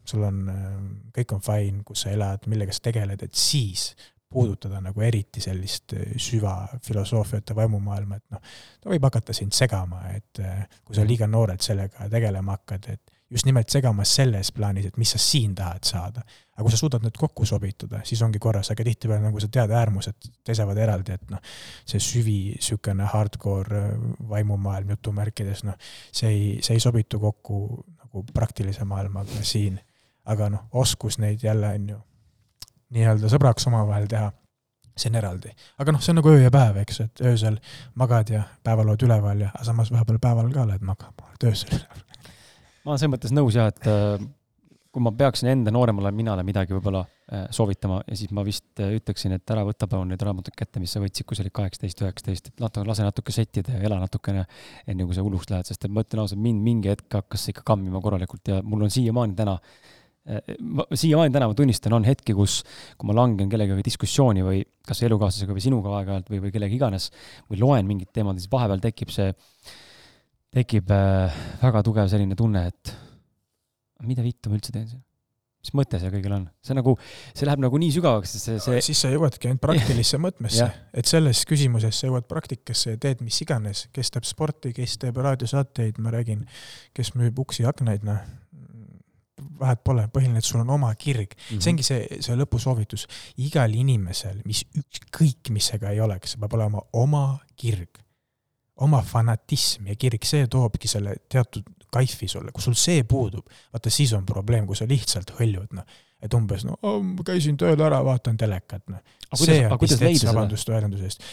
[0.04, 0.80] sul on, eh,
[1.20, 3.92] kõik on fine, kus sa elad, millega sa tegeled, et siis
[4.30, 10.04] puudutada nagu eriti sellist eh, süvafilosoofiat ja vaimumaailma, et noh, ta võib hakata sind segama,
[10.14, 10.42] et
[10.84, 15.10] kui sa liiga noorelt sellega tegelema hakkad, et just nimelt segamas selles plaanis, et mis
[15.14, 16.22] sa siin tahad saada.
[16.54, 19.70] aga kui sa suudad need kokku sobitada, siis ongi korras, aga tihtipeale nagu sa tead,
[19.72, 21.40] äärmused seisavad eraldi, et noh,
[21.88, 23.94] see süvi, niisugune hardcore äh,
[24.28, 25.78] vaimumaailm jutumärkides, noh,
[26.12, 27.62] see ei, see ei sobitu kokku
[28.02, 29.80] nagu praktilise maailmaga siin.
[30.30, 32.02] aga noh, oskus neid jälle, on ju,
[32.94, 34.28] nii-öelda sõbraks omavahel teha,
[35.00, 35.54] see on eraldi.
[35.78, 37.56] aga noh, see on nagu öö ja päev, eks, et öösel
[37.94, 42.06] magad ja päeval oled üleval ja samas vahepeal päeval ka oled magama, oled öösel üleval
[42.84, 44.22] ma olen selles mõttes nõus jah, et äh,
[44.90, 48.96] kui ma peaksin enda nooremale minale midagi võib-olla äh, soovitama ja siis ma vist äh,
[48.98, 52.02] ütleksin, et ära võta palun neid raamatuid kätte, mis sa võtsid, kui sa olid kaheksateist,
[52.02, 54.46] üheksateist, et natuke, lase natuke settida ja ela natukene,
[54.90, 57.54] enne kui sa hulluks lähed, sest et ma ütlen ausalt, mind mingi hetk hakkas see
[57.54, 59.58] ikka kammima korralikult ja mul on siiamaani täna
[60.94, 62.60] siiamaani täna ma tunnistan, on hetki, kus,
[62.98, 67.08] kui ma langen kellegagi diskussiooni või kas elukaaslasega või sinuga aeg-ajalt või, või kellega iganes
[67.48, 69.30] või loen mingit teemat, siis vahepeal tekib see
[70.54, 72.96] tekib äh, väga tugev selline tunne, et
[74.06, 75.04] mida vittu ma üldse teen siin
[75.60, 76.46] mis mõte seal kõigil on?
[76.64, 76.94] see nagu,
[77.36, 81.44] see läheb nagu nii sügavaks, see, see siis sa jõuadki ainult praktilisse mõõtmesse, et selles
[81.48, 86.14] küsimuses sa jõuad praktikasse ja teed mis iganes, kes teeb sporti, kes teeb raadiosaateid, ma
[86.14, 86.46] räägin,
[86.96, 88.22] kes müüb uksi ja aknaid, noh,
[89.60, 91.42] vahet pole, põhiline, et sul on oma kirg mm.
[91.42, 91.60] -hmm.
[91.60, 93.06] see ongi see, see lõpusoovitus.
[93.44, 98.00] igal inimesel, mis ükskõik mis see ka ei oleks, peab olema oma kirg
[98.84, 103.90] oma fanatism ja kirik, see toobki selle teatud kaifi sulle, kui sul see puudub, vaata
[103.92, 106.02] siis on probleem, kui sa lihtsalt hõljud, noh.
[106.22, 109.02] et umbes no oh, ma käisin tööl ära, vaatan telekat, noh.
[109.34, 111.26] see on pistets, vabandust väljenduse eest.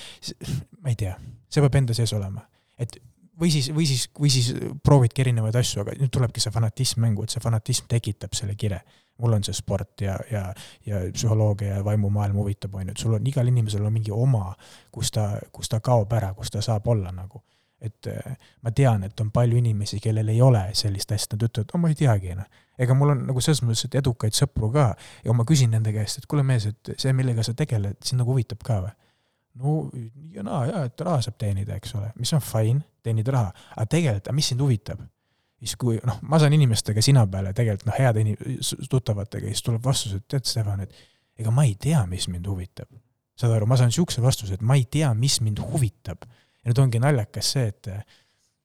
[0.82, 1.14] ma ei tea,
[1.50, 2.46] see peab enda sees olema.
[2.80, 2.98] et
[3.40, 4.50] või siis, või siis, või siis
[4.84, 8.82] proovidki erinevaid asju, aga nüüd tulebki see fanatism mängu, et see fanatism tekitab selle kire
[9.18, 10.54] mul on see sport ja, ja,
[10.86, 14.52] ja psühholoogia ja vaimumaailm huvitab, on ju, et sul on, igal inimesel on mingi oma,
[14.92, 17.44] kus ta, kus ta kaob ära, kus ta saab olla nagu.
[17.82, 21.70] et eh, ma tean, et on palju inimesi, kellel ei ole sellist asja, nad ütlevad,
[21.74, 22.48] no ma ei teagi, noh.
[22.78, 24.88] ega mul on nagu selles mõttes, et edukaid sõpru ka
[25.26, 28.34] ja ma küsin nende käest, et kuule mees, et see, millega sa tegeled, sind nagu
[28.34, 28.96] huvitab ka või?
[29.62, 29.76] no
[30.34, 33.86] ja naa jaa, et raha saab teenida, eks ole, mis on fine, teenid raha, aga
[33.94, 35.06] tegelikult, mis sind huvitab?
[35.60, 38.60] Siis kui noh, ma saan inimestega sina peale tegelikult noh, heade inim-,
[38.90, 42.90] tuttavatega, siis tuleb vastus, et tead, Stefan, et ega ma ei tea, mis mind huvitab.
[43.38, 46.26] saad aru, ma saan niisuguse vastuse, et ma ei tea, mis mind huvitab.
[46.62, 47.90] ja nüüd ongi naljakas see, et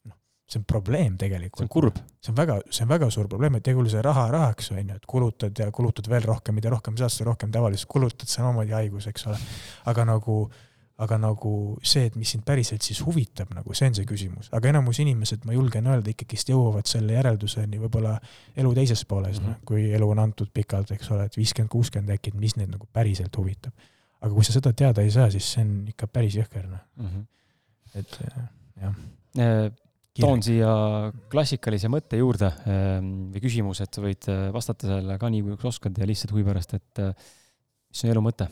[0.08, 0.16] noh,
[0.48, 1.62] see on probleem tegelikult.
[1.62, 2.02] see on kurb.
[2.20, 4.98] see on väga, see on väga suur probleem, et tegul see raha rahaks, on ju,
[5.00, 9.08] et kulutad ja kulutad veel rohkem, mida rohkem saad, seda rohkem tavaliselt kulutad, samamoodi haigus,
[9.12, 9.40] eks ole.
[9.92, 10.42] aga nagu
[11.02, 11.52] aga nagu
[11.86, 15.46] see, et mis sind päriselt siis huvitab, nagu see on see küsimus, aga enamus inimesed,
[15.48, 18.14] ma julgen öelda, ikkagist jõuavad selle järelduseni võib-olla
[18.58, 19.58] elu teises pooles mm, -hmm.
[19.58, 22.70] noh, kui elu on antud pikalt, eks ole, et viiskümmend, kuuskümmend äkki, et mis neid
[22.72, 23.72] nagu päriselt huvitab.
[24.22, 26.82] aga kui sa seda teada ei saa, siis see on ikka päris jõhker, noh.
[26.96, 27.24] Mm -hmm..
[27.98, 28.18] et
[28.80, 28.98] jah.
[29.42, 29.72] Äh,
[30.20, 30.72] toon siia
[31.32, 35.68] klassikalise mõtte juurde ähm, või küsimuse, et sa võid äh, vastata sellele ka nii, kui
[35.72, 38.46] oskad ja lihtsalt huvi pärast, et mis on elu mõte?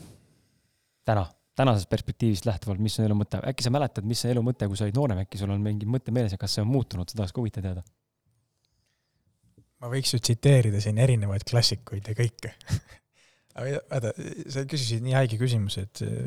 [1.05, 1.23] Täna
[1.59, 4.79] tänasest perspektiivist lähtuvalt, mis on elu mõte, äkki sa mäletad, mis on elu mõte, kui
[4.79, 7.25] sa olid noorem, äkki sul on mingi mõte meeles ja kas see on muutunud, seda
[7.25, 7.83] oleks ka huvitav teada.
[9.81, 12.53] ma võiks ju tsiteerida siin erinevaid klassikuid ja kõike
[13.57, 14.11] aga vaata,
[14.53, 16.19] sa küsisid nii haige küsimuse, et äh,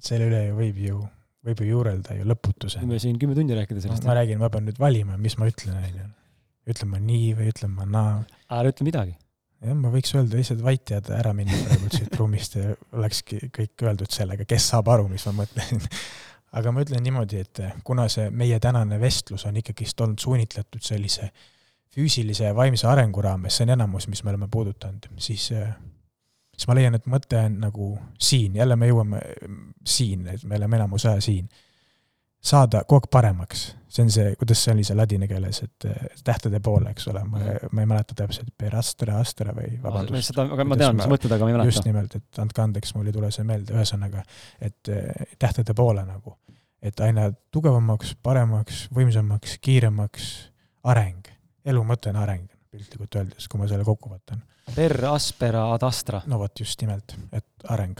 [0.00, 1.00] selle üle ju võib ju,
[1.46, 2.86] võib ju juurelda ju lõputuseni.
[2.86, 4.06] võime siin kümme tundi rääkida sellest.
[4.08, 6.06] ma räägin, ma pean nüüd valima, mis ma ütlen, onju.
[6.72, 8.14] ütlen ma nii või ütlen ma naa.
[8.48, 9.18] ära ütle midagi
[9.60, 13.86] jah, ma võiks öelda lihtsalt vait jääda, ära minna praegu siit ruumist ja olekski kõik
[13.86, 15.84] öeldud sellega, kes saab aru, mis ma mõtlen.
[16.58, 21.30] aga ma ütlen niimoodi, et kuna see meie tänane vestlus on ikkagist olnud suunitletud sellise
[21.94, 26.76] füüsilise ja vaimse arengu raames, see on enamus, mis me oleme puudutanud, siis, siis ma
[26.78, 29.22] leian, et mõte on nagu siin, jälle me jõuame
[29.86, 31.48] siin, et me oleme enamus aja siin.
[32.40, 33.68] Saada kogu aeg paremaks.
[33.90, 37.24] see on see, kuidas see oli see ladina keeles, et eh, tähtede poole, eks ole,
[37.26, 37.40] ma,
[37.74, 40.30] ma ei mäleta täpselt, per astra, astra või vabandust.
[40.30, 41.72] seda, aga ma tean, mis mõtled, aga ma ei mäleta.
[41.72, 44.22] just nimelt, et andke andeks, mul ei tule see meelde, ühesõnaga,
[44.62, 46.36] et eh, tähtede poole nagu.
[46.80, 50.30] et aina tugevamaks, paremaks, võimsamaks, kiiremaks
[50.94, 51.26] areng.
[51.66, 54.46] elu mõte on areng, piltlikult öeldes, kui ma selle kokku võtan.
[54.70, 56.22] Per aspera ad astra.
[56.30, 57.98] no vot, just nimelt, et areng.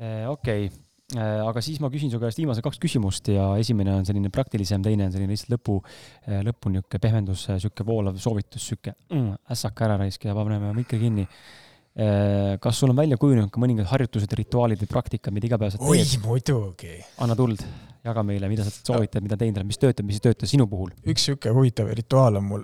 [0.00, 0.88] Eh, okei okay
[1.18, 5.08] aga siis ma küsin su käest viimased kaks küsimust ja esimene on selline praktilisem, teine
[5.08, 5.80] on selline lihtsalt lõpu,
[6.28, 10.72] äh, lõpu niisugune pehmendus, äh, niisugune voolav soovitus, niisugune mm, ässaka ära raisk ja paneme
[10.76, 11.26] mikri kinni.
[12.62, 16.12] kas sul on välja kujunenud ka mõningad harjutused, rituaalid või praktikad, mida igapäevaselt teed?
[16.14, 16.92] oi, muidugi!
[17.20, 17.64] anna tuld,
[18.06, 20.94] jaga meile, mida sa soovitad, mida teinud oled, mis töötab, mis ei tööta sinu puhul?
[21.02, 22.62] üks niisugune huvitav rituaal on mul,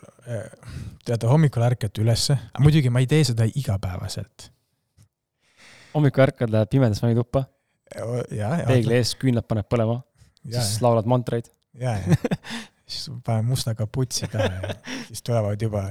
[1.04, 4.46] teate, hommikul ärkad ülesse, muidugi ma ei tee seda igapäevaselt.
[5.98, 7.48] hommikul ärkad, lähed pimedas vannituppa
[8.66, 10.00] peegli ees küünlad paned põlema,
[10.44, 11.50] siis laulad mantreid.
[11.78, 12.16] ja, ja
[12.86, 14.74] siis panen musta kaputsi pähe ja
[15.08, 15.90] siis tulevad juba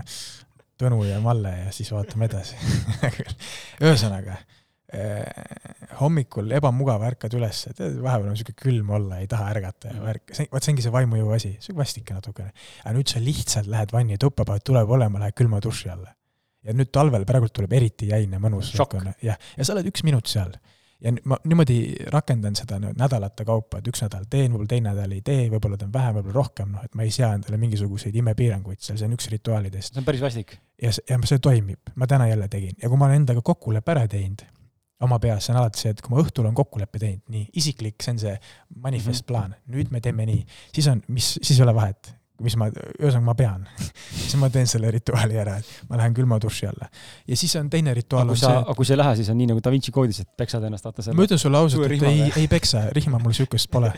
[0.75, 2.57] Tõnu ja Malle ja siis vaatame edasi
[3.83, 4.33] ühesõnaga
[4.91, 5.45] eh,
[6.01, 10.35] hommikul ebamugav, ärkad üles, tead, vahepeal on siuke külm olla, ei taha ärgata ja värk,
[10.35, 12.51] see, vot see ongi see vaimujõu asi, siuke vastike natukene.
[12.83, 16.11] aga nüüd sa lihtsalt lähed vannituppa, paned tule põlema, lähed külma duši alla.
[16.65, 18.73] ja nüüd talvel praegult tuleb eriti jäine mõnus.
[18.75, 20.51] jah, ja sa oled üks minut seal
[21.03, 21.77] ja ma niimoodi
[22.13, 25.79] rakendan seda nüüd nädalate kaupa, et üks nädal teen, võib-olla teine nädal ei tee, võib-olla
[25.79, 29.15] teen vähem, võib-olla rohkem, noh, et ma ei sea endale mingisuguseid imepiiranguid seal, see on
[29.17, 29.93] üks rituaalidest.
[29.93, 30.57] see on päris vastik.
[30.81, 34.07] ja, ja see toimib, ma täna jälle tegin ja kui ma olen endaga kokkuleppe ära
[34.11, 34.45] teinud,
[35.05, 37.97] oma peas, see on alati see, et kui ma õhtul olen kokkuleppe teinud, nii, isiklik,
[38.03, 38.35] see on see
[38.87, 39.75] manifestplaan, mhm.
[39.75, 40.45] nüüd me teeme nii,
[40.75, 42.67] siis on, mis, siis ei ole vahet, mis ma,
[42.99, 43.63] ühesõnaga ma pean
[44.25, 46.89] siis ma teen selle rituaali ära, et ma lähen külma duši alla.
[47.27, 48.25] ja siis on teine rituaal.
[48.25, 50.21] aga kui sa, aga kui sa ei lähe, siis on nii nagu Da Vinci koodis,
[50.23, 51.17] et peksad ennast, vaata selle.
[51.17, 53.91] ma ütlen sulle ausalt, et ei, ei peksa, rihma mul sihukest pole.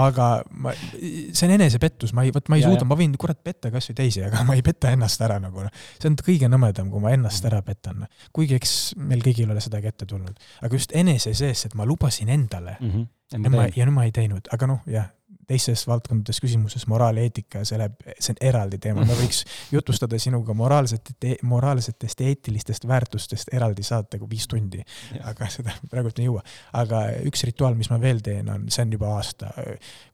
[0.00, 0.28] aga
[0.64, 3.72] ma, see on enesepettus, ma ei, vot ma ei ja, suuda, ma võin kurat petta
[3.74, 5.66] kasvõi teisi, aga ma ei peta ennast ära nagu.
[5.98, 8.06] see on kõige nõmedam, kui ma ennast ära petan.
[8.32, 10.38] kuigi eks meil kõigil ole sedagi ette tulnud.
[10.62, 12.90] aga just enese sees, et ma lubasin endale mm.
[12.90, 13.10] -hmm.
[13.32, 15.06] Ja, ma, ja nüüd ma ei teinud, aga noh, jah,
[15.48, 19.42] teistes valdkondades küsimuses moraal ja eetika, see läheb, see on eraldi teema, me võiks
[19.72, 24.82] jutustada sinuga moraalsete, moraalsetest ja eetilistest väärtustest eraldi saate kui viis tundi.
[25.22, 26.44] aga seda praegult ei jõua.
[26.82, 29.52] aga üks rituaal, mis ma veel teen, on, see on juba aasta,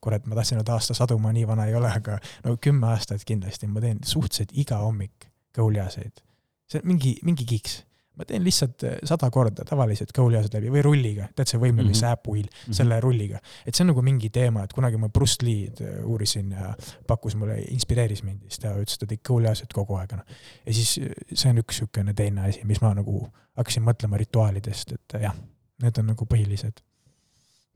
[0.05, 3.27] kurat, ma tahtsin öelda aasta sadu, ma nii vana ei ole, aga no kümme aastat
[3.29, 6.25] kindlasti, ma teen suhteliselt iga hommik kõhulihaseid.
[6.69, 7.83] see on mingi, mingi kiks
[8.19, 12.09] ma teen lihtsalt eh, sada korda tavaliselt kõhulihased läbi või rulliga, tead see võimlemise mm
[12.09, 12.19] -hmm.
[12.19, 12.79] äpuil mm, -hmm.
[12.81, 13.41] selle rulliga.
[13.65, 16.75] et see on nagu mingi teema, et kunagi ma Bruce Lee'd eh, uurisin ja
[17.07, 20.37] pakkus mulle, inspireeris mind, siis ta ütles, et ta tegi kõhulihased kogu aeg, noh.
[20.67, 24.93] ja siis eh, see on üks niisugune teine asi, mis ma nagu hakkasin mõtlema rituaalidest,
[24.93, 25.35] et jah,
[25.83, 26.83] need on nagu põhilised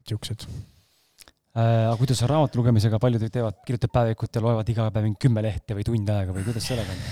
[0.02, 0.48] niisugused
[1.52, 5.76] aga kuidas raamatu lugemisega paljud teevad, kirjutavad päevikut ja loevad iga päev mingi kümme lehte
[5.76, 7.02] või tund aega või kuidas sellega on?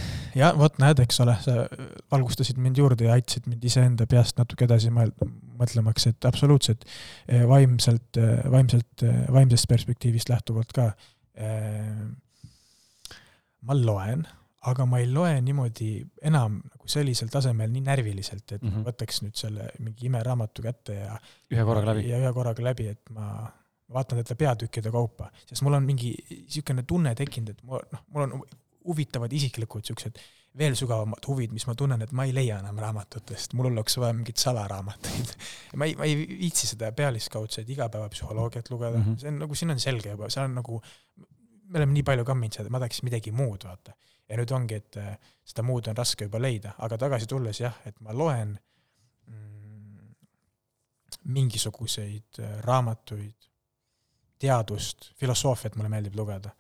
[0.41, 1.67] ja vot näed, eks ole, sa
[2.13, 6.89] valgustasid mind juurde ja aitasid mind iseenda peast natuke edasi mõtlemaks, et absoluutselt
[7.29, 10.93] eh, vaimselt, eh, vaimselt, vaimsest perspektiivist lähtuvalt ka.
[13.61, 14.25] ma loen,
[14.69, 15.93] aga ma ei loe niimoodi
[16.27, 18.85] enam nagu sellisel tasemel nii närviliselt, et mm -hmm.
[18.89, 21.17] võtaks nüüd selle mingi imeraamatu kätte ja
[21.53, 22.09] ühe korraga läbi.
[22.09, 23.60] ja ühe korraga läbi, et ma ma
[23.93, 28.27] vaatan teda peatükkide kaupa, sest mul on mingi niisugune tunne tekkinud, et mul, noh, mul
[28.27, 28.37] on
[28.87, 30.21] huvitavad isiklikud niisugused
[30.59, 34.15] veel sügavamad huvid, mis ma tunnen, et ma ei leia enam raamatutest, mul oleks vaja
[34.17, 35.35] mingeid salaraamatuid
[35.79, 39.21] ma ei, ma ei viitsi seda pealiskaudset igapäevapsühholoogiat lugeda mm, -hmm.
[39.21, 40.81] see on nagu, siin on selge juba, see on nagu,
[41.69, 43.95] me oleme nii palju kamminud seda, ma tahaks midagi muud, vaata.
[44.29, 45.15] ja nüüd ongi, et äh,
[45.45, 48.57] seda muud on raske juba leida, aga tagasi tulles jah, et ma loen
[49.27, 50.11] mm,
[51.39, 53.50] mingisuguseid äh, raamatuid,
[54.41, 56.51] teadust, filosoofiat mulle meeldib lugeda.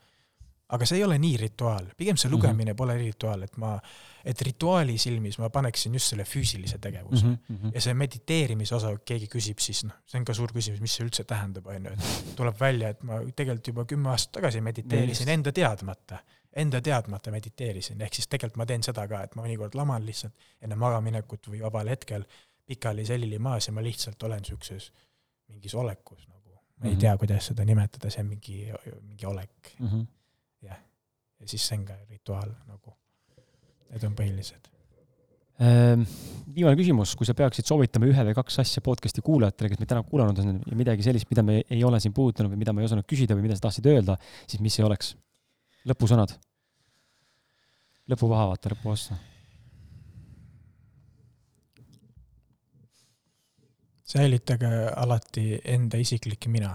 [0.71, 2.77] aga see ei ole nii rituaal, pigem see lugemine mm -hmm.
[2.79, 3.73] pole rituaal, et ma,
[4.25, 7.39] et rituaali silmis ma paneksin just selle füüsilise tegevuse mm.
[7.51, 7.73] -hmm.
[7.75, 11.07] ja see mediteerimise osa, keegi küsib, siis noh, see on ka suur küsimus, mis see
[11.07, 15.27] üldse tähendab, on ju, et tuleb välja, et ma tegelikult juba kümme aastat tagasi mediteerisin
[15.27, 15.39] Neist.
[15.39, 16.21] enda teadmata
[16.57, 20.35] enda teadmata mediteerisin, ehk siis tegelikult ma teen seda ka, et ma mõnikord laman lihtsalt
[20.63, 22.25] enne magamaminekut või vabal hetkel
[22.67, 24.91] pikali selili maas ja ma lihtsalt olen niisuguses
[25.51, 26.40] mingis olekus nagu
[26.81, 27.01] ma ei mm -hmm.
[27.01, 28.57] tea, kuidas seda nimetada, see on mingi,
[29.03, 29.87] mingi olek mm.
[29.87, 30.07] -hmm.
[30.63, 30.83] jah,
[31.41, 32.97] ja siis see on ka rituaal nagu,
[33.91, 34.69] need on põhilised
[35.61, 36.05] ehm,
[36.55, 40.03] viimane küsimus, kui sa peaksid soovitama ühe või kaks asja podcast'i kuulajatele, kes meid täna
[40.03, 42.91] kuulanud on ja midagi sellist, mida me ei ole siin puudutanud või mida me ei
[42.91, 44.17] osanud küsida või mida sa tahtsid öelda,
[44.47, 45.17] siis mis see oleks?
[45.89, 46.35] lõpusõnad.
[48.11, 49.17] lõpuvaha, vaata, lõpuossa
[54.11, 56.75] säilitage alati enda isiklik mina.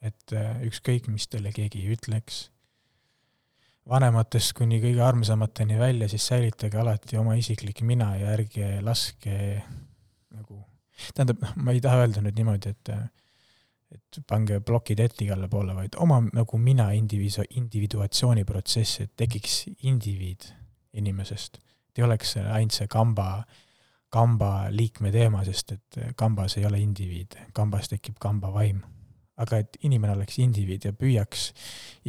[0.00, 2.46] et äh, ükskõik, mis teile keegi ütleks,
[3.90, 9.34] vanematest kuni kõige armsamateni välja, siis säilitage alati oma isiklik mina ja ärge laske
[10.32, 10.62] nagu,
[11.12, 12.94] tähendab, noh, ma ei taha öelda nüüd niimoodi, et
[13.90, 20.46] et pange plokid ette igale poole, vaid oma nagu mina individu-, individuatsiooniprotsess, et tekiks indiviid
[20.94, 21.58] inimesest.
[21.90, 23.42] et ei oleks ainult see kamba,
[24.10, 28.80] kamba liikme teema, sest et kambas ei ole indiviid, kambas tekib kamba vaim.
[29.40, 31.46] Aga et inimene oleks indiviid ja püüaks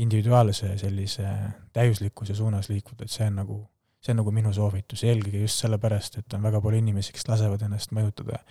[0.03, 1.29] individuaalse sellise
[1.73, 3.59] täiuslikkuse suunas liikuda, et see on nagu,
[4.03, 7.63] see on nagu minu soovitus, eelkõige just sellepärast, et on väga palju inimesi, kes lasevad
[7.67, 8.41] ennast mõjutada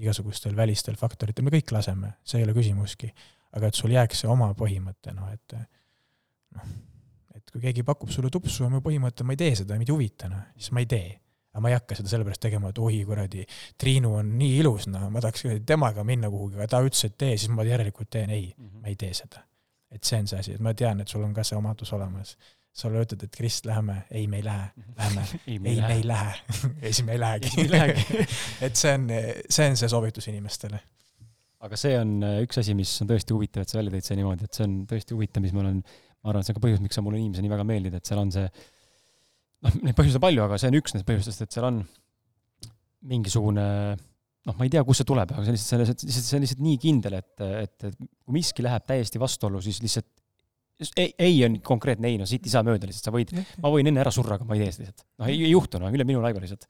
[0.00, 3.12] igasugustel välistel faktoritel, me kõik laseme, see ei ole küsimuski.
[3.54, 5.52] aga et sul jääks see oma põhimõte, noh et
[6.56, 6.72] noh,
[7.36, 9.94] et kui keegi pakub sulle tupsu ja mu põhimõte, ma ei tee seda, mind ei
[9.94, 11.12] huvita, noh, siis ma ei tee
[11.54, 13.44] aga ma ei hakka seda sellepärast tegema, et oi kuradi,
[13.78, 17.36] Triinu on nii ilus, noh, ma tahaks temaga minna kuhugi, aga ta ütles, et tee,
[17.38, 18.80] siis ma järelikult teen, ei mm, -hmm.
[18.82, 19.44] ma ei tee seda.
[19.94, 22.36] et see on see asi, et ma tean, et sul on ka see omadus olemas.
[22.74, 24.94] sulle ütled, et Krist, läheme, ei, me ei lähe, mhm.
[24.98, 25.22] lähme.
[25.46, 26.32] Ei, me ei, me ei lähe.
[26.82, 27.46] Ja siis me ei lähegi.
[28.66, 29.06] Et see on,
[29.48, 30.80] see on see soovitus inimestele.
[31.62, 34.16] Aga see on äh, üks asi, mis on tõesti huvitav, et sa välja tõid see
[34.18, 36.64] niimoodi, et see on tõesti huvitav, mis mul on, ma arvan, et see on ka
[36.66, 38.48] põhjus, miks sa mulle inimesena nii väga meeldid, et seal on see
[39.64, 41.80] noh, neid põhjusi on palju, aga see on üks nendest põhjustest, et seal on
[43.10, 43.64] mingisugune
[44.44, 46.44] noh, ma ei tea, kust see tuleb, aga see on lihtsalt, see, lihtsalt, see on
[46.44, 47.32] lihtsalt nii kindel, et,
[47.64, 50.10] et, et kui miski läheb täiesti vastuollu, siis lihtsalt
[50.96, 53.30] ei, ei on konkreetne ei, no siit ei saa mööda lihtsalt, sa võid,
[53.62, 55.04] ma võin enne ära surra, aga ma ei tee seda lihtsalt.
[55.22, 56.66] noh, ei, ei juhtu, noh, üle minu laiba lihtsalt.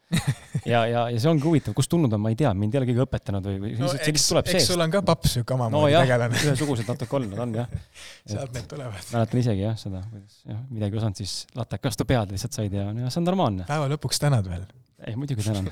[0.72, 2.88] ja, ja, ja see ongi huvitav, kust tulnud on, ma ei tea, mind ei ole
[2.90, 4.60] keegi õpetanud või, või no, see lihtsalt tuleb seest.
[4.60, 6.42] eks sul on ka paps sihuke omamoodi no, tegelane.
[6.44, 7.76] ühesugused natuke on, nad on jah.
[8.34, 9.08] sealt need tulevad.
[9.16, 12.76] mäletan isegi jah, seda, kuidas jah, midagi ei osanud, siis latek vastu pead lihtsalt said
[12.76, 13.68] ja no, see on normaalne.
[13.70, 14.68] päeva lõpuks tänad veel?
[15.00, 15.70] ei, muidugi tänan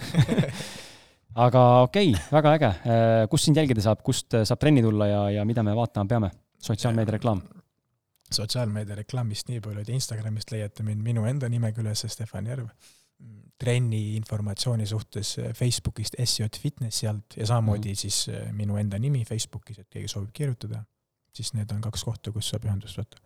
[1.45, 2.73] aga okei okay,, väga äge.
[2.85, 6.33] Äh, kust sind jälgida saab, kust saab trenni tulla ja, ja mida me vaatama peame?
[6.63, 7.41] sotsiaalmeedia reklaam
[8.37, 12.69] sotsiaalmeedia reklaamist nii palju, et Instagramist leiate mind minu enda nimega üles, Stefan Järv.
[13.63, 17.99] trenni informatsiooni suhtes Facebookist SJ Fitnessi alt ja samamoodi mm.
[18.01, 20.81] siis äh, minu enda nimi Facebookis, et keegi soovib kirjutada,
[21.31, 23.23] siis need on kaks kohta, kus saab ühendust võtta.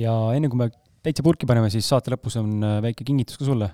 [0.00, 0.70] ja enne kui me
[1.04, 3.68] täitsa purki paneme, siis saate lõpus on äh, väike kingitus ka sulle,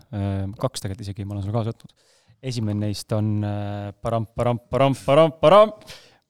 [0.58, 2.10] kaks tegelikult isegi, ma olen sulle kaasa võtnud.
[2.50, 3.30] esimene neist on
[4.02, 4.26] param,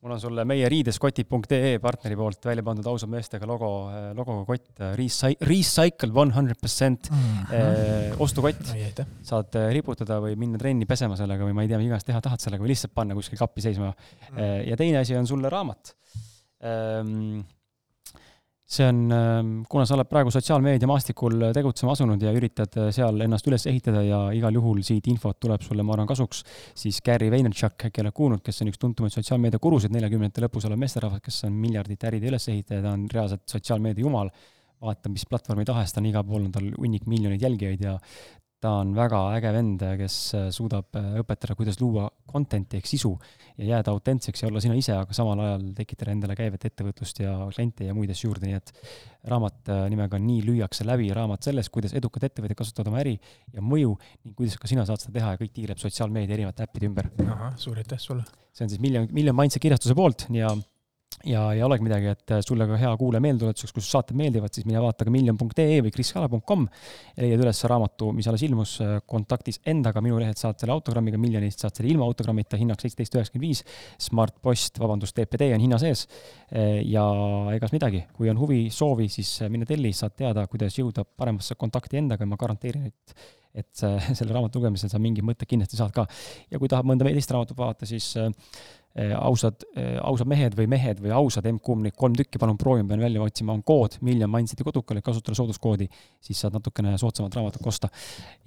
[0.07, 4.69] mul on sulle meie riideskotid.ee partneri poolt välja pandud ausad meestega logo, äh, logoga kott,
[4.79, 7.51] äh, Recy-, Recycle one hundred percent mhm.
[7.51, 8.63] äh, ostukott.
[9.27, 12.43] saad riputada või minna trenni pesema sellega või ma ei tea, mida iganes teha tahad
[12.43, 13.91] sellega või lihtsalt panna kuskil kappi seisma.
[14.31, 14.39] Mm.
[14.69, 15.93] ja teine asi on sulle raamat
[16.63, 17.41] ehm,
[18.67, 23.23] see on, ähm, kuna sa oled praegu sotsiaalmeedia maastikul tegutsema asunud ja üritad äh, seal
[23.23, 26.43] ennast üles ehitada ja igal juhul siit infot tuleb sulle, ma arvan, kasuks,
[26.75, 30.83] siis Gary Vaynerchuk, äkki oled kuulnud, kes on üks tuntumaid sotsiaalmeedia gurusid, neljakümnendate lõpus olev
[30.83, 34.33] meesterahvas, kes on miljardite äride ülesehitaja, ta on reaalselt sotsiaalmeedia jumal,
[34.83, 37.95] vaata mis platvormi tahes, ta on igal pool, on tal hunnik miljoneid jälgijaid ja
[38.63, 43.13] ta on väga äge vend, kes äh, suudab äh, õpetada, kuidas luua content'i ehk sisu
[43.59, 47.35] ja jääda autentseks ja olla sina ise, aga samal ajal tekitada endale käivet ettevõtlust ja
[47.53, 48.73] kliente ja muid asju juurde, nii et
[49.29, 53.15] raamat äh, nimega Nii lüüakse läbi, raamat sellest, kuidas edukad ettevõtjad kasutavad oma äri
[53.53, 53.93] ja mõju
[54.25, 57.11] ning kuidas ka sina saad seda teha ja kõik tiirleb sotsiaalmeedia erinevate äppide ümber.
[57.27, 58.25] ahah, suur aitäh sulle!
[58.57, 60.49] see on siis Miljon, Miljon Mindset kirjastuse poolt ja
[61.25, 64.67] ja ei olegi midagi, et äh, sulle ka hea kuulaja meeldetuletuseks, kui saated meeldivad, siis
[64.69, 66.67] mine vaata ka miljon.ee või kriskala.com
[67.17, 71.21] ja leiad üles raamatu, mis alles ilmus äh, kontaktis endaga, minu lehelt saad selle autogrammiga,
[71.21, 73.65] miljonist saad selle ilma autogrammita, hinnaks seitseteist üheksakümmend viis.
[74.09, 76.07] Smart Post, vabandust, TPD on hinna sees.
[76.51, 77.07] Äh, ja
[77.57, 82.03] egas midagi, kui on huvi, soovi, siis mine telli, saad teada, kuidas jõuda paremasse kontakti
[82.03, 83.17] endaga ma garanteerin, et
[83.57, 83.85] et
[84.19, 86.07] selle raamatu lugemisel sa mingi mõtte kindlasti saad ka.
[86.51, 88.13] ja kui tahab mõnda teist raamatut vaadata, siis
[88.99, 93.03] Äh, ausad, äh, ausad mehed või mehed või ausad neid kolm tükki, palun proovime, pean
[93.05, 95.85] välja otsima, on kood Miljon Mindseti kodukale, kasutada sooduskoodi,
[96.25, 97.91] siis saad natukene soodsamat raamatut osta.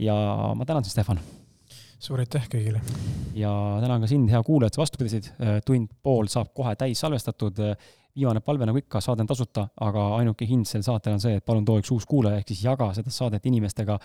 [0.01, 0.15] ja
[0.57, 1.21] ma tänan sind, Stefan!
[2.01, 2.81] suur aitäh kõigile!
[3.37, 3.51] ja
[3.83, 7.05] tänan ka sind, hea kuulaja, et sa vastu pidasid, äh, tund pool saab kohe täis
[7.05, 7.61] salvestatud,
[8.15, 11.45] viimane palve, nagu ikka, saade on tasuta, aga ainuke hind sel saatel on see, et
[11.45, 13.99] palun too üks uus kuulaja, ehk siis jaga seda saadet inimestega,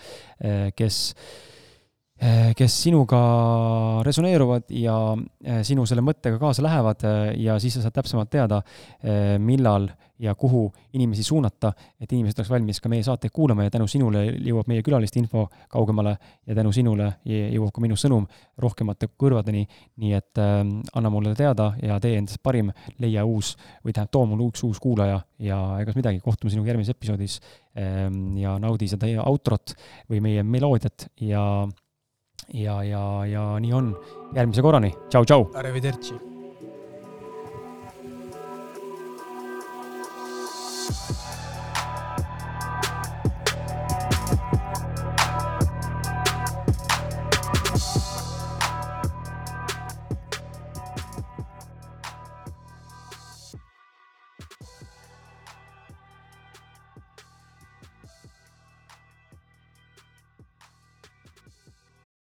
[0.75, 1.54] kes Eh,
[2.55, 3.19] kes sinuga
[4.07, 4.95] resoneeruvad ja
[5.43, 8.61] eh, sinu selle mõttega kaasa lähevad eh, ja siis sa saad täpsemalt teada,
[9.39, 9.89] millal
[10.19, 14.23] ja kuhu inimesi suunata, et inimesed oleks valmis ka meie saateid kuulama ja tänu sinule
[14.47, 16.15] jõuab meie külaliste info kaugemale
[16.47, 18.27] ja tänu sinule jõuab ka minu sõnum
[18.61, 19.65] rohkemate kõrvadeni.
[19.97, 20.63] nii et äh,
[20.95, 24.79] anna mulle teada ja tee endast parim, leia uus või tähendab, too mulle üks uus
[24.79, 27.39] kuulaja ja egas midagi, kohtume sinuga järgmises episoodis
[27.75, 28.07] äh,
[28.39, 29.75] ja naudi seda outrot
[30.09, 31.67] või meie meloodiat ja
[32.53, 33.95] ja, ja, ja nii on.
[34.35, 35.51] järgmise korrani, tšau-tšau.
[35.55, 36.34] Arrivederci